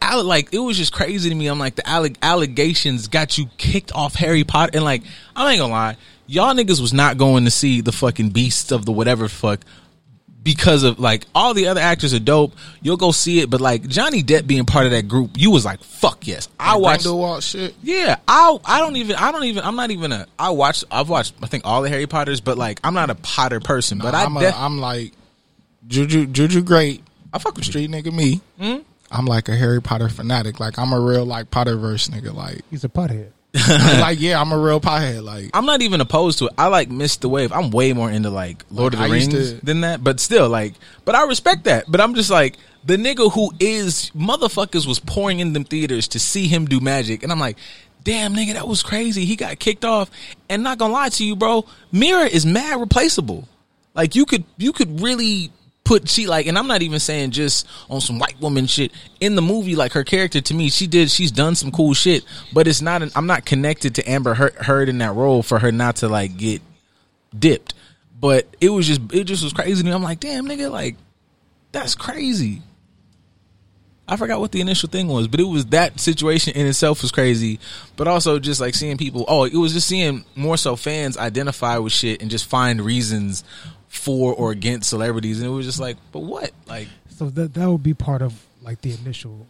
alle- 0.00 0.22
like 0.22 0.54
it 0.54 0.60
was 0.60 0.76
just 0.76 0.92
crazy 0.92 1.30
to 1.30 1.34
me. 1.34 1.48
I'm 1.48 1.58
like, 1.58 1.74
the 1.74 1.82
alleg- 1.82 2.16
allegations 2.22 3.08
got 3.08 3.38
you 3.38 3.46
kicked 3.58 3.92
off 3.92 4.14
Harry 4.14 4.44
Potter, 4.44 4.70
and 4.74 4.84
like, 4.84 5.02
I 5.34 5.50
ain't 5.50 5.58
gonna 5.60 5.72
lie, 5.72 5.96
y'all 6.26 6.54
niggas 6.54 6.80
was 6.80 6.92
not 6.92 7.18
going 7.18 7.44
to 7.44 7.50
see 7.50 7.80
the 7.80 7.92
fucking 7.92 8.30
beasts 8.30 8.72
of 8.72 8.84
the 8.84 8.92
whatever 8.92 9.28
fuck 9.28 9.60
because 10.42 10.82
of 10.82 10.98
like 10.98 11.24
all 11.34 11.54
the 11.54 11.68
other 11.68 11.80
actors 11.80 12.12
are 12.14 12.18
dope. 12.18 12.52
You'll 12.80 12.96
go 12.96 13.12
see 13.12 13.40
it, 13.40 13.50
but 13.50 13.60
like 13.60 13.86
Johnny 13.86 14.22
Depp 14.22 14.46
being 14.46 14.64
part 14.64 14.86
of 14.86 14.92
that 14.92 15.08
group, 15.08 15.32
you 15.36 15.50
was 15.50 15.64
like, 15.64 15.82
fuck 15.82 16.26
yes, 16.26 16.48
I 16.58 16.76
watched. 16.76 17.04
Grindelwald 17.04 17.42
shit. 17.42 17.74
Yeah, 17.82 18.16
I 18.26 18.58
I 18.64 18.80
don't 18.80 18.96
even 18.96 19.16
I 19.16 19.32
don't 19.32 19.44
even 19.44 19.64
I'm 19.64 19.76
not 19.76 19.90
even 19.90 20.12
a 20.12 20.26
I 20.38 20.50
watch 20.50 20.84
I've 20.90 21.08
watched 21.08 21.34
I 21.42 21.46
think 21.46 21.64
all 21.66 21.82
the 21.82 21.88
Harry 21.88 22.06
Potters, 22.06 22.40
but 22.40 22.58
like 22.58 22.80
I'm 22.82 22.94
not 22.94 23.10
a 23.10 23.14
Potter 23.14 23.60
person, 23.60 23.98
but 23.98 24.14
I 24.14 24.24
I'm, 24.24 24.36
a, 24.36 24.40
def- 24.40 24.56
I'm 24.56 24.78
like 24.78 25.12
Juju 25.86 26.26
Juju 26.26 26.62
great. 26.62 27.02
I 27.32 27.38
fuck 27.38 27.54
with. 27.56 27.64
Street 27.64 27.90
nigga 27.90 28.12
me. 28.12 28.40
Hmm? 28.60 28.78
I'm 29.10 29.26
like 29.26 29.48
a 29.48 29.54
Harry 29.54 29.80
Potter 29.80 30.08
fanatic. 30.08 30.58
Like 30.58 30.78
I'm 30.78 30.92
a 30.92 31.00
real 31.00 31.24
like 31.24 31.50
Potterverse 31.50 32.10
nigga. 32.10 32.34
Like 32.34 32.62
He's 32.70 32.84
a 32.84 32.88
pothead. 32.88 33.30
like, 33.68 34.20
yeah, 34.20 34.40
I'm 34.40 34.50
a 34.52 34.58
real 34.58 34.80
pothead. 34.80 35.22
Like, 35.22 35.50
I'm 35.52 35.66
not 35.66 35.82
even 35.82 36.00
opposed 36.00 36.38
to 36.38 36.46
it. 36.46 36.52
I 36.56 36.68
like 36.68 36.90
missed 36.90 37.20
the 37.20 37.28
wave. 37.28 37.52
I'm 37.52 37.70
way 37.70 37.92
more 37.92 38.10
into 38.10 38.30
like 38.30 38.64
Lord 38.70 38.94
Like, 38.94 39.02
of 39.04 39.08
the 39.10 39.14
I 39.14 39.18
Rings 39.18 39.52
to- 39.52 39.64
than 39.66 39.82
that, 39.82 40.02
but 40.02 40.20
still 40.20 40.48
like. 40.48 40.74
But 41.04 41.14
I 41.14 41.26
respect 41.26 41.64
that. 41.64 41.84
But 41.86 42.00
I'm 42.00 42.14
just 42.14 42.30
like 42.30 42.56
the 42.84 42.96
nigga 42.96 43.30
who 43.32 43.52
is 43.60 44.10
motherfuckers 44.16 44.86
was 44.86 44.98
pouring 45.00 45.40
in 45.40 45.52
them 45.52 45.64
theaters 45.64 46.08
to 46.08 46.18
see 46.18 46.48
him 46.48 46.64
do 46.66 46.80
magic, 46.80 47.22
and 47.22 47.30
I'm 47.32 47.40
like. 47.40 47.56
Damn 48.04 48.34
nigga, 48.34 48.54
that 48.54 48.66
was 48.66 48.82
crazy. 48.82 49.24
He 49.26 49.36
got 49.36 49.60
kicked 49.60 49.84
off, 49.84 50.10
and 50.48 50.64
not 50.64 50.76
gonna 50.76 50.92
lie 50.92 51.10
to 51.10 51.24
you, 51.24 51.36
bro. 51.36 51.64
Mera 51.92 52.24
is 52.24 52.44
mad 52.44 52.80
replaceable. 52.80 53.46
Like 53.94 54.16
you 54.16 54.26
could, 54.26 54.42
you 54.56 54.72
could 54.72 55.00
really 55.00 55.52
put 55.84 56.08
she 56.08 56.26
like, 56.26 56.46
and 56.46 56.58
I'm 56.58 56.66
not 56.66 56.82
even 56.82 57.00
saying 57.00 57.32
just 57.32 57.66
on 57.90 58.00
some 58.00 58.18
white 58.18 58.40
woman 58.40 58.66
shit 58.66 58.92
in 59.20 59.34
the 59.34 59.42
movie. 59.42 59.76
Like 59.76 59.92
her 59.92 60.04
character 60.04 60.40
to 60.40 60.54
me, 60.54 60.70
she 60.70 60.86
did, 60.86 61.10
she's 61.10 61.32
done 61.32 61.54
some 61.54 61.70
cool 61.70 61.94
shit, 61.94 62.24
but 62.52 62.66
it's 62.66 62.82
not. 62.82 63.02
An, 63.02 63.10
I'm 63.14 63.26
not 63.26 63.44
connected 63.44 63.94
to 63.96 64.10
Amber 64.10 64.34
Heard, 64.34 64.88
in 64.88 64.98
that 64.98 65.14
role 65.14 65.42
for 65.42 65.58
her 65.58 65.72
not 65.72 65.96
to 65.96 66.08
like 66.08 66.36
get 66.36 66.62
dipped. 67.36 67.74
But 68.20 68.46
it 68.60 68.68
was 68.68 68.86
just, 68.86 69.00
it 69.12 69.24
just 69.24 69.42
was 69.42 69.52
crazy 69.52 69.82
to 69.82 69.84
me. 69.84 69.92
I'm 69.92 70.02
like, 70.02 70.20
damn 70.20 70.46
nigga, 70.46 70.70
like 70.70 70.96
that's 71.72 71.94
crazy. 71.94 72.62
I 74.06 74.16
forgot 74.16 74.40
what 74.40 74.52
the 74.52 74.60
initial 74.60 74.88
thing 74.88 75.08
was, 75.08 75.26
but 75.28 75.40
it 75.40 75.44
was 75.44 75.66
that 75.66 75.98
situation 75.98 76.54
in 76.54 76.66
itself 76.66 77.02
was 77.02 77.10
crazy. 77.12 77.58
But 77.96 78.08
also 78.08 78.38
just 78.38 78.60
like 78.60 78.74
seeing 78.74 78.96
people, 78.96 79.24
oh, 79.26 79.44
it 79.44 79.54
was 79.54 79.72
just 79.72 79.88
seeing 79.88 80.24
more 80.36 80.56
so 80.56 80.76
fans 80.76 81.16
identify 81.16 81.78
with 81.78 81.92
shit 81.92 82.20
and 82.20 82.30
just 82.30 82.44
find 82.44 82.80
reasons 82.80 83.42
for 83.92 84.34
or 84.34 84.50
against 84.50 84.88
celebrities, 84.88 85.38
and 85.40 85.46
it 85.46 85.50
was 85.50 85.66
just 85.66 85.78
like, 85.78 85.98
but 86.12 86.20
what? 86.20 86.50
Like, 86.66 86.88
So 87.10 87.28
that 87.30 87.54
that 87.54 87.70
would 87.70 87.82
be 87.82 87.94
part 87.94 88.22
of 88.22 88.44
like 88.62 88.80
the 88.80 88.94
initial 88.94 89.46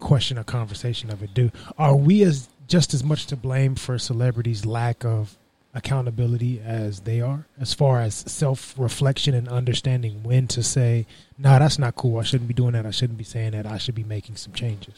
question 0.00 0.38
or 0.38 0.42
conversation 0.42 1.10
of 1.10 1.22
it. 1.22 1.34
Do 1.34 1.52
are 1.76 1.94
we 1.94 2.22
as 2.24 2.48
just 2.66 2.94
as 2.94 3.04
much 3.04 3.26
to 3.26 3.36
blame 3.36 3.74
for 3.74 3.98
celebrities' 3.98 4.64
lack 4.64 5.04
of 5.04 5.36
accountability 5.74 6.62
as 6.64 7.00
they 7.00 7.20
are, 7.20 7.46
as 7.60 7.74
far 7.74 8.00
as 8.00 8.14
self 8.14 8.74
reflection 8.78 9.34
and 9.34 9.48
understanding 9.48 10.22
when 10.22 10.48
to 10.48 10.62
say, 10.62 11.06
"Nah, 11.36 11.58
that's 11.58 11.78
not 11.78 11.94
cool. 11.94 12.18
I 12.18 12.22
shouldn't 12.22 12.48
be 12.48 12.54
doing 12.54 12.72
that. 12.72 12.86
I 12.86 12.90
shouldn't 12.90 13.18
be 13.18 13.24
saying 13.24 13.52
that. 13.52 13.66
I 13.66 13.76
should 13.76 13.94
be 13.94 14.04
making 14.04 14.36
some 14.36 14.54
changes." 14.54 14.94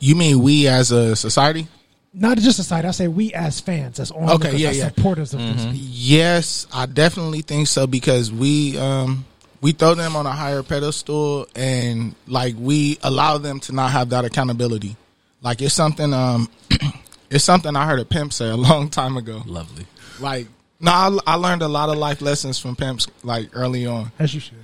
you 0.00 0.14
mean 0.16 0.40
we 0.40 0.66
as 0.66 0.90
a 0.90 1.14
society? 1.16 1.68
Not 2.14 2.36
just 2.38 2.58
a 2.58 2.62
side. 2.62 2.84
I 2.84 2.90
say 2.90 3.08
we 3.08 3.32
as 3.32 3.60
fans, 3.60 3.98
as 3.98 4.10
onlookers, 4.10 4.48
Okay, 4.48 4.56
yeah, 4.58 4.68
as 4.70 4.78
yeah. 4.78 4.88
supporters 4.88 5.32
of 5.32 5.40
this. 5.40 5.64
Yes, 5.74 6.66
I 6.72 6.86
definitely 6.86 7.40
think 7.40 7.68
so 7.68 7.86
because 7.86 8.30
we 8.30 8.78
um 8.78 9.24
we 9.62 9.72
throw 9.72 9.94
them 9.94 10.14
on 10.16 10.26
a 10.26 10.32
higher 10.32 10.62
pedestal 10.62 11.46
and 11.56 12.14
like 12.26 12.54
we 12.58 12.98
allow 13.02 13.38
them 13.38 13.60
to 13.60 13.72
not 13.72 13.92
have 13.92 14.10
that 14.10 14.24
accountability. 14.26 14.96
Like 15.40 15.62
it's 15.62 15.74
something 15.74 16.12
um 16.12 16.50
it's 17.30 17.44
something 17.44 17.74
I 17.74 17.86
heard 17.86 18.00
a 18.00 18.04
pimp 18.04 18.32
say 18.34 18.50
a 18.50 18.56
long 18.56 18.90
time 18.90 19.16
ago. 19.16 19.42
lovely. 19.46 19.86
Like 20.20 20.48
no, 20.80 20.90
I, 20.90 21.16
I 21.26 21.34
learned 21.36 21.62
a 21.62 21.68
lot 21.68 21.88
of 21.88 21.96
life 21.96 22.20
lessons 22.20 22.58
from 22.58 22.76
pimps 22.76 23.06
like 23.22 23.48
early 23.54 23.86
on. 23.86 24.12
As 24.18 24.34
you 24.34 24.40
should. 24.40 24.58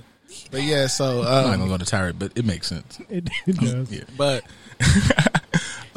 But 0.51 0.61
yeah, 0.63 0.85
so 0.87 1.21
I'm 1.21 1.23
not 1.23 1.53
um, 1.53 1.59
gonna 1.61 1.71
go 1.71 1.77
to 1.77 1.85
tirade, 1.85 2.19
but 2.19 2.37
it 2.37 2.45
makes 2.45 2.67
sense. 2.67 2.99
It, 3.09 3.27
it 3.47 3.55
does. 3.57 3.91
Yeah. 3.91 4.03
but 4.17 4.43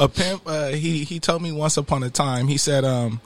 a 0.03 0.09
pimp 0.09 0.43
uh, 0.47 0.69
he 0.69 1.05
he 1.05 1.21
told 1.21 1.43
me 1.43 1.53
once 1.53 1.77
upon 1.77 2.03
a 2.03 2.11
time 2.11 2.49
he 2.49 2.59
said 2.59 2.85
um 2.85 3.21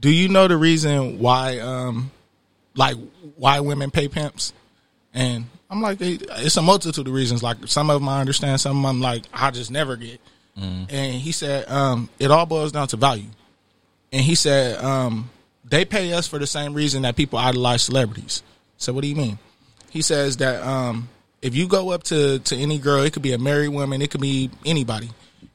do 0.00 0.10
you 0.10 0.28
know 0.28 0.46
the 0.48 0.56
reason 0.56 1.18
why 1.18 1.58
um 1.58 2.10
like 2.74 2.96
why 3.36 3.60
women 3.60 3.90
pay 3.90 4.08
pimps? 4.08 4.52
And 5.12 5.46
i'm 5.70 5.80
like 5.80 5.98
it's 6.00 6.56
a 6.56 6.62
multitude 6.62 7.06
of 7.06 7.14
reasons. 7.14 7.42
Like 7.42 7.56
some 7.66 7.90
of 7.90 8.00
them 8.00 8.08
i 8.08 8.20
understand 8.20 8.60
some 8.60 8.76
of 8.76 8.82
them 8.82 8.86
I'm 8.86 9.00
like 9.00 9.24
i 9.32 9.50
just 9.50 9.70
never 9.70 9.96
get. 9.96 10.20
And 10.56 11.14
he 11.14 11.32
said 11.32 11.68
um 11.68 12.08
it 12.18 12.30
all 12.30 12.46
boils 12.46 12.72
down 12.72 12.88
to 12.88 12.96
value. 12.96 13.30
And 14.12 14.22
he 14.22 14.34
said 14.34 14.82
um 14.82 15.30
they 15.64 15.84
pay 15.84 16.12
us 16.12 16.28
for 16.28 16.38
the 16.38 16.46
same 16.46 16.74
reason 16.74 17.02
that 17.02 17.16
people 17.16 17.38
idolize 17.38 17.82
celebrities. 17.82 18.42
So 18.76 18.92
what 18.92 19.02
do 19.02 19.08
you 19.08 19.16
mean? 19.16 19.38
He 19.90 20.02
says 20.02 20.36
that 20.38 20.62
um, 20.62 21.08
if 21.40 21.54
you 21.54 21.66
go 21.66 21.90
up 21.90 22.02
to, 22.04 22.38
to 22.40 22.56
any 22.56 22.78
girl, 22.78 23.02
it 23.02 23.12
could 23.12 23.22
be 23.22 23.32
a 23.32 23.38
married 23.38 23.68
woman, 23.68 24.02
it 24.02 24.10
could 24.10 24.20
be 24.20 24.50
anybody, 24.66 25.08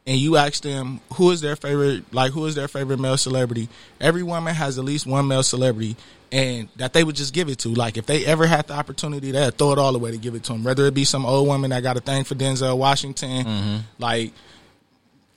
and 0.08 0.18
you 0.18 0.38
ask 0.38 0.64
them 0.64 1.02
who 1.14 1.32
is 1.32 1.42
their 1.42 1.56
favorite, 1.56 2.12
like 2.14 2.32
who 2.32 2.46
is 2.46 2.56
their 2.56 2.68
favorite 2.68 3.00
male 3.00 3.18
celebrity. 3.18 3.70
Every 4.00 4.24
woman 4.24 4.56
has 4.56 4.78
at 4.78 4.86
least 4.86 5.06
one 5.06 5.28
male 5.28 5.44
celebrity, 5.44 5.96
and 6.32 6.70
that 6.78 6.94
they 6.94 7.04
would 7.04 7.16
just 7.16 7.34
give 7.34 7.50
it 7.50 7.60
to. 7.60 7.70
Like 7.70 7.98
if 7.98 8.06
they 8.06 8.26
ever 8.26 8.48
had 8.48 8.68
the 8.68 8.74
opportunity, 8.74 9.32
they'd 9.32 9.58
throw 9.58 9.72
it 9.74 9.80
all 9.80 9.96
away 9.96 10.12
to 10.12 10.18
give 10.18 10.36
it 10.36 10.44
to 10.46 10.54
them. 10.54 10.64
Whether 10.64 10.86
it 10.86 10.94
be 10.94 11.04
some 11.04 11.26
old 11.26 11.48
woman 11.48 11.72
that 11.72 11.84
got 11.84 11.98
a 11.98 12.02
thing 12.02 12.24
for 12.24 12.36
Denzel 12.36 12.78
Washington, 12.78 13.46
mm-hmm. 13.46 13.78
like 14.00 14.34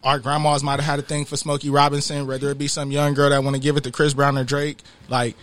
our 0.02 0.18
grandmas 0.18 0.62
might 0.62 0.80
have 0.80 0.84
had 0.84 0.98
a 0.98 1.02
thing 1.02 1.24
for 1.24 1.36
Smokey 1.36 1.70
Robinson. 1.70 2.26
Whether 2.26 2.50
it 2.50 2.58
be 2.58 2.68
some 2.68 2.90
young 2.90 3.14
girl 3.14 3.30
that 3.30 3.42
want 3.42 3.56
to 3.56 3.62
give 3.62 3.76
it 3.76 3.84
to 3.84 3.92
Chris 3.92 4.14
Brown 4.14 4.38
or 4.38 4.44
Drake, 4.44 4.78
like 5.08 5.36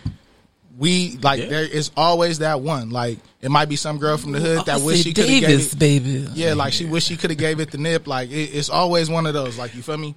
we 0.80 1.18
like 1.22 1.40
Yeah. 1.40 1.46
there 1.48 1.64
is 1.64 1.90
always 1.94 2.38
that 2.38 2.62
one. 2.62 2.88
Like 2.88 3.18
it 3.42 3.50
might 3.50 3.68
be 3.68 3.76
some 3.76 3.98
girl 3.98 4.16
from 4.16 4.32
the 4.32 4.40
hood 4.40 4.64
that 4.64 4.80
wish 4.80 5.02
she 5.02 5.12
could 5.12 5.28
have 5.28 5.40
gave 5.42 5.72
it. 5.74 5.78
baby. 5.78 6.26
Yeah, 6.32 6.54
like 6.54 6.72
she 6.72 6.86
wish 6.86 7.04
she 7.04 7.18
could 7.18 7.28
have 7.30 7.38
gave 7.38 7.60
it 7.60 7.70
the 7.70 7.76
nip. 7.78 8.06
Like 8.08 8.30
it, 8.30 8.54
it's 8.54 8.70
always 8.70 9.10
one 9.10 9.26
of 9.26 9.34
those. 9.34 9.58
Like 9.58 9.74
you 9.74 9.82
feel 9.82 9.98
me? 9.98 10.14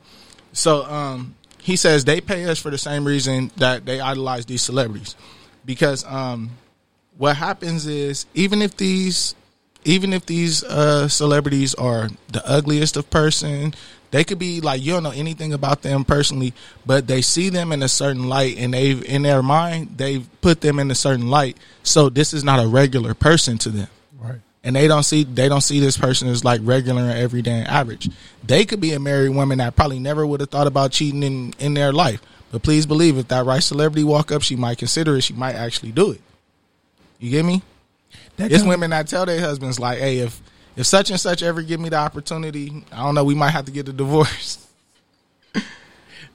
So 0.54 0.86
um, 0.86 1.36
he 1.60 1.76
says 1.76 2.06
they 2.06 2.22
pay 2.22 2.46
us 2.46 2.60
for 2.60 2.70
the 2.72 2.78
same 2.78 3.06
reason 3.06 3.52
that 3.58 3.86
they 3.86 4.00
idolize 4.00 4.46
these 4.46 4.62
celebrities, 4.62 5.18
because 5.66 6.06
um, 6.06 6.52
what 7.18 7.36
happens 7.36 7.86
is 7.86 8.26
even 8.34 8.62
if 8.62 8.78
these 8.78 9.36
even 9.84 10.14
if 10.14 10.26
these 10.26 10.64
uh, 10.64 11.10
celebrities 11.10 11.76
are 11.76 12.08
the 12.32 12.42
ugliest 12.50 12.96
of 12.96 13.10
person, 13.10 13.74
they 14.14 14.24
could 14.24 14.38
be 14.38 14.62
like 14.62 14.82
you 14.82 14.94
don't 14.94 15.02
know 15.04 15.10
anything 15.12 15.54
about 15.54 15.82
them 15.82 16.06
personally, 16.06 16.54
but 16.86 17.08
they 17.08 17.22
see 17.24 17.50
them 17.50 17.72
in 17.72 17.82
a 17.82 17.88
certain 17.90 18.30
light, 18.30 18.58
and 18.60 18.74
they've 18.74 19.04
in 19.04 19.24
their 19.24 19.42
mind 19.42 19.96
they've 19.98 20.26
put 20.42 20.62
them 20.62 20.78
in 20.80 20.92
a 20.92 20.96
certain 20.96 21.30
light. 21.30 21.58
So 21.82 22.10
this 22.10 22.32
is 22.34 22.44
not 22.44 22.64
a 22.64 22.68
regular 22.68 23.14
person 23.16 23.58
to 23.58 23.70
them 23.70 23.88
Right. 24.22 24.40
and 24.64 24.76
they 24.76 24.88
don't 24.88 25.02
see 25.04 25.24
they 25.24 25.50
don't 25.50 25.62
see 25.62 25.80
this 25.80 25.98
person 25.98 26.28
as 26.30 26.46
like 26.46 26.62
regular 26.64 27.02
and 27.02 27.18
everyday 27.20 27.60
and 27.60 27.68
average. 27.68 28.10
They 28.46 28.66
could 28.66 28.80
be 28.80 28.94
a 28.94 29.00
married 29.00 29.30
woman 29.36 29.58
that 29.58 29.76
probably 29.76 30.00
never 30.00 30.26
would 30.28 30.40
have 30.42 30.50
thought 30.52 30.68
about 30.68 30.92
cheating 30.92 31.24
in 31.24 31.54
in 31.60 31.74
their 31.74 31.92
life. 31.92 32.22
But 32.52 32.62
please 32.62 32.86
believe, 32.86 33.18
if 33.18 33.30
that 33.30 33.46
right 33.48 33.64
celebrity 33.64 34.04
walk 34.04 34.32
up, 34.32 34.44
she 34.44 34.56
might 34.56 34.78
consider 34.78 35.18
it. 35.18 35.22
She 35.24 35.34
might 35.34 35.56
actually 35.56 35.92
do 35.92 36.12
it. 36.12 36.22
You 37.20 37.32
get 37.32 37.44
me? 37.46 37.64
That 38.38 38.52
It's 38.52 38.64
women 38.64 38.92
that 38.92 39.08
tell 39.08 39.26
their 39.26 39.40
husbands 39.42 39.80
like, 39.80 39.98
"Hey, 39.98 40.20
if 40.20 40.40
if 40.76 40.86
such 40.86 41.10
and 41.10 41.20
such 41.20 41.44
ever 41.44 41.62
give 41.62 41.80
me 41.80 41.90
the 41.90 41.98
opportunity, 41.98 42.84
I 42.92 43.04
don't 43.04 43.16
know, 43.16 43.24
we 43.24 43.36
might 43.36 43.52
have 43.52 43.66
to 43.66 43.72
get 43.72 43.88
a 43.90 43.94
divorce." 43.94 44.60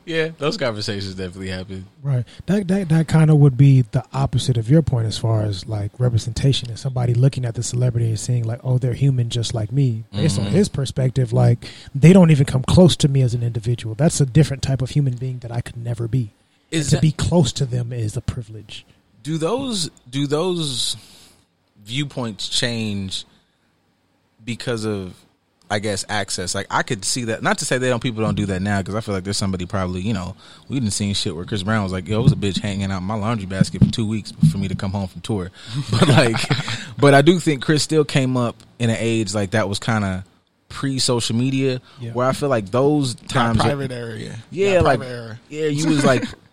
Yeah, 0.09 0.31
those 0.39 0.57
conversations 0.57 1.15
definitely 1.15 1.51
happen. 1.51 1.87
Right. 2.03 2.25
That 2.47 2.67
that 2.69 2.89
that 2.89 3.09
kind 3.09 3.31
of 3.31 3.37
would 3.37 3.59
be 3.59 3.83
the 3.83 4.03
opposite 4.11 4.57
of 4.57 4.71
your 4.71 4.81
point 4.81 5.07
as 5.07 5.19
far 5.19 5.43
as 5.43 5.67
like 5.67 5.93
representation 5.99 6.71
and 6.71 6.79
somebody 6.79 7.13
looking 7.13 7.45
at 7.45 7.55
the 7.55 7.63
celebrity 7.63 8.09
and 8.09 8.19
seeing 8.19 8.45
like, 8.45 8.61
oh, 8.65 8.79
they're 8.79 8.95
human 8.95 9.29
just 9.29 9.53
like 9.53 9.71
me. 9.71 10.05
Based 10.11 10.39
on 10.39 10.47
mm-hmm. 10.47 10.55
his 10.55 10.71
perspective, 10.71 11.35
like 11.35 11.69
they 11.95 12.15
don't 12.15 12.31
even 12.31 12.47
come 12.47 12.63
close 12.63 12.97
to 12.97 13.09
me 13.09 13.21
as 13.21 13.35
an 13.35 13.43
individual. 13.43 13.95
That's 13.95 14.19
a 14.19 14.25
different 14.25 14.63
type 14.63 14.81
of 14.81 14.91
human 14.91 15.17
being 15.17 15.41
that 15.41 15.53
I 15.53 15.61
could 15.61 15.77
never 15.77 16.09
be. 16.09 16.31
Is 16.71 16.91
And 16.91 17.03
to 17.03 17.03
be 17.03 17.13
close 17.13 17.53
to 17.53 17.67
them 17.67 17.93
is 17.93 18.17
a 18.17 18.23
privilege. 18.23 18.87
do 19.23 19.37
those 19.37 19.91
do 20.09 20.27
those 20.27 20.97
viewpoints 21.85 22.49
change 22.49 23.27
because 24.45 24.85
of 24.85 25.15
I 25.71 25.81
guess 25.81 26.05
access? 26.09 26.55
Like 26.55 26.67
I 26.71 26.83
could 26.83 27.05
see 27.05 27.25
that. 27.25 27.43
Not 27.43 27.59
to 27.59 27.67
say 27.67 27.77
they 27.77 27.91
don't 27.91 28.03
people 28.03 28.23
don't 28.25 28.35
do 28.37 28.47
that 28.47 28.63
now 28.63 28.81
because 28.81 28.95
I 28.95 29.01
feel 29.03 29.15
like 29.15 29.25
there's 29.25 29.37
somebody 29.37 29.67
probably 29.67 30.01
you 30.01 30.15
know 30.15 30.35
we 30.69 30.81
didn't 30.81 30.93
see 30.95 31.13
shit 31.13 31.37
where 31.37 31.45
Chris 31.45 31.63
Brown 31.63 31.83
was 31.83 31.93
like 31.93 32.09
yo 32.09 32.21
it 32.21 32.23
was 32.23 32.33
a 32.33 32.37
bitch 32.37 32.59
hanging 32.61 32.91
out 32.91 32.99
in 32.99 33.05
my 33.05 33.15
laundry 33.17 33.47
basket 33.47 33.85
for 33.85 33.91
two 33.91 34.09
weeks 34.09 34.33
for 34.51 34.57
me 34.59 34.69
to 34.69 34.75
come 34.75 34.93
home 34.93 35.09
from 35.09 35.21
tour, 35.21 35.51
but 35.91 36.09
like 36.09 36.37
but 36.99 37.13
I 37.15 37.21
do 37.23 37.39
think 37.39 37.63
Chris 37.63 37.83
still 37.83 38.05
came 38.05 38.37
up 38.37 38.57
in 38.79 38.89
an 38.89 38.97
age 38.99 39.35
like 39.35 39.51
that 39.51 39.69
was 39.69 39.79
kind 39.79 40.05
of 40.05 40.25
pre 40.71 40.99
social 40.99 41.37
media 41.37 41.81
Yeah. 42.01 42.13
where 42.13 42.27
I 42.27 42.33
feel 42.33 42.49
like 42.49 42.71
those 42.71 43.15
That 43.17 43.29
times 43.29 43.61
are- 43.61 43.65
private 43.65 43.91
area, 43.93 44.37
yeah 44.51 44.75
That 44.81 44.85
like 44.85 45.01
yeah 45.51 45.67
you 45.67 45.87
was 45.89 46.03
like 46.05 46.25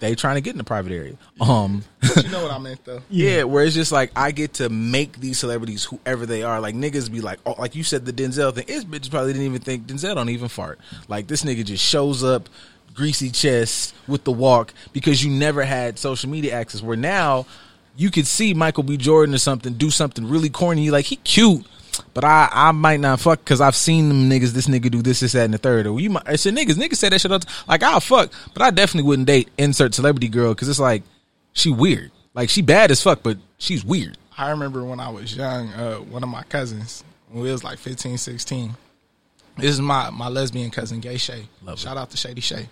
they 0.00 0.14
trying 0.14 0.36
to 0.36 0.40
get 0.40 0.52
in 0.52 0.58
the 0.58 0.64
private 0.64 0.92
area 0.92 1.14
um. 1.40 1.84
But 2.00 2.24
you 2.24 2.30
know 2.30 2.42
what 2.42 2.52
I 2.52 2.58
meant 2.58 2.84
though. 2.84 3.02
Yeah, 3.10 3.44
where 3.44 3.64
it's 3.64 3.74
just 3.74 3.92
like 3.92 4.10
I 4.16 4.30
get 4.30 4.54
to 4.54 4.68
make 4.68 5.18
these 5.18 5.38
celebrities 5.38 5.84
whoever 5.84 6.26
they 6.26 6.42
are. 6.42 6.60
Like 6.60 6.74
niggas 6.74 7.10
be 7.10 7.20
like, 7.20 7.38
oh, 7.46 7.54
like 7.58 7.74
you 7.74 7.82
said 7.84 8.04
the 8.06 8.12
Denzel 8.12 8.54
thing. 8.54 8.64
This 8.66 8.84
bitch 8.84 9.10
probably 9.10 9.32
didn't 9.32 9.46
even 9.46 9.60
think 9.60 9.86
Denzel 9.86 10.14
don't 10.14 10.28
even 10.28 10.48
fart. 10.48 10.78
Like 11.08 11.26
this 11.26 11.42
nigga 11.44 11.64
just 11.64 11.84
shows 11.84 12.22
up, 12.24 12.48
greasy 12.94 13.30
chest 13.30 13.94
with 14.06 14.24
the 14.24 14.32
walk 14.32 14.72
because 14.92 15.22
you 15.24 15.30
never 15.30 15.64
had 15.64 15.98
social 15.98 16.30
media 16.30 16.54
access. 16.54 16.82
Where 16.82 16.96
now 16.96 17.46
you 17.96 18.10
could 18.10 18.26
see 18.26 18.54
Michael 18.54 18.84
B. 18.84 18.96
Jordan 18.96 19.34
or 19.34 19.38
something 19.38 19.74
do 19.74 19.90
something 19.90 20.28
really 20.28 20.50
corny. 20.50 20.90
Like 20.90 21.06
he 21.06 21.16
cute. 21.16 21.66
But 22.14 22.24
I, 22.24 22.48
I 22.50 22.72
might 22.72 23.00
not 23.00 23.20
fuck 23.20 23.40
because 23.40 23.60
I've 23.60 23.76
seen 23.76 24.08
them 24.08 24.30
niggas. 24.30 24.50
This 24.50 24.66
nigga 24.66 24.90
do 24.90 25.02
this, 25.02 25.20
this, 25.20 25.32
that, 25.32 25.44
and 25.44 25.54
the 25.54 25.58
third. 25.58 25.86
Or 25.86 25.98
you 26.00 26.10
might. 26.10 26.24
It's 26.26 26.46
a 26.46 26.50
niggas. 26.50 26.74
Niggas 26.74 26.96
say 26.96 27.08
that 27.08 27.20
shit. 27.20 27.30
all 27.30 27.40
Like 27.66 27.82
I'll 27.82 28.00
fuck, 28.00 28.32
but 28.54 28.62
I 28.62 28.70
definitely 28.70 29.08
wouldn't 29.08 29.26
date 29.26 29.48
insert 29.58 29.94
celebrity 29.94 30.28
girl 30.28 30.54
because 30.54 30.68
it's 30.68 30.78
like 30.78 31.02
she 31.52 31.70
weird. 31.70 32.10
Like 32.34 32.50
she 32.50 32.62
bad 32.62 32.90
as 32.90 33.02
fuck, 33.02 33.22
but 33.22 33.38
she's 33.58 33.84
weird. 33.84 34.16
I 34.36 34.50
remember 34.50 34.84
when 34.84 35.00
I 35.00 35.08
was 35.08 35.36
young, 35.36 35.72
uh, 35.72 35.96
one 35.96 36.22
of 36.22 36.28
my 36.28 36.44
cousins, 36.44 37.02
when 37.28 37.42
we 37.42 37.50
was 37.50 37.64
like 37.64 37.78
15, 37.78 38.18
16, 38.18 38.76
This 39.56 39.70
is 39.70 39.80
my 39.80 40.10
my 40.10 40.28
lesbian 40.28 40.70
cousin, 40.70 41.00
Gay 41.00 41.16
Shay. 41.16 41.48
Love 41.64 41.78
it. 41.78 41.80
Shout 41.80 41.96
out 41.96 42.10
to 42.10 42.16
Shady 42.16 42.40
Shay. 42.40 42.68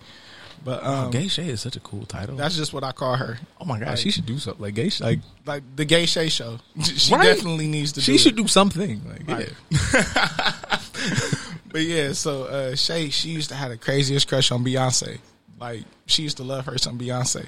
But 0.63 0.83
um, 0.83 1.11
Gay 1.11 1.27
Shay 1.27 1.47
is 1.47 1.61
such 1.61 1.75
a 1.75 1.79
cool 1.79 2.05
title. 2.05 2.35
that's 2.35 2.55
just 2.57 2.73
what 2.73 2.83
I 2.83 2.91
call 2.91 3.15
her. 3.15 3.37
oh 3.61 3.65
my 3.65 3.79
god, 3.79 3.89
like- 3.89 3.97
she 3.99 4.11
should 4.11 4.25
do 4.25 4.37
something 4.37 4.61
like 4.61 4.73
Gay 4.75 4.89
Shay. 4.89 5.03
Like 5.05 5.19
Like 5.45 5.63
the 5.75 5.85
Gay 5.85 6.05
Shay 6.05 6.29
show. 6.29 6.59
She 6.83 7.13
Right. 7.15 7.23
definitely 7.23 7.67
needs 7.67 7.93
to. 7.93 8.01
she 8.01 8.13
do 8.13 8.17
should 8.17 8.33
it. 8.33 8.41
do 8.41 8.47
something. 8.47 9.01
Like 9.07 9.27
Right. 9.27 9.49
yeah. 9.69 10.69
But 11.71 11.81
yeah, 11.81 12.13
so 12.13 12.45
uh, 12.45 12.75
Shay, 12.75 13.09
she 13.09 13.29
used 13.29 13.49
to 13.49 13.55
have 13.55 13.69
the 13.69 13.77
craziest 13.77 14.27
crush 14.27 14.51
on 14.51 14.63
Beyonce. 14.63 15.19
Like 15.59 15.83
she 16.05 16.23
used 16.23 16.37
to 16.37 16.43
love 16.43 16.65
her 16.65 16.77
some 16.77 16.97
Beyonce, 16.97 17.45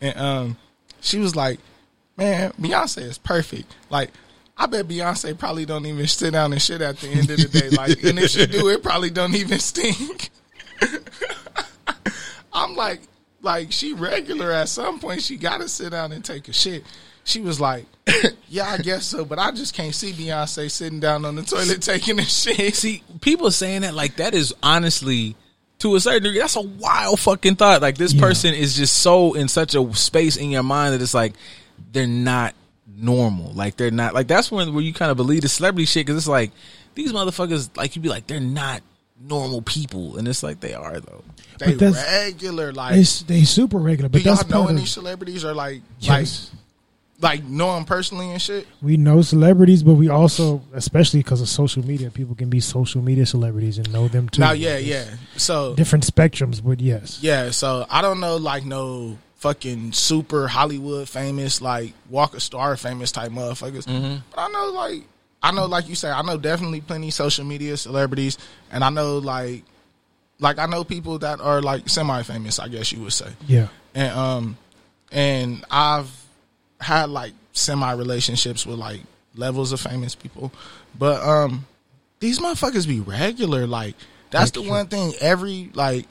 and 0.00 0.18
um, 0.18 0.56
she 1.00 1.18
was 1.18 1.36
like, 1.36 1.60
"Man, 2.16 2.50
Beyonce 2.60 3.02
is 3.02 3.18
perfect." 3.18 3.72
Like 3.88 4.10
I 4.58 4.66
bet 4.66 4.88
Beyonce 4.88 5.38
probably 5.38 5.64
don't 5.64 5.86
even 5.86 6.06
sit 6.06 6.32
down 6.32 6.52
and 6.52 6.60
shit 6.60 6.80
at 6.82 6.98
the 6.98 7.08
end 7.08 7.30
of 7.30 7.36
the 7.38 7.48
day. 7.60 7.68
Like, 7.70 8.02
and 8.02 8.18
if 8.18 8.30
she 8.30 8.46
do, 8.46 8.68
it 8.68 8.82
probably 8.82 9.10
don't 9.10 9.34
even 9.34 9.58
stink. 9.60 10.30
I'm 12.56 12.74
like, 12.74 13.00
like 13.42 13.70
she 13.70 13.92
regular 13.92 14.50
at 14.50 14.68
some 14.68 14.98
point. 14.98 15.22
She 15.22 15.36
got 15.36 15.60
to 15.60 15.68
sit 15.68 15.90
down 15.90 16.10
and 16.12 16.24
take 16.24 16.48
a 16.48 16.52
shit. 16.52 16.84
She 17.24 17.40
was 17.40 17.60
like, 17.60 17.86
"Yeah, 18.48 18.68
I 18.70 18.78
guess 18.78 19.04
so," 19.06 19.24
but 19.24 19.38
I 19.38 19.50
just 19.50 19.74
can't 19.74 19.94
see 19.94 20.12
Beyonce 20.12 20.70
sitting 20.70 21.00
down 21.00 21.24
on 21.24 21.34
the 21.36 21.42
toilet 21.42 21.82
taking 21.82 22.18
a 22.18 22.22
shit. 22.24 22.74
See, 22.74 23.02
people 23.20 23.50
saying 23.50 23.82
that 23.82 23.94
like 23.94 24.16
that 24.16 24.32
is 24.34 24.54
honestly 24.62 25.36
to 25.80 25.94
a 25.96 26.00
certain 26.00 26.22
degree 26.22 26.38
that's 26.38 26.56
a 26.56 26.60
wild 26.62 27.20
fucking 27.20 27.56
thought. 27.56 27.82
Like 27.82 27.98
this 27.98 28.12
Yeah. 28.14 28.20
person 28.22 28.54
is 28.54 28.74
just 28.76 28.96
so 28.96 29.34
in 29.34 29.48
such 29.48 29.74
a 29.74 29.94
space 29.94 30.36
in 30.36 30.50
your 30.50 30.62
mind 30.62 30.94
that 30.94 31.02
it's 31.02 31.14
like 31.14 31.34
they're 31.92 32.06
not 32.06 32.54
normal. 32.96 33.52
Like 33.52 33.76
they're 33.76 33.90
not 33.90 34.14
like 34.14 34.28
that's 34.28 34.50
when 34.50 34.72
where 34.72 34.82
you 34.82 34.92
kind 34.94 35.10
of 35.10 35.16
believe 35.16 35.42
the 35.42 35.48
celebrity 35.48 35.84
shit 35.84 36.06
because 36.06 36.16
it's 36.16 36.28
like 36.28 36.52
these 36.94 37.12
motherfuckers 37.12 37.76
like 37.76 37.94
you'd 37.96 38.02
be 38.02 38.08
like 38.08 38.26
they're 38.26 38.40
not 38.40 38.82
normal 39.20 39.62
people 39.62 40.16
and 40.16 40.28
it's 40.28 40.42
like 40.42 40.60
they 40.60 40.74
are 40.74 41.00
though. 41.00 41.24
They 41.58 41.66
But 41.66 41.78
that's- 41.78 42.24
regular, 42.24 42.72
like. 42.72 42.94
They 42.94 43.02
they 43.26 43.44
super 43.44 43.78
regular, 43.78 44.08
do 44.08 44.18
but 44.18 44.24
y'all 44.24 44.48
know 44.48 44.68
any 44.68 44.82
of, 44.82 44.88
celebrities 44.88 45.44
are 45.44 45.54
like, 45.54 45.82
yes. 46.00 46.50
like, 47.20 47.40
like 47.40 47.44
know 47.48 47.74
them 47.74 47.86
personally 47.86 48.30
and 48.30 48.42
shit? 48.42 48.66
we 48.82 48.98
know 48.98 49.22
celebrities, 49.22 49.82
but 49.82 49.94
we 49.94 50.10
also, 50.10 50.62
especially 50.74 51.20
because 51.20 51.40
of 51.40 51.48
social 51.48 51.84
media, 51.86 52.10
people 52.10 52.34
can 52.34 52.50
be 52.50 52.60
social 52.60 53.00
media 53.00 53.24
celebrities 53.24 53.78
and 53.78 53.90
know 53.90 54.06
them 54.06 54.28
too. 54.28 54.40
Now, 54.42 54.52
yeah, 54.52 54.76
It's 54.76 54.86
yeah. 54.86 55.04
So, 55.36 55.74
different 55.74 56.06
spectrums, 56.06 56.62
but 56.62 56.80
yes, 56.80 57.18
yeah. 57.22 57.50
So 57.50 57.86
I 57.88 58.02
don't 58.02 58.20
know, 58.20 58.36
like, 58.36 58.66
no 58.66 59.16
fucking 59.36 59.92
super 59.92 60.48
Hollywood 60.48 61.08
famous, 61.08 61.62
like 61.62 61.94
Walker 62.10 62.40
Star 62.40 62.76
famous 62.76 63.12
type 63.12 63.30
motherfuckers. 63.32 63.84
Mm-hmm. 63.86 64.16
But 64.34 64.38
I 64.38 64.48
know, 64.48 64.72
like, 64.72 65.04
I 65.46 65.52
know, 65.52 65.66
like 65.66 65.88
you 65.88 65.94
say, 65.94 66.10
I 66.10 66.22
know 66.22 66.36
definitely 66.38 66.80
plenty 66.80 67.10
social 67.10 67.44
media 67.44 67.76
celebrities, 67.76 68.36
and 68.72 68.82
I 68.82 68.90
know, 68.90 69.18
like, 69.18 69.62
like 70.40 70.58
I 70.58 70.66
know 70.66 70.82
people 70.82 71.18
that 71.20 71.40
are 71.40 71.62
like 71.62 71.88
semi 71.88 72.22
famous, 72.22 72.58
I 72.58 72.68
guess 72.68 72.90
you 72.90 73.00
would 73.02 73.12
say. 73.12 73.30
yeah, 73.46 73.68
and 73.94 74.12
um 74.12 74.58
and 75.12 75.64
I've 75.70 76.10
had 76.80 77.10
like 77.10 77.32
semi 77.52 77.92
relationships 77.92 78.66
with 78.66 78.78
like 78.78 79.00
levels 79.36 79.72
of 79.72 79.80
famous 79.80 80.14
people, 80.14 80.52
but 80.98 81.22
um 81.22 81.66
these 82.18 82.38
motherfuckers 82.40 82.86
be 82.88 83.00
regular. 83.00 83.66
Like 83.66 83.94
that's 84.30 84.50
the 84.50 84.60
Like, 84.60 84.68
one 84.70 84.86
thing 84.88 85.12
every 85.20 85.70
like 85.74 86.06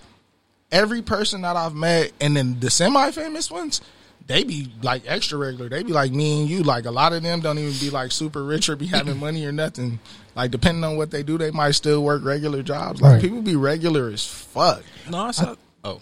every 0.71 1.01
person 1.01 1.41
that 1.41 1.55
I've 1.55 1.75
met, 1.75 2.11
and 2.21 2.37
then 2.37 2.59
the 2.59 2.69
semi 2.69 3.11
famous 3.11 3.51
ones. 3.51 3.81
They 4.27 4.43
be 4.43 4.71
like 4.81 5.03
extra 5.05 5.37
regular. 5.37 5.69
They 5.69 5.83
be 5.83 5.91
like 5.93 6.11
me 6.11 6.41
and 6.41 6.49
you. 6.49 6.63
Like 6.63 6.85
a 6.85 6.91
lot 6.91 7.13
of 7.13 7.21
them 7.21 7.41
don't 7.41 7.59
even 7.59 7.73
be 7.79 7.89
like 7.91 8.11
super 8.11 8.43
rich 8.43 8.69
or 8.69 8.75
be 8.75 8.87
having 8.87 9.19
money 9.19 9.45
or 9.45 9.51
nothing. 9.51 9.99
Like 10.35 10.49
depending 10.51 10.83
on 10.83 10.97
what 10.97 11.11
they 11.11 11.21
do, 11.21 11.37
they 11.37 11.51
might 11.51 11.71
still 11.71 12.03
work 12.03 12.23
regular 12.25 12.63
jobs. 12.63 13.01
Like 13.01 13.13
Right. 13.13 13.21
people 13.21 13.41
be 13.43 13.55
regular 13.55 14.09
as 14.09 14.25
fuck. 14.25 14.81
No, 15.09 15.19
I 15.19 15.31
saw. 15.31 15.55
oh, 15.83 16.01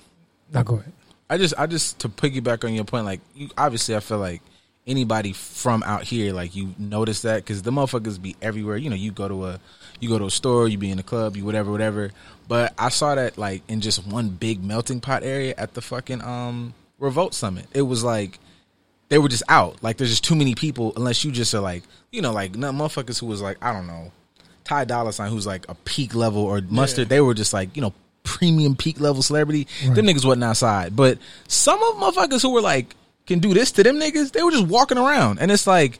now 0.54 0.64
go 0.64 0.76
ahead. 0.76 0.94
I 1.30 1.38
just, 1.38 1.54
I 1.58 1.68
just 1.68 2.00
to 2.00 2.10
piggyback 2.10 2.64
on 2.64 2.74
your 2.74 2.86
point, 2.86 3.06
like 3.06 3.20
you 3.36 3.50
obviously, 3.58 3.96
I 3.96 4.00
feel 4.00 4.20
like 4.20 4.42
anybody 4.88 5.34
from 5.34 5.84
out 5.84 6.04
here, 6.04 6.34
like 6.34 6.56
you 6.56 6.74
notice 6.78 7.24
that 7.24 7.38
because 7.38 7.62
the 7.64 7.72
motherfuckers 7.72 8.22
be 8.22 8.36
everywhere. 8.42 8.78
You 8.78 8.90
know, 8.90 8.96
you 8.96 9.12
go 9.12 9.28
to 9.28 9.46
a, 9.48 9.60
you 10.00 10.08
go 10.10 10.18
to 10.18 10.26
a 10.26 10.32
store, 10.32 10.68
you 10.70 10.78
be 10.78 10.92
in 10.92 11.00
a 11.00 11.04
club, 11.04 11.36
you 11.36 11.44
whatever, 11.44 11.72
whatever. 11.72 12.12
But 12.48 12.74
I 12.78 12.88
saw 12.90 13.16
that 13.16 13.38
like 13.38 13.64
in 13.68 13.82
just 13.82 14.06
one 14.08 14.30
big 14.30 14.64
melting 14.64 15.02
pot 15.02 15.24
area 15.24 15.54
at 15.58 15.74
the 15.74 15.82
fucking 15.82 16.22
um 16.22 16.74
Revolt 17.04 17.34
Summit. 17.34 17.66
It 17.74 17.82
was 17.82 18.04
like 18.04 18.40
they 19.10 19.18
were 19.18 19.28
just 19.28 19.44
out. 19.50 19.84
Like 19.84 19.98
there's 19.98 20.10
just 20.10 20.24
too 20.24 20.36
many 20.36 20.56
people 20.56 20.94
unless 20.96 21.24
you 21.24 21.32
just 21.32 21.54
are 21.54 21.60
like, 21.60 21.84
you 22.12 22.22
know, 22.22 22.32
like 22.32 22.56
no 22.56 22.72
motherfuckers 22.72 23.20
who 23.20 23.26
was 23.28 23.42
like, 23.42 23.58
I 23.62 23.74
don't 23.74 23.88
know, 23.88 24.12
Ty 24.64 24.86
Dolla 24.86 25.12
Sign 25.12 25.30
who's 25.30 25.46
like 25.46 25.68
a 25.70 25.76
peak 25.76 26.16
level 26.16 26.42
or 26.42 26.62
mustard. 26.62 27.10
They 27.10 27.22
were 27.22 27.34
just 27.34 27.54
like, 27.54 27.76
you 27.76 27.82
know, 27.82 27.94
premium 28.24 28.76
peak 28.76 29.02
level 29.02 29.22
celebrity. 29.22 29.68
Them 29.84 30.06
niggas 30.06 30.26
wasn't 30.26 30.46
outside. 30.46 30.96
But 30.96 31.20
some 31.48 31.84
of 31.84 31.96
motherfuckers 31.96 32.42
who 32.42 32.54
were 32.54 32.62
like 32.62 32.96
can 33.28 33.40
do 33.40 33.54
this 33.54 33.72
to 33.74 33.84
them 33.84 34.00
niggas, 34.00 34.32
they 34.32 34.42
were 34.42 34.52
just 34.52 34.68
walking 34.68 34.98
around. 34.98 35.40
And 35.40 35.52
it's 35.52 35.68
like 35.68 36.00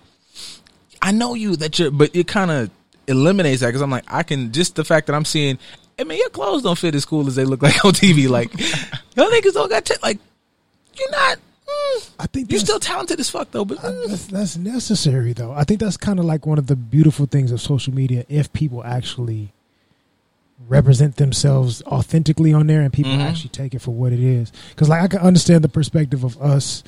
I 1.02 1.12
know 1.12 1.34
you 1.34 1.58
that 1.58 1.78
you're 1.80 1.92
but 1.92 2.16
it 2.16 2.28
kind 2.28 2.50
of 2.50 2.72
eliminates 3.08 3.60
that 3.60 3.68
because 3.68 3.82
I'm 3.82 3.92
like, 3.92 4.06
I 4.08 4.24
can 4.24 4.54
just 4.54 4.76
the 4.76 4.86
fact 4.86 5.08
that 5.08 5.16
I'm 5.16 5.26
seeing 5.26 5.60
I 6.00 6.06
mean, 6.06 6.18
your 6.18 6.30
clothes 6.30 6.64
don't 6.64 6.78
fit 6.78 6.96
as 6.96 7.06
cool 7.06 7.28
as 7.28 7.36
they 7.36 7.46
look 7.46 7.62
like 7.62 7.86
on 7.86 7.92
TV. 7.92 8.28
Like, 8.28 8.52
y'all 9.16 9.30
niggas 9.30 9.54
don't 9.54 9.70
got, 9.70 9.86
t- 9.86 9.94
like, 10.02 10.18
you're 11.00 11.12
not, 11.12 11.38
mm, 11.38 12.10
I 12.20 12.28
think 12.28 12.52
you're 12.52 12.60
still 12.60 12.80
talented 12.80 13.20
as 13.20 13.30
fuck 13.30 13.52
though, 13.52 13.66
but 13.66 13.78
mm. 13.80 14.08
That's, 14.08 14.26
that's 14.28 14.58
necessary, 14.58 15.34
though. 15.34 15.52
I 15.54 15.64
think 15.64 15.80
that's 15.80 15.98
kind 15.98 16.20
of 16.20 16.26
like 16.26 16.46
one 16.46 16.58
of 16.58 16.68
the 16.68 16.76
beautiful 16.76 17.26
things 17.26 17.52
of 17.52 17.62
social 17.62 17.94
media. 17.94 18.26
If 18.30 18.52
people 18.54 18.84
actually 18.84 19.50
represent 20.68 21.18
themselves 21.18 21.82
authentically 21.84 22.54
on 22.54 22.68
there, 22.68 22.82
and 22.82 22.94
people 22.94 23.12
Mhm. 23.12 23.20
actually 23.26 23.50
take 23.50 23.74
it 23.74 23.80
for 23.80 23.92
what 23.92 24.14
it 24.14 24.20
is, 24.22 24.52
because 24.70 24.88
like 24.88 25.02
I 25.02 25.08
can 25.08 25.20
understand 25.20 25.64
the 25.64 25.70
perspective 25.70 26.24
of 26.24 26.42
us, 26.42 26.84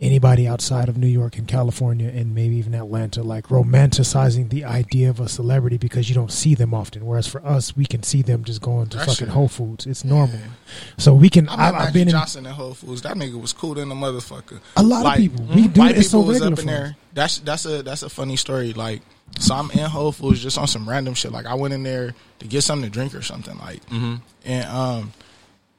anybody 0.00 0.46
outside 0.46 0.88
of 0.90 0.96
New 0.98 1.06
York 1.06 1.38
and 1.38 1.48
California, 1.48 2.08
and 2.14 2.34
maybe 2.34 2.56
even 2.56 2.74
Atlanta, 2.74 3.22
like 3.22 3.46
romanticizing 3.48 4.50
the 4.50 4.64
idea 4.64 5.08
of 5.08 5.20
a 5.20 5.28
celebrity 5.28 5.78
because 5.78 6.08
you 6.08 6.14
don't 6.14 6.30
see 6.32 6.54
them 6.54 6.74
often. 6.74 7.06
Whereas 7.06 7.26
for 7.26 7.44
us, 7.46 7.76
we 7.76 7.86
can 7.86 8.02
see 8.02 8.22
them 8.22 8.44
just 8.44 8.60
going 8.60 8.88
to 8.88 8.98
That 8.98 9.06
fucking 9.06 9.26
shit- 9.26 9.28
Whole 9.28 9.48
Foods. 9.48 9.86
It's 9.86 10.04
normal. 10.04 10.38
So 10.98 11.14
we 11.14 11.28
can. 11.30 11.48
I 11.48 11.68
I, 11.68 11.72
met 11.72 11.80
I've 11.80 11.92
been 11.92 12.08
in 12.08 12.12
Johnson 12.12 12.46
in 12.46 12.52
Whole 12.52 12.74
Foods. 12.74 13.02
That 13.02 13.16
nigga 13.16 13.40
was 13.40 13.52
cool 13.52 13.74
than 13.74 13.90
a 13.90 13.94
motherfucker. 13.94 14.60
a 14.76 14.82
lot 14.82 15.04
Like, 15.04 15.18
of 15.18 15.22
people. 15.22 15.44
We 15.54 15.68
do. 15.68 15.80
White 15.80 15.96
It's 15.98 16.10
so 16.10 16.18
people 16.18 16.28
was 16.28 16.42
up 16.42 16.58
in 16.58 16.66
there. 16.66 16.96
That's 17.14 17.38
that's 17.38 17.64
a 17.64 17.82
that's 17.82 18.02
a 18.02 18.10
funny 18.10 18.36
story. 18.36 18.72
Like, 18.74 19.00
so 19.38 19.54
I'm 19.54 19.70
in 19.70 19.78
Whole 19.78 20.12
Foods 20.12 20.42
just 20.42 20.58
on 20.58 20.66
some 20.66 20.86
random 20.88 21.14
shit. 21.14 21.32
Like, 21.32 21.46
I 21.46 21.54
went 21.54 21.72
in 21.72 21.82
there 21.82 22.14
to 22.40 22.46
get 22.46 22.62
something 22.62 22.88
to 22.88 22.92
drink 22.92 23.14
or 23.14 23.22
something. 23.22 23.56
Like, 23.58 23.84
mm-hmm. 23.86 24.16
and 24.44 24.64
um, 24.68 25.12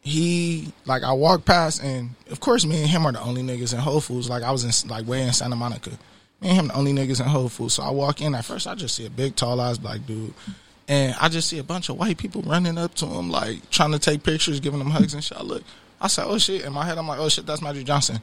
he 0.08 0.72
like 0.86 1.04
I 1.04 1.12
walked 1.14 1.46
past, 1.46 1.84
and 1.84 2.12
of 2.32 2.40
course, 2.40 2.66
me 2.66 2.82
and 2.82 2.90
him 2.90 3.06
are 3.06 3.12
the 3.12 3.22
only 3.22 3.42
niggas 3.42 3.74
in 3.74 3.80
Whole 3.80 4.02
Foods. 4.02 4.30
Like, 4.30 4.44
I 4.44 4.52
was 4.52 4.64
in 4.64 4.90
like 4.90 5.08
way 5.08 5.24
in 5.24 5.34
Santa 5.34 5.56
Monica. 5.56 5.92
Me 6.42 6.50
and 6.50 6.58
him 6.58 6.68
the 6.68 6.76
only 6.76 6.94
niggas 6.94 7.20
in 7.20 7.28
Whole 7.28 7.50
Foods. 7.50 7.76
So 7.76 7.84
I 7.84 7.90
walk 7.90 8.22
in. 8.22 8.36
At 8.36 8.46
first, 8.46 8.68
I 8.68 8.76
just 8.76 8.96
see 8.96 9.06
a 9.06 9.10
big, 9.10 9.36
tall 9.36 9.62
ass 9.62 9.78
black 9.78 10.06
dude. 10.06 10.34
And 10.88 11.16
I 11.20 11.28
just 11.28 11.50
see 11.50 11.60
a 11.60 11.64
bunch 11.64 11.90
of 11.90 11.98
white 11.98 12.18
people 12.18 12.42
running 12.44 12.78
up 12.78 12.94
to 12.96 13.06
him, 13.06 13.30
like 13.30 13.70
trying 13.70 13.92
to 13.92 14.00
take 14.00 14.24
pictures, 14.24 14.60
giving 14.60 14.80
him 14.80 14.90
hugs 14.90 15.14
and 15.14 15.24
shit. 15.24 15.38
I 15.38 15.44
look, 15.44 15.64
I 16.00 16.08
said, 16.08 16.26
"Oh 16.28 16.38
shit!" 16.38 16.64
In 16.64 16.74
my 16.74 16.86
head, 16.86 16.98
I'm 16.98 17.08
like, 17.08 17.20
"Oh 17.20 17.30
shit, 17.30 17.46
that's 17.46 17.62
Magic 17.62 17.86
Johnson." 17.86 18.20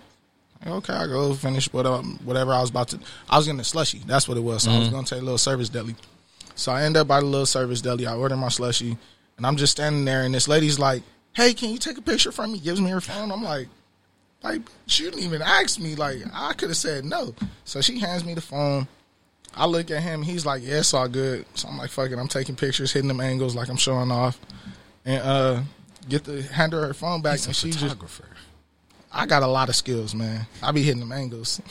Like, 0.65 0.75
okay, 0.77 0.95
I 0.95 1.07
go 1.07 1.35
finish 1.35 1.71
whatever, 1.73 1.97
um, 1.97 2.19
whatever 2.25 2.55
I 2.55 2.61
was 2.61 2.71
about 2.71 2.89
to. 2.89 3.01
I 3.29 3.37
was 3.37 3.47
getting 3.47 3.61
a 3.61 3.65
slushy. 3.65 4.01
That's 4.07 4.27
what 4.29 4.39
it 4.39 4.41
was. 4.41 4.63
So 4.63 4.71
I 4.71 4.79
was 4.79 4.87
mm-hmm. 4.87 4.95
going 4.95 5.05
to 5.05 5.15
take 5.15 5.21
a 5.21 5.25
little 5.25 5.39
service 5.39 5.69
deli. 5.69 5.95
So 6.55 6.73
I 6.73 6.85
end 6.85 6.97
up 6.97 7.07
by 7.07 7.21
the 7.21 7.27
little 7.27 7.47
service 7.47 7.83
deli. 7.83 8.07
I 8.07 8.15
order 8.15 8.37
my 8.37 8.49
slushy, 8.49 8.97
and 9.37 9.47
I'm 9.47 9.57
just 9.57 9.73
standing 9.73 10.05
there, 10.05 10.23
and 10.23 10.35
this 10.35 10.49
lady's 10.49 10.79
like, 10.79 11.03
"Hey, 11.35 11.55
can 11.55 11.71
you 11.71 11.79
take 11.79 11.99
a 11.99 12.03
picture 12.03 12.33
from 12.33 12.53
me?" 12.53 12.59
Gives 12.59 12.81
me 12.81 12.91
her 12.91 13.01
phone. 13.01 13.31
I'm 13.31 13.43
like, 13.43 13.69
like 14.43 14.63
she 14.87 15.05
didn't 15.05 15.21
even 15.21 15.43
ask 15.43 15.79
me. 15.79 15.95
Like 15.95 16.19
I 16.33 16.53
could 16.55 16.71
have 16.71 16.77
said 16.77 17.05
no. 17.05 17.35
So 17.65 17.81
she 17.81 17.99
hands 17.99 18.25
me 18.25 18.35
the 18.35 18.41
phone. 18.41 18.89
I 19.57 19.67
look 19.67 19.91
at 19.91 20.03
him. 20.03 20.23
He's 20.23 20.45
like, 20.45 20.63
"Yeah, 20.65 20.79
it's 20.79 20.95
all 20.95 21.09
good." 21.09 21.47
So 21.55 21.69
I'm 21.69 21.79
like, 21.79 21.91
"Fuck 21.91 22.11
it." 22.11 22.19
I'm 22.19 22.29
taking 22.29 22.57
pictures, 22.57 22.93
hitting 22.93 23.09
them 23.09 23.21
angles, 23.21 23.55
like 23.55 23.69
I'm 23.69 23.77
showing 23.77 24.11
off, 24.11 24.39
and 25.05 25.23
uh, 25.23 25.63
get 26.09 26.25
the 26.25 26.43
hand 26.43 26.73
her 26.73 26.87
her 26.87 26.95
phone 26.95 27.23
back, 27.23 27.45
and 27.47 27.55
she 27.55 27.71
just 27.71 27.97
I 29.15 29.27
got 29.27 29.45
a 29.45 29.47
lot 29.47 29.69
of 29.69 29.77
skills, 29.77 30.15
man. 30.15 30.47
I 30.61 30.73
be 30.73 30.83
hitting 30.83 31.01
them 31.01 31.13
angles. 31.13 31.63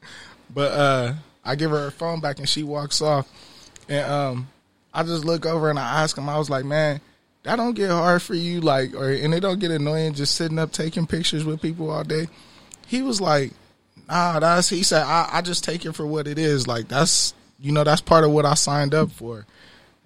but 0.50 0.72
uh 0.72 1.14
I 1.44 1.54
give 1.54 1.70
her 1.70 1.84
her 1.84 1.90
phone 1.90 2.20
back 2.20 2.38
and 2.38 2.48
she 2.48 2.64
walks 2.64 3.00
off. 3.00 3.28
And 3.88 4.10
um 4.10 4.48
I 4.92 5.04
just 5.04 5.24
look 5.24 5.46
over 5.46 5.70
and 5.70 5.78
I 5.78 6.02
ask 6.02 6.18
him, 6.18 6.28
I 6.28 6.38
was 6.38 6.50
like, 6.50 6.64
Man, 6.64 7.00
that 7.48 7.56
don't 7.56 7.74
get 7.74 7.90
hard 7.90 8.20
for 8.20 8.34
you, 8.34 8.60
like 8.60 8.94
or 8.94 9.10
and 9.10 9.32
it 9.32 9.40
don't 9.40 9.58
get 9.58 9.70
annoying 9.70 10.12
just 10.12 10.34
sitting 10.34 10.58
up 10.58 10.70
taking 10.70 11.06
pictures 11.06 11.44
with 11.44 11.62
people 11.62 11.90
all 11.90 12.04
day. 12.04 12.28
He 12.86 13.00
was 13.02 13.20
like, 13.20 13.52
Nah, 14.08 14.38
that's 14.40 14.68
he 14.68 14.82
said, 14.82 15.02
I, 15.02 15.28
I 15.32 15.42
just 15.42 15.64
take 15.64 15.84
it 15.86 15.92
for 15.92 16.06
what 16.06 16.26
it 16.26 16.38
is. 16.38 16.66
Like 16.66 16.88
that's 16.88 17.32
you 17.58 17.72
know, 17.72 17.84
that's 17.84 18.00
part 18.02 18.24
of 18.24 18.30
what 18.30 18.44
I 18.44 18.54
signed 18.54 18.94
up 18.94 19.10
for. 19.10 19.46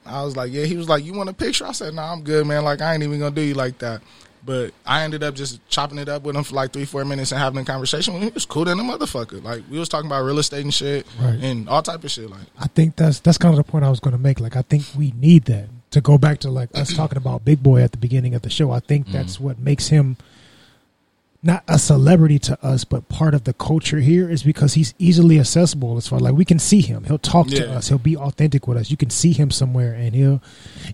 I 0.07 0.22
was 0.24 0.36
like, 0.36 0.53
yeah. 0.53 0.64
He 0.64 0.76
was 0.76 0.88
like, 0.88 1.05
you 1.05 1.12
want 1.12 1.28
a 1.30 1.32
picture? 1.32 1.66
I 1.66 1.72
said, 1.72 1.95
no, 1.95 2.03
nah, 2.03 2.12
I'm 2.12 2.22
good, 2.22 2.47
man. 2.47 2.64
Like, 2.64 2.80
I 2.80 2.95
ain't 2.95 3.03
even 3.03 3.18
gonna 3.20 3.34
do 3.34 3.40
you 3.43 3.55
like 3.55 3.78
that. 3.78 4.03
But 4.45 4.72
I 4.84 5.03
ended 5.03 5.22
up 5.22 5.34
just 5.36 5.61
chopping 5.68 5.99
it 5.99 6.09
up 6.09 6.22
with 6.24 6.34
him 6.34 6.43
for 6.43 6.55
like 6.57 6.72
three, 6.72 6.84
four 6.84 7.05
minutes 7.05 7.30
and 7.30 7.40
having 7.40 7.61
a 7.61 7.64
conversation. 7.64 8.20
He 8.20 8.28
was 8.30 8.45
cool 8.47 8.64
than 8.64 8.80
a 8.80 8.82
motherfucker. 8.82 9.43
Like, 9.43 9.62
we 9.70 9.78
was 9.78 9.88
talking 9.88 10.07
about 10.09 10.24
real 10.24 10.38
estate 10.40 10.64
and 10.64 10.74
shit 10.74 11.07
Right. 11.20 11.38
and 11.40 11.68
all 11.68 11.82
type 11.82 12.03
of 12.03 12.11
shit. 12.11 12.28
Like, 12.30 12.47
I 12.59 12.66
think 12.68 12.97
that's 12.97 13.20
that's 13.20 13.38
kind 13.38 13.57
of 13.57 13.64
the 13.64 13.70
point 13.70 13.84
I 13.84 13.90
was 13.90 14.01
going 14.01 14.16
to 14.16 14.22
make. 14.22 14.40
Like, 14.40 14.57
I 14.57 14.62
think 14.62 14.84
we 14.97 15.12
need 15.16 15.45
that. 15.45 15.68
To 15.93 16.01
go 16.01 16.18
back 16.18 16.40
to 16.40 16.51
like 16.51 16.70
us 16.74 16.95
talking 16.95 17.18
about 17.18 17.45
Big 17.45 17.62
Boy 17.62 17.82
at 17.82 17.93
the 17.93 17.99
beginning 17.99 18.34
of 18.34 18.43
the 18.43 18.51
show, 18.51 18.70
I 18.70 18.80
think 18.80 19.07
mm-hmm. 19.07 19.14
that's 19.14 19.38
what 19.38 19.59
makes 19.59 19.88
him 19.88 20.16
not 21.43 21.64
a 21.66 21.78
celebrity 21.78 22.38
to 22.38 22.64
us, 22.64 22.84
but 22.84 23.09
part 23.09 23.34
of 23.34 23.45
the 23.45 23.53
culture 23.53 23.99
here 23.99 24.30
is 24.30 24.45
because 24.45 24.74
he's 24.74 24.95
easily 24.99 25.40
accessible 25.40 25.97
as 25.97 26.07
far 26.07 26.20
like 26.20 26.34
we 26.34 26.45
can 26.45 26.61
see 26.61 26.80
him. 26.80 27.05
He'll 27.05 27.18
talk 27.18 27.49
to 27.49 27.72
us. 27.72 27.88
He'll 27.88 27.99
be 27.99 28.16
authentic 28.16 28.68
with 28.68 28.78
us. 28.78 28.93
You 28.93 28.97
can 28.97 29.11
see 29.11 29.32
him 29.32 29.51
somewhere 29.51 29.93
and 29.93 30.14
he'll 30.14 30.40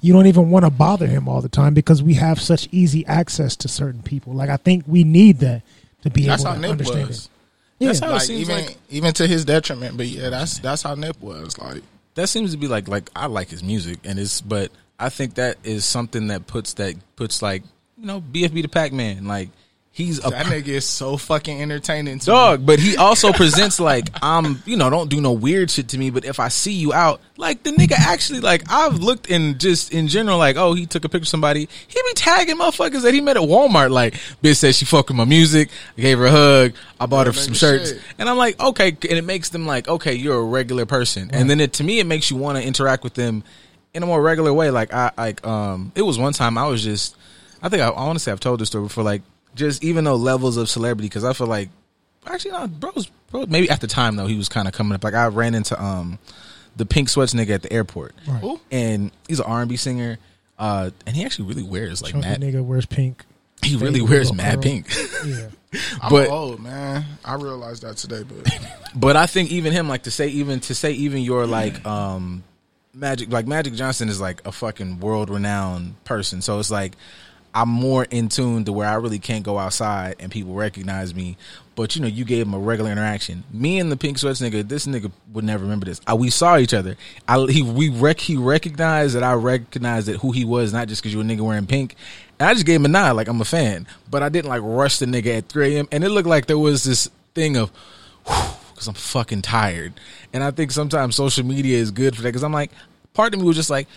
you 0.01 0.14
don't 0.14 0.26
even 0.26 0.51
want 0.51 0.64
to 0.64 0.70
bother 0.70 1.07
him 1.07 1.28
all 1.28 1.42
the 1.42 1.51
time 1.51 1.74
because 1.74 2.03
we 2.03 2.14
have 2.14 2.40
such 2.40 2.66
easy 2.72 3.05
access 3.07 3.57
to 3.57 3.68
certain 3.68 4.03
people. 4.03 4.32
Like 4.32 4.49
I 4.49 4.57
think 4.57 4.84
we 4.86 5.05
need 5.05 5.40
that 5.40 5.62
to 6.03 6.11
be 6.11 6.24
That's 6.24 6.42
able 6.42 6.51
how 6.51 6.55
to 6.55 6.61
Nip 6.62 6.70
understand 6.70 7.09
was. 7.09 7.24
it. 7.26 7.30
Yeah. 7.78 7.88
That's 7.88 7.99
how 8.01 8.09
it 8.09 8.12
Like 8.12 8.22
seems 8.22 8.40
even 8.40 8.64
like- 8.64 8.76
even 8.88 9.12
to 9.14 9.26
his 9.26 9.44
detriment, 9.44 9.99
but 9.99 10.07
yeah, 10.07 10.30
that's 10.30 10.59
that's 10.61 10.82
how 10.82 10.94
Nip 10.94 11.20
was. 11.20 11.59
Like 11.59 11.82
that 12.14 12.28
seems 12.28 12.53
to 12.53 12.57
be 12.57 12.68
like 12.68 12.88
like 12.88 13.11
I 13.14 13.26
like 13.26 13.51
his 13.51 13.62
music 13.62 13.99
and 14.05 14.18
it's 14.18 14.40
but 14.40 14.72
I 14.99 15.09
think 15.09 15.34
that 15.34 15.59
is 15.64 15.84
something 15.84 16.28
that 16.28 16.46
puts 16.46 16.74
that 16.74 16.94
puts 17.16 17.42
like 17.42 17.62
you 17.96 18.07
know 18.07 18.20
BFB 18.20 18.62
Da 18.62 18.68
Packman 18.68 19.26
like 19.26 19.51
he's 19.99 20.24
a 20.24 20.30
that 20.30 20.46
nigga 20.46 20.68
is 20.68 20.86
so 20.86 21.16
fucking 21.16 21.61
entertaining. 21.61 22.18
Dog, 22.18 22.61
me. 22.61 22.66
but 22.66 22.78
he 22.78 22.96
also 22.96 23.32
presents 23.32 23.80
like 23.80 24.09
I'm, 24.22 24.62
you 24.64 24.76
know, 24.76 24.88
don't 24.88 25.11
do 25.11 25.20
no 25.20 25.32
weird 25.32 25.70
shit 25.70 25.88
to 25.88 25.99
me. 25.99 26.11
But 26.11 26.24
if 26.24 26.40
I 26.40 26.49
see 26.49 26.72
you 26.72 26.92
out, 26.92 27.20
like 27.36 27.64
the 27.64 27.70
nigga 27.70 27.92
actually, 27.92 28.40
like 28.40 28.62
I've 28.70 28.94
looked 28.94 29.26
in 29.26 29.59
just 29.59 29.92
in 29.92 30.09
general, 30.09 30.38
like 30.38 30.57
oh, 30.57 30.72
he 30.72 30.86
took 30.86 31.05
a 31.05 31.09
picture 31.09 31.24
of 31.24 31.28
somebody. 31.28 31.68
He 31.88 32.01
be 32.07 32.14
tagging 32.14 32.57
motherfuckers 32.57 33.03
that 33.03 33.12
he 33.12 33.20
met 33.20 33.36
at 33.36 33.42
Walmart. 33.42 33.90
Like 33.90 34.14
bitch 34.42 34.57
said 34.57 34.74
she 34.74 34.84
fucking 34.84 35.16
my 35.16 35.24
music. 35.24 35.70
I 35.99 36.01
gave 36.01 36.18
her 36.18 36.26
a 36.26 36.30
hug. 36.30 36.72
I 37.01 37.07
bought 37.07 37.26
her 37.26 37.32
some 37.32 37.55
shirts, 37.55 37.90
shit. 37.90 38.03
and 38.18 38.28
I'm 38.28 38.38
like 38.38 38.59
okay, 38.61 38.88
and 38.88 39.18
it 39.18 39.24
makes 39.24 39.51
them 39.51 39.66
like 39.66 39.88
okay, 39.88 40.14
you're 40.14 40.38
a 40.38 40.44
regular 40.44 40.86
person, 40.86 41.30
and 41.32 41.51
then 41.51 41.61
it 41.61 41.74
to 41.74 41.84
me 41.84 41.99
it 41.99 42.07
makes 42.07 42.30
you 42.30 42.36
want 42.36 42.57
to 42.57 42.64
interact 42.64 43.05
with 43.05 43.14
them 43.14 43.42
in 43.95 44.03
a 44.03 44.07
more 44.07 44.20
regular 44.22 44.53
way. 44.53 44.70
Like 44.70 44.93
I 44.93 45.11
like 45.16 45.47
um, 45.47 45.93
it 45.95 46.03
was 46.03 46.18
one 46.18 46.32
time 46.32 46.59
I 46.59 46.66
was 46.68 46.82
just, 46.82 47.16
I 47.62 47.68
think 47.68 47.82
I, 47.82 47.89
I 47.89 48.05
want 48.07 48.16
to 48.18 48.22
say 48.22 48.32
I've 48.32 48.41
told 48.41 48.61
this 48.61 48.68
story 48.68 48.84
before, 48.84 49.05
like 49.05 49.22
just 49.55 49.82
even 49.84 50.05
though 50.05 50.16
levels 50.16 50.57
of 50.57 50.68
celebrity, 50.68 51.09
because 51.09 51.24
I 51.24 51.32
feel 51.32 51.47
like 51.47 51.70
actually 52.26 52.53
no, 52.53 52.66
bro's 52.66 53.07
bro. 53.30 53.47
Maybe 53.47 53.70
at 53.70 53.80
the 53.80 53.86
time 53.86 54.16
though, 54.16 54.26
he 54.26 54.36
was 54.36 54.49
kind 54.49 54.68
of 54.68 54.74
coming 54.74 54.95
up. 54.95 55.03
Like 55.05 55.14
I 55.14 55.26
ran 55.28 55.55
into 55.55 55.80
um 55.82 56.18
the 56.76 56.86
pink 56.86 57.09
sweats 57.09 57.34
nigga 57.34 57.51
at 57.51 57.62
the 57.62 57.72
airport, 57.72 58.14
Right. 58.26 58.59
And 58.70 59.11
he's 59.26 59.41
an 59.41 59.47
R 59.47 59.61
and 59.61 59.68
B 59.68 59.76
singer. 59.76 60.18
Uh, 60.59 60.91
and 61.07 61.14
he 61.14 61.24
actually 61.24 61.49
really 61.49 61.62
wears 61.62 62.03
like 62.03 62.12
Chunky 62.12 62.28
mad. 62.28 62.41
nigga 62.41 62.64
wears 62.64 62.84
pink. 62.86 63.24
He 63.64 63.76
really 63.76 64.01
wears 64.01 64.32
mad 64.32 64.55
curl. 64.55 64.62
pink. 64.62 64.86
Yeah. 65.26 65.49
I'm 66.01 66.11
but- 66.11 66.28
old 66.30 66.61
man. 66.61 67.05
I 67.24 67.34
realized 67.34 67.82
that 67.82 67.97
today, 67.97 68.22
but 68.22 68.59
But 68.95 69.16
I 69.16 69.26
think 69.26 69.51
even 69.51 69.72
him, 69.72 69.89
like 69.89 70.05
to 70.05 70.11
say 70.11 70.28
even 70.28 70.61
to 70.61 70.74
say 70.74 70.93
even 70.93 71.20
your 71.22 71.47
like 71.47 71.84
um 71.86 72.43
Magic 72.99 73.30
like 73.30 73.46
Magic 73.46 73.74
Johnson 73.74 74.09
is 74.09 74.20
like 74.20 74.44
a 74.44 74.51
fucking 74.51 74.99
world 74.99 75.30
renowned 75.30 76.03
person. 76.05 76.42
So 76.42 76.59
it's 76.59 76.70
like 76.70 76.94
I'm 77.55 77.68
more 77.68 78.05
in 78.05 78.28
tune 78.28 78.64
to 78.64 78.72
where 78.72 78.88
I 78.88 78.94
really 78.94 79.20
can't 79.20 79.44
go 79.44 79.57
outside 79.57 80.16
and 80.18 80.32
people 80.32 80.55
recognize 80.55 81.14
me. 81.14 81.36
But 81.76 81.94
you 81.94 82.03
know, 82.03 82.09
you 82.09 82.24
gave 82.24 82.46
him 82.46 82.55
a 82.55 82.59
regular 82.59 82.90
interaction. 82.90 83.44
Me 83.53 83.78
and 83.78 83.90
the 83.92 83.96
pink 83.96 84.18
sweats 84.18 84.40
nigga, 84.40 84.68
this 84.68 84.86
nigga 84.86 85.12
would 85.32 85.44
never 85.44 85.62
remember 85.62 85.86
this. 85.86 86.01
I, 86.09 86.14
we 86.14 86.28
saw 86.30 86.59
each 86.59 86.74
other. 86.74 86.96
I 87.28 87.40
he 87.46 87.62
we 87.62 87.88
rec 87.88 88.18
he 88.18 88.36
recognized 88.36 89.14
that 89.14 89.22
I 89.22 89.34
recognized 89.34 90.09
that 90.09 90.16
who 90.16 90.32
he 90.32 90.44
was, 90.44 90.72
not 90.72 90.88
just 90.88 91.01
because 91.01 91.14
you 91.14 91.20
a 91.20 91.24
nigga 91.24 91.40
wearing 91.40 91.66
pink. 91.66 91.94
And 92.40 92.49
I 92.49 92.53
just 92.53 92.66
gave 92.66 92.80
him 92.80 92.86
a 92.86 92.88
nod, 92.88 93.14
like 93.14 93.28
I'm 93.28 93.40
a 93.40 93.44
fan. 93.44 93.86
But 94.11 94.24
I 94.24 94.28
didn't 94.28 94.49
like 94.49 94.62
rush 94.64 94.99
the 94.99 95.07
nigga 95.07 95.38
at 95.38 95.49
3 95.49 95.76
a.m. 95.76 95.88
And 95.92 96.03
it 96.03 96.09
looked 96.09 96.28
like 96.28 96.46
there 96.46 96.59
was 96.59 96.82
this 96.82 97.09
thing 97.34 97.57
of 97.57 97.70
because 98.78 98.86
I'm 98.86 98.94
fucking 98.94 99.42
tired. 99.42 99.94
And 100.32 100.44
I 100.44 100.53
think 100.53 100.70
sometimes 100.70 101.16
social 101.16 101.44
media 101.44 101.78
is 101.78 101.90
good 101.90 102.14
for 102.14 102.22
that 102.22 102.28
because 102.28 102.44
I'm 102.44 102.53
like, 102.53 102.70
part 103.19 103.35
of 103.35 103.41
me 103.41 103.47
was 103.47 103.57
just 103.57 103.69
like, 103.69 103.89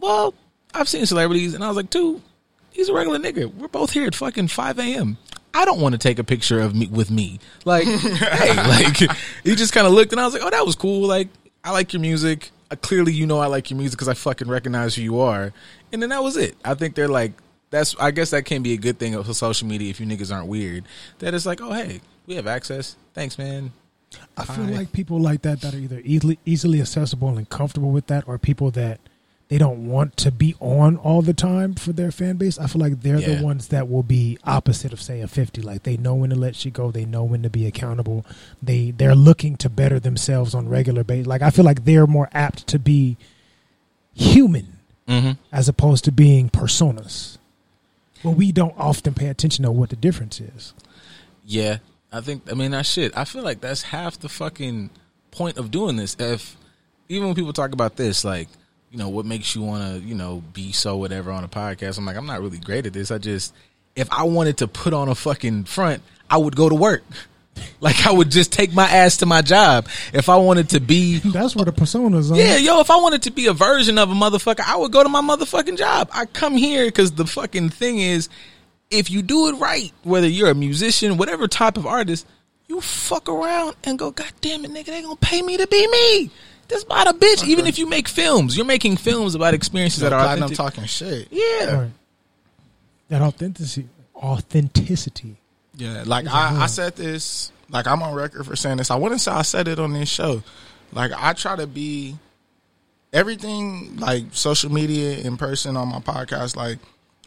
well, 0.00 0.34
I've 0.74 0.88
seen 0.88 1.06
celebrities, 1.06 1.54
and 1.54 1.62
I 1.62 1.68
was 1.68 1.76
like, 1.76 1.90
dude, 1.90 2.20
he's 2.72 2.88
a 2.88 2.92
regular 2.92 3.20
nigga. 3.20 3.54
We're 3.54 3.68
both 3.68 3.92
here 3.92 4.04
at 4.04 4.16
fucking 4.16 4.48
5 4.48 4.80
a.m. 4.80 5.16
I 5.54 5.64
don't 5.64 5.80
want 5.80 5.92
to 5.92 5.98
take 5.98 6.18
a 6.18 6.24
picture 6.24 6.58
of 6.60 6.74
me 6.74 6.88
with 6.88 7.08
me. 7.08 7.38
Like, 7.64 7.84
hey, 7.86 8.56
like 8.56 8.96
he 9.44 9.54
just 9.54 9.72
kind 9.72 9.86
of 9.86 9.92
looked, 9.92 10.10
and 10.10 10.20
I 10.20 10.24
was 10.24 10.34
like, 10.34 10.42
oh, 10.42 10.50
that 10.50 10.66
was 10.66 10.74
cool. 10.74 11.06
Like, 11.06 11.28
I 11.62 11.70
like 11.70 11.92
your 11.92 12.00
music. 12.00 12.50
Uh, 12.68 12.74
clearly, 12.74 13.12
you 13.12 13.28
know 13.28 13.38
I 13.38 13.46
like 13.46 13.70
your 13.70 13.78
music 13.78 13.96
because 13.96 14.08
I 14.08 14.14
fucking 14.14 14.48
recognize 14.48 14.96
who 14.96 15.02
you 15.02 15.20
are. 15.20 15.52
And 15.92 16.02
then 16.02 16.10
that 16.10 16.24
was 16.24 16.36
it. 16.36 16.56
I 16.64 16.74
think 16.74 16.96
they're 16.96 17.06
like, 17.06 17.34
that's. 17.70 17.94
I 18.00 18.10
guess 18.10 18.30
that 18.30 18.44
can 18.44 18.64
be 18.64 18.72
a 18.72 18.78
good 18.78 18.98
thing 18.98 19.14
of 19.14 19.32
social 19.36 19.68
media 19.68 19.88
if 19.88 20.00
you 20.00 20.06
niggas 20.06 20.34
aren't 20.34 20.48
weird. 20.48 20.84
That 21.20 21.32
it's 21.32 21.46
like, 21.46 21.60
oh, 21.60 21.72
hey, 21.72 22.00
we 22.26 22.34
have 22.34 22.48
access. 22.48 22.96
Thanks, 23.14 23.38
man. 23.38 23.70
I 24.36 24.44
feel 24.44 24.64
Hi. 24.66 24.70
like 24.72 24.92
people 24.92 25.18
like 25.20 25.42
that 25.42 25.60
that 25.62 25.74
are 25.74 25.78
either 25.78 26.00
easily 26.04 26.38
easily 26.44 26.80
accessible 26.80 27.36
and 27.36 27.48
comfortable 27.48 27.90
with 27.90 28.06
that, 28.08 28.26
or 28.26 28.38
people 28.38 28.70
that 28.72 29.00
they 29.48 29.58
don't 29.58 29.86
want 29.86 30.16
to 30.16 30.30
be 30.30 30.54
on 30.60 30.96
all 30.96 31.20
the 31.20 31.34
time 31.34 31.74
for 31.74 31.92
their 31.92 32.10
fan 32.10 32.36
base. 32.36 32.58
I 32.58 32.66
feel 32.66 32.80
like 32.80 33.02
they're 33.02 33.18
Yeah. 33.18 33.34
the 33.36 33.44
ones 33.44 33.68
that 33.68 33.88
will 33.90 34.02
be 34.02 34.38
opposite 34.44 34.92
of 34.94 35.02
say 35.02 35.20
a 35.20 35.28
fifty. 35.28 35.60
Like 35.60 35.82
they 35.82 35.96
know 35.98 36.14
when 36.14 36.30
to 36.30 36.36
let 36.36 36.56
shit 36.56 36.72
go, 36.72 36.90
they 36.90 37.04
know 37.04 37.24
when 37.24 37.42
to 37.42 37.50
be 37.50 37.66
accountable. 37.66 38.24
They 38.62 38.92
they're 38.92 39.14
looking 39.14 39.56
to 39.58 39.68
better 39.68 40.00
themselves 40.00 40.54
on 40.54 40.68
regular 40.68 41.04
basis. 41.04 41.26
Like 41.26 41.42
I 41.42 41.50
feel 41.50 41.64
like 41.66 41.84
they're 41.84 42.06
more 42.06 42.28
apt 42.32 42.66
to 42.68 42.78
be 42.78 43.16
human 44.14 44.78
Mm-hmm. 45.08 45.32
as 45.50 45.68
opposed 45.68 46.04
to 46.04 46.12
being 46.12 46.48
personas. 46.48 47.36
But 48.22 48.30
we 48.30 48.52
don't 48.52 48.72
often 48.78 49.14
pay 49.14 49.26
attention 49.26 49.64
to 49.64 49.72
what 49.72 49.90
the 49.90 49.96
difference 49.96 50.40
is. 50.40 50.72
Yeah, 51.44 51.78
I 52.12 52.20
think. 52.20 52.50
I 52.50 52.54
mean, 52.54 52.72
that 52.72 52.86
shit. 52.86 53.16
I 53.16 53.24
feel 53.24 53.42
like 53.42 53.60
that's 53.60 53.82
half 53.82 54.18
the 54.18 54.28
fucking 54.28 54.90
point 55.30 55.56
of 55.56 55.70
doing 55.70 55.96
this. 55.96 56.14
If 56.18 56.56
even 57.08 57.26
when 57.28 57.34
people 57.34 57.52
talk 57.52 57.72
about 57.72 57.96
this, 57.96 58.24
like, 58.24 58.48
you 58.90 58.98
know, 58.98 59.08
what 59.08 59.24
makes 59.26 59.54
you 59.54 59.62
want 59.62 59.94
to, 59.94 60.06
you 60.06 60.14
know, 60.14 60.42
be 60.52 60.72
so 60.72 60.96
whatever 60.96 61.30
on 61.30 61.44
a 61.44 61.48
podcast? 61.48 61.98
I'm 61.98 62.04
like, 62.04 62.16
I'm 62.16 62.26
not 62.26 62.40
really 62.40 62.58
great 62.58 62.86
at 62.86 62.92
this. 62.92 63.10
I 63.10 63.18
just, 63.18 63.54
if 63.96 64.10
I 64.12 64.24
wanted 64.24 64.58
to 64.58 64.68
put 64.68 64.92
on 64.92 65.08
a 65.08 65.14
fucking 65.14 65.64
front, 65.64 66.02
I 66.30 66.36
would 66.36 66.56
go 66.56 66.68
to 66.68 66.74
work. 66.74 67.02
Like 67.82 68.06
I 68.06 68.12
would 68.12 68.30
just 68.30 68.50
take 68.50 68.72
my 68.72 68.88
ass 68.88 69.18
to 69.18 69.26
my 69.26 69.42
job. 69.42 69.86
If 70.14 70.30
I 70.30 70.36
wanted 70.36 70.70
to 70.70 70.80
be 70.80 71.18
That's 71.24 71.54
where 71.54 71.66
the 71.66 71.72
personas 71.72 72.32
are. 72.32 72.36
yeah, 72.36 72.56
yo, 72.56 72.80
if 72.80 72.90
I 72.90 72.96
wanted 72.96 73.22
to 73.24 73.30
be 73.30 73.46
a 73.46 73.52
version 73.52 73.98
of 73.98 74.10
a 74.10 74.14
motherfucker, 74.14 74.62
I 74.66 74.76
would 74.76 74.90
go 74.90 75.02
to 75.02 75.08
my 75.10 75.20
motherfucking 75.20 75.76
job. 75.76 76.08
I 76.14 76.24
come 76.24 76.56
here 76.56 76.86
because 76.86 77.12
the 77.12 77.26
fucking 77.26 77.68
thing 77.68 77.98
is, 77.98 78.30
if 78.92 79.10
you 79.10 79.22
do 79.22 79.48
it 79.48 79.52
right, 79.54 79.92
whether 80.02 80.28
you're 80.28 80.50
a 80.50 80.54
musician, 80.54 81.16
whatever 81.16 81.48
type 81.48 81.76
of 81.76 81.86
artist, 81.86 82.26
you 82.68 82.80
fuck 82.80 83.28
around 83.28 83.76
and 83.84 83.98
go, 83.98 84.10
God 84.10 84.32
damn 84.40 84.64
it, 84.64 84.70
nigga, 84.70 84.86
they 84.86 85.02
gonna 85.02 85.16
pay 85.16 85.42
me 85.42 85.56
to 85.56 85.66
be 85.66 85.86
me. 85.88 86.30
That's 86.68 86.84
about 86.84 87.08
a 87.08 87.12
bitch. 87.12 87.46
Even 87.46 87.66
if 87.66 87.78
you 87.78 87.86
make 87.88 88.08
films, 88.08 88.56
you're 88.56 88.66
making 88.66 88.96
films 88.96 89.34
about 89.34 89.52
experiences 89.52 90.00
that 90.00 90.12
are 90.12 90.20
authentic. 90.20 90.58
I'm 90.58 90.66
talking 90.66 90.84
shit. 90.84 91.28
Yeah, 91.30 91.80
Right. 91.80 91.90
That 93.08 93.20
authenticity, 93.20 93.88
authenticity. 94.16 95.36
Yeah, 95.76 96.04
like 96.06 96.26
I, 96.26 96.62
I 96.62 96.66
said 96.66 96.96
this, 96.96 97.52
like 97.68 97.86
I'm 97.86 98.02
on 98.02 98.14
record 98.14 98.46
for 98.46 98.56
saying 98.56 98.78
this. 98.78 98.90
I 98.90 98.96
wouldn't 98.96 99.20
say 99.20 99.32
I 99.32 99.42
said 99.42 99.68
it 99.68 99.78
on 99.78 99.92
this 99.92 100.08
show. 100.08 100.42
Like 100.92 101.12
I 101.14 101.34
try 101.34 101.56
to 101.56 101.66
be 101.66 102.16
everything, 103.12 103.96
like 103.96 104.24
social 104.32 104.72
media, 104.72 105.18
in 105.18 105.36
person, 105.36 105.76
on 105.76 105.88
my 105.88 105.98
podcast. 105.98 106.56
Like 106.56 106.78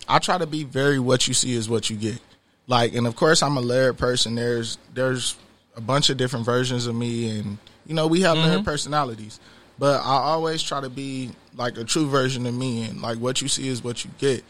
I 0.08 0.20
try 0.20 0.38
to 0.38 0.48
be 0.48 0.64
very 0.64 1.00
what 1.00 1.28
you 1.28 1.34
see 1.34 1.54
is 1.54 1.70
what 1.70 1.90
you 1.90 1.96
get. 1.96 2.20
Like, 2.68 2.96
and 2.96 3.06
of 3.08 3.16
course, 3.16 3.44
I'm 3.44 3.58
a 3.58 3.62
layered 3.62 3.98
person. 3.98 4.36
There's 4.36 4.78
there's 4.94 5.36
a 5.76 5.82
bunch 5.82 6.10
of 6.10 6.18
different 6.18 6.46
versions 6.46 6.88
of 6.88 6.96
me, 6.96 7.38
and 7.40 7.58
you 7.86 7.94
know 7.94 8.08
we 8.08 8.22
have 8.22 8.38
layered 8.38 8.66
personalities. 8.66 9.40
But 9.78 10.02
I 10.02 10.18
always 10.18 10.64
try 10.64 10.82
to 10.82 10.90
be 10.90 11.32
like 11.56 11.78
a 11.78 11.84
true 11.84 12.08
version 12.10 12.46
of 12.46 12.54
me, 12.54 12.84
and 12.84 13.02
like 13.02 13.18
what 13.18 13.42
you 13.42 13.48
see 13.48 13.68
is 13.68 13.84
what 13.84 14.04
you 14.06 14.12
get. 14.18 14.44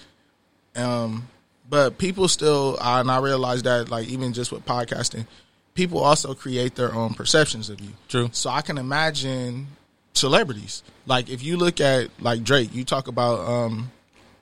Um, 0.76 1.28
but 1.70 1.98
people 1.98 2.28
still, 2.28 2.78
uh, 2.80 3.00
and 3.00 3.10
I 3.10 3.20
realize 3.20 3.64
that, 3.64 3.90
like 3.90 4.08
even 4.08 4.34
just 4.34 4.52
with 4.52 4.66
podcasting, 4.66 5.26
people 5.74 6.00
also 6.00 6.34
create 6.34 6.76
their 6.76 6.94
own 6.94 7.14
perceptions 7.14 7.70
of 7.70 7.82
you. 7.82 7.92
True. 8.08 8.30
So 8.32 8.50
I 8.50 8.62
can 8.62 8.78
imagine 8.78 9.68
celebrities. 10.14 10.84
Like 11.06 11.30
if 11.30 11.44
you 11.44 11.58
look 11.58 11.82
at 11.82 12.10
like 12.22 12.44
Drake, 12.44 12.74
you 12.74 12.84
talk 12.84 13.08
about 13.08 13.40
um, 13.48 13.92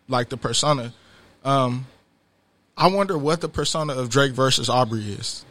like 0.07 0.29
the 0.29 0.37
persona. 0.37 0.93
Um, 1.43 1.87
I 2.75 2.87
wonder 2.87 3.17
what 3.17 3.41
the 3.41 3.49
persona 3.49 3.93
of 3.93 4.09
Drake 4.09 4.31
versus 4.33 4.69
Aubrey 4.69 5.01
is. 5.13 5.45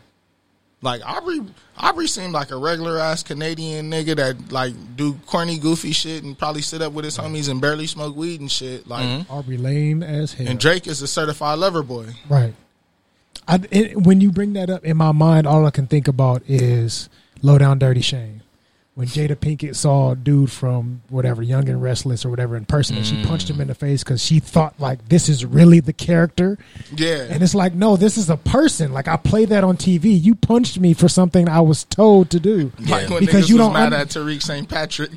Like 0.81 1.01
Aubrey, 1.07 1.41
Aubrey 1.79 2.09
seemed 2.09 2.33
like 2.33 2.51
a 2.51 2.57
regular 2.57 2.99
ass 2.99 3.23
Canadian 3.23 3.89
nigga 3.91 4.17
that 4.17 4.51
like 4.51 4.75
do 4.97 5.15
corny, 5.27 5.59
goofy 5.59 5.93
shit 5.93 6.25
and 6.25 6.37
probably 6.37 6.63
sit 6.63 6.83
up 6.83 6.93
with 6.93 7.05
his 7.05 7.17
homies 7.17 7.49
and 7.49 7.61
barely 7.61 7.87
smoke 7.87 8.17
weed 8.17 8.41
and 8.41 8.51
shit. 8.51 8.89
Like, 8.89 9.31
Aubrey 9.31 9.57
lame 9.59 10.03
as 10.03 10.33
hell. 10.33 10.49
and 10.49 10.59
Drake 10.59 10.89
is 10.89 11.01
a 11.01 11.07
certified 11.07 11.61
lover 11.61 11.85
boy. 11.85 12.07
Right. 12.29 12.55
I, 13.47 13.61
it, 13.71 13.97
when 13.97 14.21
you 14.21 14.33
bring 14.33 14.55
that 14.55 14.71
up 14.71 14.85
in 14.85 14.97
my 14.97 15.13
mind, 15.13 15.47
all 15.47 15.65
I 15.67 15.71
can 15.71 15.87
think 15.87 16.09
about 16.09 16.43
is 16.49 17.09
Low 17.43 17.59
Down 17.59 17.79
Dirty 17.79 18.01
Shame. 18.01 18.42
When 18.95 19.07
Jada 19.07 19.35
Pinkett 19.37 19.75
saw 19.75 20.11
a 20.11 20.17
dude 20.17 20.53
from 20.53 21.01
whatever, 21.09 21.43
Young 21.43 21.67
and 21.71 21.83
Restless 21.83 22.27
or 22.27 22.31
whatever 22.31 22.59
in 22.59 22.67
person, 22.67 22.99
and 22.99 23.07
she 23.07 23.17
mm. 23.17 23.27
punched 23.27 23.49
him 23.49 23.59
in 23.59 23.69
the 23.69 23.75
face 23.75 24.05
because 24.05 24.23
she 24.23 24.39
thought 24.39 24.79
like 24.79 25.09
this 25.09 25.31
is 25.31 25.47
really 25.47 25.81
the 25.81 25.95
character, 25.95 26.59
Yeah, 26.95 27.27
and 27.31 27.43
it's 27.43 27.55
like 27.55 27.73
no, 27.73 27.97
this 27.97 28.19
is 28.19 28.29
a 28.29 28.37
person. 28.37 28.93
Like 28.93 29.09
I 29.09 29.17
play 29.17 29.47
that 29.47 29.65
on 29.65 29.79
TV. 29.79 30.23
You 30.23 30.35
punched 30.35 30.79
me 30.79 30.93
for 30.93 31.09
something 31.09 31.49
I 31.49 31.63
was 31.63 31.85
told 31.85 32.29
to 32.33 32.41
do. 32.41 32.71
like 32.81 33.09
when 33.09 33.21
Because 33.21 33.49
you 33.49 33.57
don't 33.57 33.73
mad 33.73 33.95
un- 33.95 34.01
at 34.01 34.09
Tariq 34.09 34.43
St. 34.43 34.69
Patrick. 34.69 35.13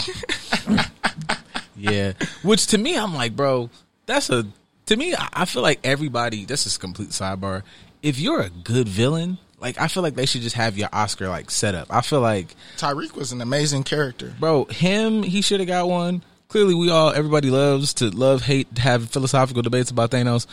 yeah. 1.76 2.13
Which 2.43 2.67
to 2.67 2.78
me, 2.78 2.97
I'm 2.97 3.13
like, 3.13 3.36
bro, 3.36 3.69
that's 4.05 4.30
a. 4.30 4.45
To 4.86 4.95
me, 4.95 5.15
I 5.15 5.28
I 5.34 5.45
feel 5.45 5.63
like 5.63 5.82
everybody. 5.84 6.45
This 6.45 6.65
is 6.65 6.78
complete 6.78 7.09
sidebar. 7.09 7.63
If 8.01 8.19
you're 8.19 8.39
a 8.39 8.49
good 8.49 8.88
villain, 8.88 9.38
like 9.66 9.82
I 9.82 9.88
feel 9.88 10.03
like 10.03 10.16
they 10.16 10.26
should 10.28 10.41
just 10.41 10.55
have 10.55 10.78
your 10.78 10.89
Oscar 10.93 11.28
like 11.28 11.49
set 11.49 11.74
up. 11.76 11.88
I 11.89 12.01
feel 12.01 12.22
like, 12.22 12.55
Tariq 12.78 13.13
was 13.16 13.32
an 13.32 13.41
amazing 13.41 13.84
character. 13.84 14.34
bro, 14.39 14.66
him 14.66 15.24
he 15.24 15.41
should 15.41 15.59
have 15.59 15.68
got 15.68 15.88
one. 15.89 16.24
Clearly, 16.47 16.76
we 16.76 16.89
all 16.91 17.11
everybody 17.11 17.49
loves 17.49 17.93
to 17.95 18.09
love 18.11 18.43
hate 18.43 18.78
have 18.78 19.09
philosophical 19.09 19.61
debates 19.63 19.89
about 19.91 20.11
Thanos. 20.11 20.45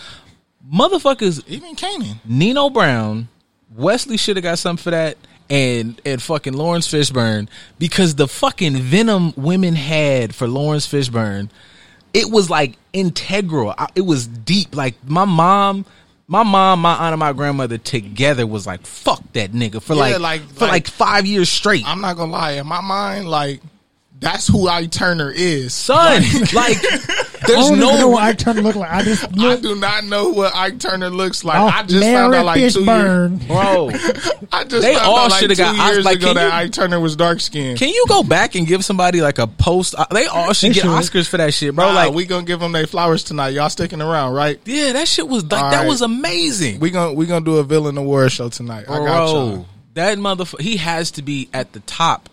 Motherfuckers, 0.72 1.42
Even 1.48 1.74
Kanan. 1.76 2.16
Nino 2.24 2.70
Brown, 2.70 3.28
Wesley 3.74 4.16
should 4.16 4.36
have 4.36 4.42
got 4.44 4.58
something 4.58 4.82
for 4.82 4.90
that, 4.90 5.16
and 5.50 6.00
and 6.06 6.22
fucking 6.22 6.54
Laurence 6.54 6.88
Fishburne 6.88 7.48
because 7.78 8.14
the 8.14 8.28
fucking 8.28 8.76
venom 8.76 9.34
women 9.36 9.74
had 9.74 10.34
for 10.34 10.46
Laurence 10.48 10.86
Fishburne, 10.86 11.50
it 12.14 12.30
was 12.30 12.48
like 12.48 12.76
integral. 12.92 13.74
I- 13.76 13.88
It 13.94 14.02
was 14.02 14.26
deep. 14.26 14.74
Like 14.74 14.94
my 15.06 15.24
mom. 15.24 15.84
My 16.32 16.44
mom, 16.44 16.80
my 16.80 16.94
aunt, 16.94 17.12
and 17.12 17.20
my 17.20 17.34
grandmother 17.34 17.76
together 17.76 18.46
was 18.46 18.66
like, 18.66 18.86
"Fuck 18.86 19.20
that 19.34 19.52
nigga" 19.52 19.82
for 19.82 19.92
Yeah, 19.92 20.16
like, 20.16 20.18
like- 20.20 20.48
for 20.54 20.60
like, 20.64 20.70
like- 20.72 20.88
five 20.88 21.26
years 21.26 21.50
straight. 21.50 21.84
I'm 21.86 22.00
not 22.00 22.16
gonna 22.16 22.32
lie. 22.32 22.52
In 22.52 22.66
my 22.66 22.80
mind, 22.80 23.28
like 23.28 23.60
that's 24.18 24.46
who 24.48 24.66
I 24.66 24.86
Turner 24.86 25.30
is. 25.30 25.74
Son, 25.74 26.22
like, 26.54 26.78
I 26.82 27.26
there's 27.46 27.68
don't 27.68 27.78
no 27.78 27.88
even 27.88 28.00
know 28.00 28.08
what 28.08 28.22
Ike 28.22 28.38
Turner 28.38 28.62
look 28.62 28.76
like. 28.76 28.90
I 28.90 29.02
just 29.02 29.24
I 29.38 29.56
do 29.56 29.74
not 29.76 30.04
know 30.04 30.30
what 30.30 30.54
Ike 30.54 30.78
Turner 30.78 31.10
looks 31.10 31.44
like. 31.44 31.58
Oh, 31.58 31.66
I 31.66 31.82
just 31.82 31.94
Larry 32.00 32.14
found 32.16 32.34
out 32.34 32.44
like 32.46 32.56
two 32.56 32.60
years. 32.62 32.76
Fishburne. 32.76 33.46
bro. 33.46 33.88
I 34.52 34.64
just 34.64 34.82
They 34.82 34.94
found 34.94 35.06
all 35.06 35.28
like 35.28 35.40
shoulda 35.40 35.54
two 35.54 35.62
got 35.62 35.78
Os- 35.78 35.92
years 35.94 36.04
like, 36.04 36.16
ago 36.18 36.26
can 36.28 36.34
that 36.36 36.46
you- 36.46 36.52
Ike 36.66 36.72
Turner 36.72 37.00
was 37.00 37.16
dark 37.16 37.40
skinned. 37.40 37.78
Can 37.78 37.88
you 37.88 38.04
go 38.08 38.22
back 38.22 38.54
and 38.54 38.66
give 38.66 38.84
somebody 38.84 39.20
like 39.20 39.38
a 39.38 39.46
post? 39.46 39.94
uh, 39.96 40.06
They 40.10 40.26
all 40.26 40.52
should 40.52 40.70
They 40.70 40.74
get 40.74 40.82
should. 40.82 40.90
Oscars 40.90 41.28
for 41.28 41.36
that 41.38 41.52
shit, 41.54 41.74
bro. 41.74 41.86
Nah, 41.88 41.94
like, 41.94 42.12
we 42.14 42.24
gonna 42.26 42.44
give 42.46 42.60
them 42.60 42.72
their 42.72 42.86
flowers 42.86 43.24
tonight. 43.24 43.50
Y'all 43.50 43.70
sticking 43.70 44.00
around, 44.02 44.34
right? 44.34 44.60
yeah, 44.64 44.92
that 44.92 45.08
shit 45.08 45.26
was 45.28 45.44
like 45.44 45.62
All 45.62 45.70
that 45.70 45.78
right. 45.80 45.88
was 45.88 46.02
amazing. 46.02 46.80
We 46.80 46.90
gonna 46.90 47.12
we 47.14 47.26
gonna 47.26 47.44
do 47.44 47.56
a 47.56 47.64
villain 47.64 47.96
award 47.98 48.32
show 48.32 48.48
tonight. 48.48 48.84
I 48.88 48.98
got 48.98 49.06
y'all. 49.28 49.50
Bro, 49.56 49.66
that 49.94 50.16
motherfucker, 50.18 50.60
he 50.60 50.76
has 50.78 51.10
to 51.12 51.22
be 51.22 51.48
at 51.52 51.72
the 51.72 51.80
top. 51.80 52.28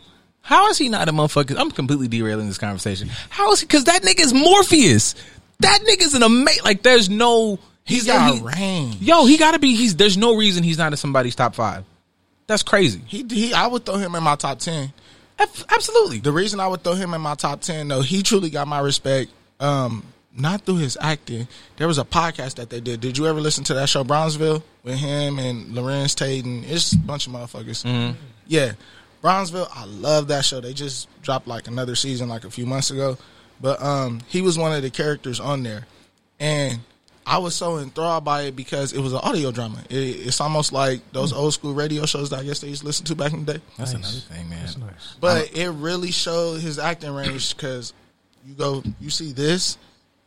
How 0.49 0.67
is 0.69 0.79
he 0.79 0.89
not 0.89 1.07
a 1.07 1.11
motherfucker? 1.13 1.55
I'm 1.59 1.69
completely 1.69 2.07
derailing 2.07 2.47
this 2.47 2.57
conversation. 2.57 3.07
How 3.29 3.51
is 3.51 3.59
he? 3.59 3.67
Because 3.67 3.83
that 3.83 4.01
nigga's 4.01 4.33
Morpheus. 4.33 5.13
That 5.59 5.81
nigga's 5.87 6.15
an 6.15 6.23
amazing. 6.23 6.63
Like, 6.63 6.81
there's 6.81 7.07
no. 7.07 7.59
He's 7.85 7.97
He's 8.03 8.07
got 8.07 8.33
he- 8.33 8.41
range. 8.41 8.95
Yo, 8.99 9.27
he 9.27 9.37
got 9.37 9.51
to 9.51 9.59
be. 9.59 9.75
He's. 9.75 9.95
There's 9.95 10.17
no 10.17 10.35
reason 10.35 10.63
he's 10.63 10.79
not 10.79 10.91
in 10.91 10.97
somebody's 10.97 11.35
top 11.35 11.53
five. 11.53 11.83
That's 12.47 12.63
crazy. 12.63 12.99
He, 13.05 13.23
he 13.29 13.53
I 13.53 13.67
would 13.67 13.85
throw 13.85 13.97
him 13.97 14.15
in 14.15 14.23
my 14.23 14.35
top 14.37 14.57
ten. 14.57 14.91
Ab- 15.37 15.49
Absolutely. 15.69 16.17
The 16.17 16.31
reason 16.31 16.59
I 16.59 16.67
would 16.67 16.83
throw 16.83 16.93
him 16.95 17.13
in 17.13 17.21
my 17.21 17.35
top 17.35 17.61
ten 17.61 17.87
though, 17.87 18.01
he 18.01 18.23
truly 18.23 18.49
got 18.49 18.67
my 18.67 18.79
respect. 18.79 19.29
Um, 19.59 20.03
not 20.35 20.61
through 20.61 20.77
his 20.77 20.97
acting. 20.99 21.47
There 21.77 21.87
was 21.87 21.99
a 21.99 22.03
podcast 22.03 22.55
that 22.55 22.71
they 22.71 22.79
did. 22.79 23.01
Did 23.01 23.19
you 23.19 23.27
ever 23.27 23.39
listen 23.39 23.63
to 23.65 23.75
that 23.75 23.87
show 23.89 24.03
Bronzeville 24.03 24.63
with 24.83 24.95
him 24.97 25.37
and 25.37 25.75
Larenz 25.75 26.15
Tate 26.15 26.43
and 26.45 26.65
it's 26.65 26.93
a 26.93 26.97
bunch 26.97 27.27
of 27.27 27.33
motherfuckers. 27.33 28.15
Yeah, 28.47 28.71
Bronzeville. 29.23 29.69
I 29.73 29.85
love 29.85 30.27
that 30.29 30.45
show. 30.45 30.61
They 30.61 30.73
just 30.73 31.07
dropped 31.21 31.47
like 31.47 31.67
another 31.67 31.95
season 31.95 32.29
like 32.29 32.45
a 32.45 32.49
few 32.51 32.65
months 32.65 32.91
ago, 32.91 33.17
but 33.61 33.81
um, 33.81 34.21
he 34.27 34.41
was 34.41 34.57
one 34.57 34.73
of 34.73 34.81
the 34.81 34.89
characters 34.89 35.39
on 35.39 35.63
there, 35.63 35.85
and 36.39 36.79
I 37.25 37.37
was 37.37 37.53
so 37.53 37.77
enthralled 37.77 38.23
by 38.25 38.43
it 38.43 38.55
because 38.55 38.93
it 38.93 38.99
was 39.01 39.13
an 39.13 39.19
audio 39.19 39.51
drama. 39.51 39.83
It, 39.89 39.95
it's 39.95 40.41
almost 40.41 40.71
like 40.73 41.01
those 41.11 41.31
old 41.33 41.53
school 41.53 41.73
radio 41.73 42.05
shows 42.05 42.29
that 42.31 42.39
I 42.39 42.43
guess 42.43 42.59
they 42.59 42.69
used 42.69 42.81
to 42.81 42.87
listen 42.87 43.05
to 43.07 43.15
back 43.15 43.33
in 43.33 43.45
the 43.45 43.53
day. 43.55 43.61
That's 43.77 43.93
Nice. 43.93 44.01
another 44.03 44.19
thing, 44.41 44.49
man. 44.49 44.59
That's 44.65 44.77
nice. 44.77 45.15
But 45.19 45.55
it 45.55 45.69
really 45.69 46.11
showed 46.11 46.61
his 46.61 46.79
acting 46.79 47.11
range 47.13 47.55
because 47.55 47.93
you 48.47 48.55
go, 48.55 48.81
you 48.99 49.09
see 49.11 49.31
this, 49.33 49.77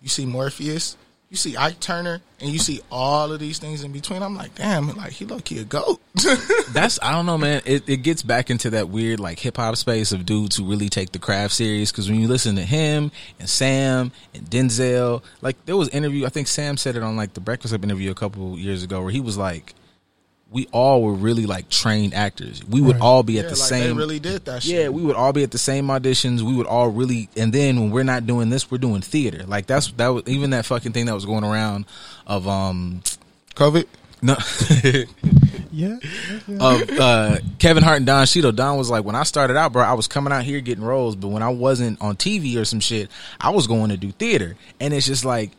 you 0.01 0.09
see 0.09 0.27
Morpheus, 0.27 0.97
you 1.33 1.39
see 1.39 1.57
Ike 1.57 1.81
Turner, 1.81 2.21
and 2.41 2.51
you 2.51 2.59
see 2.59 2.83
all 2.91 3.33
of 3.33 3.41
these 3.41 3.59
things 3.59 3.83
in 3.83 3.91
between. 3.91 4.23
I'm 4.23 4.37
like, 4.37 4.55
damn, 4.55 4.95
like 4.99 5.13
he 5.13 5.25
low 5.25 5.39
key 5.39 5.61
a 5.61 5.65
goat. 5.65 5.99
That's 6.73 6.99
I 7.01 7.13
don't 7.13 7.25
know, 7.25 7.39
man. 7.39 7.63
It 7.65 7.89
it 7.89 7.97
gets 8.03 8.23
back 8.23 8.51
into 8.51 8.69
that 8.69 8.91
weird 8.91 9.19
like 9.19 9.39
hip 9.39 9.57
hop 9.57 9.77
space 9.77 10.13
of 10.13 10.27
dudes 10.27 10.57
who 10.57 10.67
really 10.67 10.91
take 10.91 11.13
the 11.13 11.19
craft 11.19 11.55
serious. 11.55 11.91
Because 11.91 12.11
when 12.11 12.21
you 12.21 12.29
listen 12.29 12.57
to 12.57 12.63
him 12.63 13.11
and 13.41 13.49
Sam 13.49 14.13
and 14.35 14.45
Denzel, 14.51 15.23
like 15.41 15.57
there 15.65 15.75
was 15.75 15.89
interview. 15.89 16.27
I 16.27 16.29
think 16.29 16.49
Sam 16.49 16.77
said 16.77 16.97
it 16.97 17.03
on 17.03 17.17
like 17.17 17.33
the 17.33 17.41
Breakfast 17.41 17.73
Club 17.73 17.83
interview 17.83 18.11
a 18.11 18.15
couple 18.15 18.59
years 18.59 18.83
ago, 18.83 19.01
where 19.01 19.11
he 19.11 19.21
was 19.21 19.39
like, 19.39 19.73
"We 20.53 20.69
all 20.73 21.03
were 21.03 21.13
really 21.15 21.47
like 21.47 21.69
trained 21.69 22.15
actors. 22.15 22.63
We 22.69 22.81
would 22.81 22.97
Right. 22.97 23.03
all 23.03 23.23
be 23.23 23.39
at 23.39 23.45
yeah, 23.45 23.51
the 23.51 23.57
like 23.57 23.69
same." 23.69 23.87
they 23.89 23.93
really 23.93 24.19
did 24.21 24.45
that. 24.45 24.65
yeah, 24.65 24.83
shit. 24.83 24.95
we 24.95 25.03
would 25.03 25.17
all 25.17 25.33
be 25.33 25.43
at 25.43 25.51
the 25.51 25.59
same 25.59 25.87
auditions. 25.89 26.43
We 26.43 26.55
would 26.55 26.67
all 26.67 26.89
really, 26.89 27.29
and 27.37 27.53
then 27.53 27.81
when 27.81 27.91
we're 27.91 28.03
not 28.05 28.27
doing 28.27 28.51
this, 28.51 28.71
we're 28.71 28.79
doing 28.79 29.01
theater. 29.01 29.45
Like 29.47 29.67
that's 29.67 29.91
that 29.93 30.09
was 30.09 30.25
even 30.27 30.51
that 30.51 30.67
fucking 30.67 30.93
thing 30.93 31.07
that 31.07 31.15
was 31.15 31.25
going 31.25 31.45
around 31.45 31.87
of 32.27 32.47
um 32.47 33.03
COVID. 33.55 33.87
no. 34.23 34.37
Yeah. 35.75 35.97
yeah. 36.47 36.59
of 36.61 36.91
uh, 37.01 37.39
Kevin 37.59 37.83
Hart 37.83 37.97
and 37.97 38.05
Don 38.07 38.27
Cheadle. 38.27 38.53
Don 38.53 38.77
was 38.77 38.91
like, 38.91 39.05
when 39.07 39.15
I 39.15 39.23
started 39.23 39.57
out, 39.57 39.73
bro, 39.73 39.83
I 39.83 39.95
was 39.95 40.07
coming 40.07 40.31
out 40.31 40.45
here 40.45 40.61
getting 40.61 40.85
roles, 40.85 41.17
but 41.17 41.29
when 41.29 41.43
I 41.43 41.49
wasn't 41.49 41.99
on 42.03 42.17
TV 42.17 42.59
or 42.59 42.67
some 42.67 42.81
shit, 42.81 43.11
I 43.41 43.49
was 43.49 43.67
going 43.67 43.89
to 43.89 43.97
do 43.97 44.13
theater. 44.13 44.55
And 44.81 44.93
it's 44.93 45.07
just 45.07 45.25
like, 45.25 45.53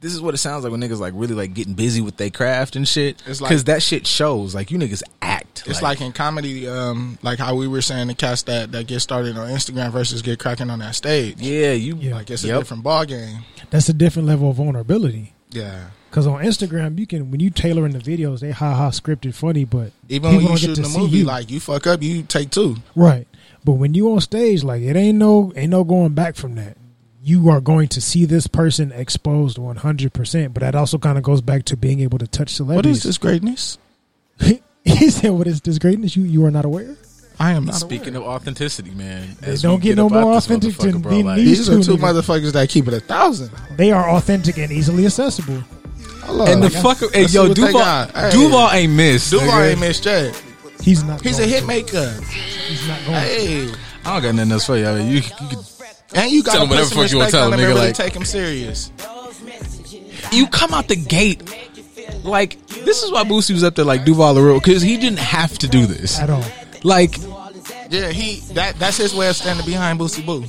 this 0.00 0.14
is 0.14 0.20
what 0.20 0.32
it 0.34 0.38
sounds 0.38 0.64
like 0.64 0.70
when 0.70 0.80
niggas 0.80 0.98
like 0.98 1.12
really 1.16 1.34
like 1.34 1.52
getting 1.54 1.74
busy 1.74 2.00
with 2.00 2.16
their 2.16 2.30
craft 2.30 2.74
and 2.76 2.86
shit. 2.88 3.22
It's 3.26 3.40
like- 3.40 3.50
Because 3.50 3.64
that 3.64 3.82
shit 3.82 4.06
shows. 4.06 4.54
Like 4.54 4.70
you 4.70 4.78
niggas 4.78 5.02
act. 5.22 5.64
It's 5.66 5.82
like, 5.82 6.00
in 6.00 6.12
comedy, 6.12 6.66
um, 6.66 7.18
like 7.22 7.38
how 7.38 7.54
we 7.54 7.68
were 7.68 7.82
saying 7.82 8.06
the 8.08 8.14
cast 8.14 8.46
that 8.46 8.72
that 8.72 8.86
get 8.86 9.00
started 9.00 9.36
on 9.36 9.50
Instagram 9.50 9.90
versus 9.90 10.22
get 10.22 10.38
cracking 10.38 10.70
on 10.70 10.78
that 10.78 10.94
stage. 10.94 11.38
yeah, 11.38 11.72
you. 11.72 11.96
Yeah. 11.96 12.14
Like 12.14 12.30
it's 12.30 12.44
a 12.44 12.48
Yep. 12.48 12.58
different 12.60 12.82
ball 12.82 13.04
game. 13.04 13.44
That's 13.68 13.88
a 13.88 13.92
different 13.92 14.26
level 14.26 14.50
of 14.50 14.56
vulnerability. 14.56 15.34
Yeah. 15.50 15.90
Because 16.08 16.26
on 16.26 16.42
Instagram, 16.42 16.98
you 16.98 17.06
can 17.06 17.30
when 17.30 17.38
you 17.40 17.50
tailor 17.50 17.84
in 17.86 17.92
the 17.92 17.98
videos, 17.98 18.40
they 18.40 18.50
ha 18.52 18.74
ha 18.74 18.90
scripted 18.90 19.34
funny, 19.34 19.64
but 19.64 19.92
Even 20.08 20.30
when 20.32 20.40
you 20.40 20.46
don't 20.48 20.56
get 20.56 20.76
shooting 20.76 20.84
a 20.84 20.98
movie, 20.98 21.18
you. 21.18 21.24
like 21.24 21.50
you 21.50 21.60
fuck 21.60 21.86
up, 21.86 22.02
you 22.02 22.22
take 22.22 22.50
two. 22.50 22.76
right. 22.96 23.28
But 23.64 23.72
when 23.72 23.92
you 23.94 24.10
on 24.12 24.20
stage, 24.22 24.64
like 24.64 24.80
it 24.82 24.96
ain't 24.96 25.18
no 25.18 25.52
ain't 25.54 25.70
no 25.70 25.84
going 25.84 26.14
back 26.14 26.34
from 26.36 26.54
that. 26.54 26.78
You 27.22 27.50
are 27.50 27.60
going 27.60 27.88
to 27.88 28.00
see 28.00 28.24
this 28.24 28.46
person 28.46 28.92
exposed 28.92 29.58
one 29.58 29.76
hundred 29.76 30.12
percent. 30.14 30.54
But 30.54 30.60
that 30.60 30.74
also 30.74 30.96
kind 30.98 31.18
of 31.18 31.24
goes 31.24 31.40
back 31.42 31.64
to 31.66 31.76
being 31.76 32.00
able 32.00 32.18
to 32.18 32.26
touch 32.26 32.48
What 32.48 32.50
celebrities. 32.50 32.96
is 32.98 33.02
this 33.02 33.18
greatness? 33.18 33.76
he 34.84 35.10
said, 35.10 35.30
"What 35.30 35.46
is 35.46 35.60
this 35.60 35.78
greatness? 35.78 36.16
You 36.16 36.22
you 36.24 36.44
are 36.46 36.50
not 36.50 36.64
aware." 36.64 36.96
I 37.38 37.52
am 37.52 37.64
not 37.66 37.74
Speaking 37.76 38.16
aware. 38.16 38.28
of 38.28 38.34
authenticity, 38.42 38.90
man, 38.90 39.34
They 39.40 39.56
don't 39.56 39.76
we 39.76 39.80
get 39.82 39.96
no 39.96 40.10
more 40.10 40.32
out 40.32 40.34
this 40.34 40.44
authentic 40.46 40.76
than 40.76 41.00
bro, 41.00 41.20
like, 41.20 41.36
these 41.36 41.58
These 41.58 41.68
are 41.70 41.76
two 41.76 41.82
two 41.82 41.96
niggas. 41.96 42.20
motherfuckers 42.22 42.52
that 42.52 42.68
keep 42.68 42.86
it 42.86 42.92
a 42.92 43.00
thousand. 43.00 43.50
They 43.78 43.92
are 43.92 44.10
authentic 44.10 44.58
and 44.58 44.70
easily 44.70 45.06
accessible. 45.06 45.62
I 46.24 46.32
love 46.32 46.48
And 46.48 46.62
the 46.62 46.66
it. 46.66 46.72
fucker, 46.74 47.10
hey, 47.14 47.22
yo, 47.22 47.26
see 47.26 47.38
what 47.38 47.56
they 47.56 47.66
Duval. 47.72 48.06
Hey. 48.08 48.30
Duval 48.30 48.70
ain't 48.72 48.92
missed. 48.92 49.30
Duval 49.30 49.46
nigga. 49.48 49.70
ain't 49.70 49.80
missed 49.80 50.02
J. 50.04 50.32
He's 50.82 51.02
not. 51.02 51.22
He's 51.22 51.38
a 51.38 51.42
going 51.42 51.50
hit 51.50 51.66
maker. 51.66 52.10
He's 52.20 52.86
not 52.86 52.98
going. 53.06 53.12
to. 53.14 53.20
Hey, 53.20 53.72
I 54.04 54.12
don't 54.14 54.22
got 54.22 54.34
nothing 54.34 54.52
else 54.52 54.66
for 54.66 54.76
you. 54.76 54.86
I 54.86 54.98
mean, 54.98 55.06
you, 55.08 55.14
you 55.16 55.22
could 55.48 55.64
and 56.14 56.30
you 56.30 56.42
got 56.42 56.52
Tell 56.52 56.60
to 56.60 56.64
him 56.64 56.70
whatever 56.70 56.94
fuck 56.94 57.10
you 57.10 57.18
wanna 57.18 57.30
tell 57.30 57.46
him, 57.46 57.54
him 57.54 57.60
nigga, 57.60 57.68
really 57.68 57.80
like- 57.86 57.94
take 57.94 58.14
him 58.14 58.24
serious. 58.24 58.90
you 60.32 60.46
come 60.46 60.72
out 60.74 60.88
the 60.88 60.96
gate 60.96 61.42
like 62.24 62.58
this 62.84 63.02
is 63.02 63.10
why 63.10 63.24
Boosie 63.24 63.52
was 63.52 63.64
up 63.64 63.74
there 63.74 63.84
like 63.84 64.04
Duval 64.04 64.34
the 64.34 64.42
real 64.42 64.54
because 64.60 64.82
he 64.82 64.96
didn't 64.96 65.18
have 65.20 65.56
to 65.58 65.68
do 65.68 65.86
this. 65.86 66.18
At 66.18 66.30
all. 66.30 66.44
Like 66.82 67.16
Yeah, 67.90 68.10
he 68.10 68.40
that 68.54 68.78
that's 68.78 68.96
his 68.96 69.14
way 69.14 69.28
of 69.28 69.36
standing 69.36 69.64
behind 69.66 69.98
Boosie 70.00 70.24
Boo. 70.24 70.44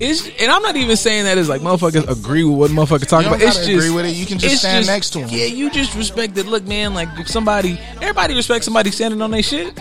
it's 0.00 0.26
and 0.40 0.50
I'm 0.50 0.62
not 0.62 0.76
even 0.76 0.96
saying 0.96 1.24
that 1.24 1.38
as 1.38 1.48
like 1.48 1.60
motherfuckers 1.60 2.08
agree 2.08 2.44
with 2.44 2.56
what 2.58 2.70
motherfuckers 2.70 3.08
talking 3.08 3.30
You 3.30 3.38
don't 3.38 3.42
about. 3.42 3.56
It's 3.56 3.56
just 3.58 3.68
agree 3.68 3.90
with 3.90 4.06
it. 4.06 4.10
You 4.14 4.26
can 4.26 4.38
just 4.38 4.52
it's 4.54 4.62
stand 4.62 4.86
next 4.86 5.10
to 5.10 5.20
him. 5.20 5.28
Yeah, 5.30 5.46
you 5.46 5.70
just 5.70 5.94
respect 5.94 6.36
it. 6.38 6.46
Look, 6.46 6.64
man, 6.64 6.94
like 6.94 7.08
if 7.18 7.28
somebody, 7.28 7.78
everybody 8.00 8.34
respects 8.34 8.64
somebody 8.66 8.90
standing 8.90 9.20
on 9.22 9.30
their 9.30 9.42
shit. 9.42 9.78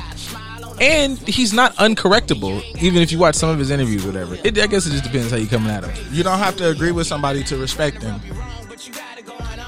And 0.80 1.18
he's 1.28 1.54
not 1.54 1.76
uncorrectable, 1.76 2.64
even 2.82 3.02
if 3.02 3.12
you 3.12 3.20
watch 3.20 3.36
some 3.36 3.50
of 3.50 3.60
his 3.60 3.70
interviews, 3.70 4.06
whatever. 4.06 4.36
It, 4.44 4.58
I 4.58 4.68
guess 4.68 4.86
it 4.88 4.92
just 4.92 5.04
depends 5.04 5.32
how 5.32 5.38
you 5.38 5.48
coming 5.48 5.70
at 5.72 5.84
him. 5.84 6.06
You 6.14 6.24
don't 6.24 6.40
have 6.40 6.56
to 6.58 6.70
agree 6.70 6.92
with 6.92 7.06
somebody 7.08 7.44
to 7.46 7.58
respect 7.58 8.02
them. 8.02 8.20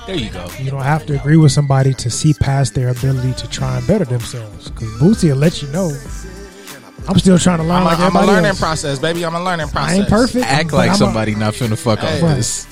There 0.08 0.16
you 0.16 0.30
go. 0.32 0.48
You 0.60 0.70
don't 0.72 0.82
have 0.82 1.06
to 1.06 1.16
agree 1.20 1.38
with 1.38 1.52
somebody 1.52 1.94
to 1.94 2.10
see 2.10 2.34
past 2.34 2.74
their 2.76 2.90
ability 2.90 3.34
to 3.36 3.48
try 3.50 3.78
and 3.78 3.88
better 3.88 4.06
themselves. 4.06 4.70
Because 4.70 4.90
Boosie 5.00 5.30
will 5.30 5.38
let 5.38 5.62
you 5.62 5.68
know. 5.70 5.92
I'm 7.08 7.20
still 7.20 7.38
trying 7.38 7.58
to 7.60 7.64
learn 7.64 7.78
I'm, 7.80 7.84
like 7.86 8.00
a, 8.00 8.04
I'm 8.04 8.16
a 8.16 8.26
learning 8.26 8.46
else. 8.48 8.60
process, 8.60 8.98
baby. 9.00 9.26
I'm 9.26 9.36
a 9.36 9.44
learning 9.44 9.68
process. 9.68 9.92
I 9.98 10.00
ain't 10.00 10.10
perfect. 10.10 10.46
Act 10.46 10.74
like 10.74 10.90
I'm 10.90 10.96
a- 10.96 10.98
somebody 10.98 11.36
not 11.36 11.54
finna 11.54 11.78
fuck 11.78 12.00
Hey. 12.00 12.18
off 12.18 12.24
Right. 12.24 12.36
this. 12.36 12.66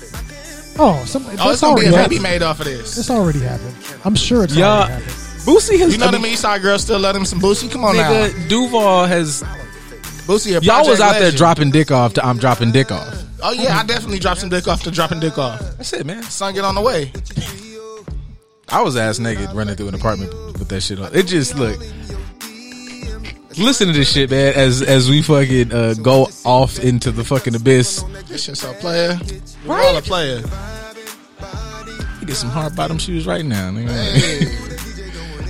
oh, 0.80 1.04
some, 1.06 1.26
Oh, 1.26 1.30
it's 1.32 1.44
that's 1.44 1.62
gonna 1.62 1.80
be 1.82 1.88
a 1.88 1.92
baby 1.92 2.20
made 2.20 2.42
off 2.42 2.60
of 2.60 2.66
this. 2.66 2.98
It's 2.98 3.10
already 3.10 3.40
happened. 3.40 3.76
I'm 4.06 4.16
sure 4.16 4.44
it's 4.46 4.56
Y'all, 4.56 4.84
already 4.84 4.94
happened. 5.04 5.16
Boosie 5.46 5.80
has 5.80 5.94
You 5.94 5.98
know 6.00 6.12
them 6.12 6.26
East 6.26 6.42
Side 6.44 6.62
girls 6.62 6.84
still 6.84 7.00
love 7.00 7.16
him 7.16 7.26
some 7.26 7.40
Boosie. 7.40 7.72
Come 7.72 7.84
on 7.84 7.96
now, 7.98 8.12
nigga, 8.12 8.50
Duval 8.50 9.06
has 9.06 9.42
Boosie. 10.28 10.62
Y'all 10.64 10.88
was 10.88 11.02
out 11.02 11.14
there 11.20 11.32
dropping 11.32 11.72
dick 11.72 11.92
off 11.92 12.14
to 12.14 12.26
I'm 12.26 12.38
dropping 12.38 12.72
dick 12.72 12.92
off. 12.92 13.24
Oh 13.44 13.52
yeah, 13.52 13.78
I 13.78 13.84
definitely 13.86 14.20
dropped 14.20 14.42
some 14.42 14.50
dick 14.50 14.68
off 14.68 14.84
to 14.84 14.92
dropping 14.92 15.20
dick 15.20 15.38
off. 15.38 15.60
That's 15.78 15.94
it, 15.94 16.06
man. 16.06 16.22
Sung 16.24 16.54
get 16.54 16.64
on 16.64 16.76
the 16.76 16.82
way. 16.82 17.12
I 18.70 18.82
was 18.82 18.96
ass 18.96 19.20
naked 19.20 19.52
running 19.54 19.76
through 19.76 19.90
an 19.90 19.96
apartment 19.96 20.32
with 20.60 20.70
that 20.70 20.82
shit 20.82 21.00
on. 21.00 21.14
It 21.14 21.24
just 21.24 21.56
look. 21.56 21.80
Listen 23.58 23.88
to 23.88 23.94
this 23.94 24.12
shit, 24.12 24.30
man. 24.30 24.54
As 24.54 24.82
as 24.82 25.10
we 25.10 25.22
fucking 25.24 25.74
uh, 25.74 25.96
go 25.96 26.28
off 26.46 26.80
into 26.80 27.12
the 27.12 27.24
fucking 27.24 27.56
abyss. 27.56 28.04
This 28.28 28.44
shit's 28.44 28.64
a 28.64 28.74
player. 28.74 29.20
We're 29.66 29.82
all 29.82 29.98
a 29.98 30.02
player. 30.02 30.42
You 32.20 32.28
get 32.28 32.36
some 32.36 32.50
hard 32.50 32.76
bottom 32.76 33.00
shoes 33.00 33.26
right 33.26 33.44
now. 33.44 33.72
nigga. 33.72 34.78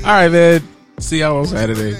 All 0.04 0.08
right, 0.08 0.30
man. 0.32 0.62
See 1.00 1.20
y'all 1.20 1.38
on 1.38 1.46
Saturday. 1.48 1.94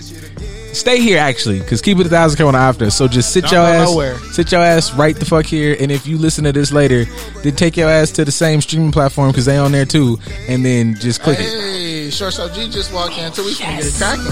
Stay 0.74 1.02
here 1.02 1.18
actually, 1.20 1.60
because 1.60 1.82
keep 1.82 2.00
it 2.00 2.06
a 2.06 2.10
thousand 2.10 2.38
coming 2.38 2.56
after. 2.56 2.90
So 2.90 3.08
just 3.08 3.34
sit 3.34 3.42
Don't 3.44 3.52
your 3.54 3.62
go 3.62 3.68
ass, 3.74 3.90
nowhere. 3.90 4.18
sit 4.32 4.52
your 4.52 4.62
ass 4.64 4.94
right 4.94 5.16
the 5.16 5.26
fuck 5.26 5.46
here. 5.46 5.76
And 5.80 5.92
if 5.92 6.08
you 6.08 6.18
listen 6.18 6.46
to 6.46 6.52
this 6.54 6.72
later, 6.72 7.06
then 7.44 7.56
take 7.56 7.76
your 7.78 7.90
ass 7.90 8.12
to 8.12 8.24
the 8.26 8.32
same 8.32 8.62
streaming 8.62 8.92
platform 8.92 9.32
because 9.32 9.46
they 9.46 9.58
on 9.58 9.72
there 9.74 9.86
too, 9.86 10.18
and 10.48 10.64
then 10.66 10.96
just 10.96 11.22
click 11.22 11.40
it. 11.40 11.46
Hey, 11.46 12.10
Shortstop 12.10 12.54
G 12.54 12.70
just 12.70 12.94
walked 12.94 13.18
in, 13.18 13.32
so 13.34 13.44
we 13.44 13.54
finna 13.54 13.78
get 13.78 13.86
it 13.86 13.94
cracking. 13.98 14.24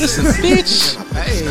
Listen, 0.00 0.24
bitch. 0.42 0.96
Hey. 1.18 1.42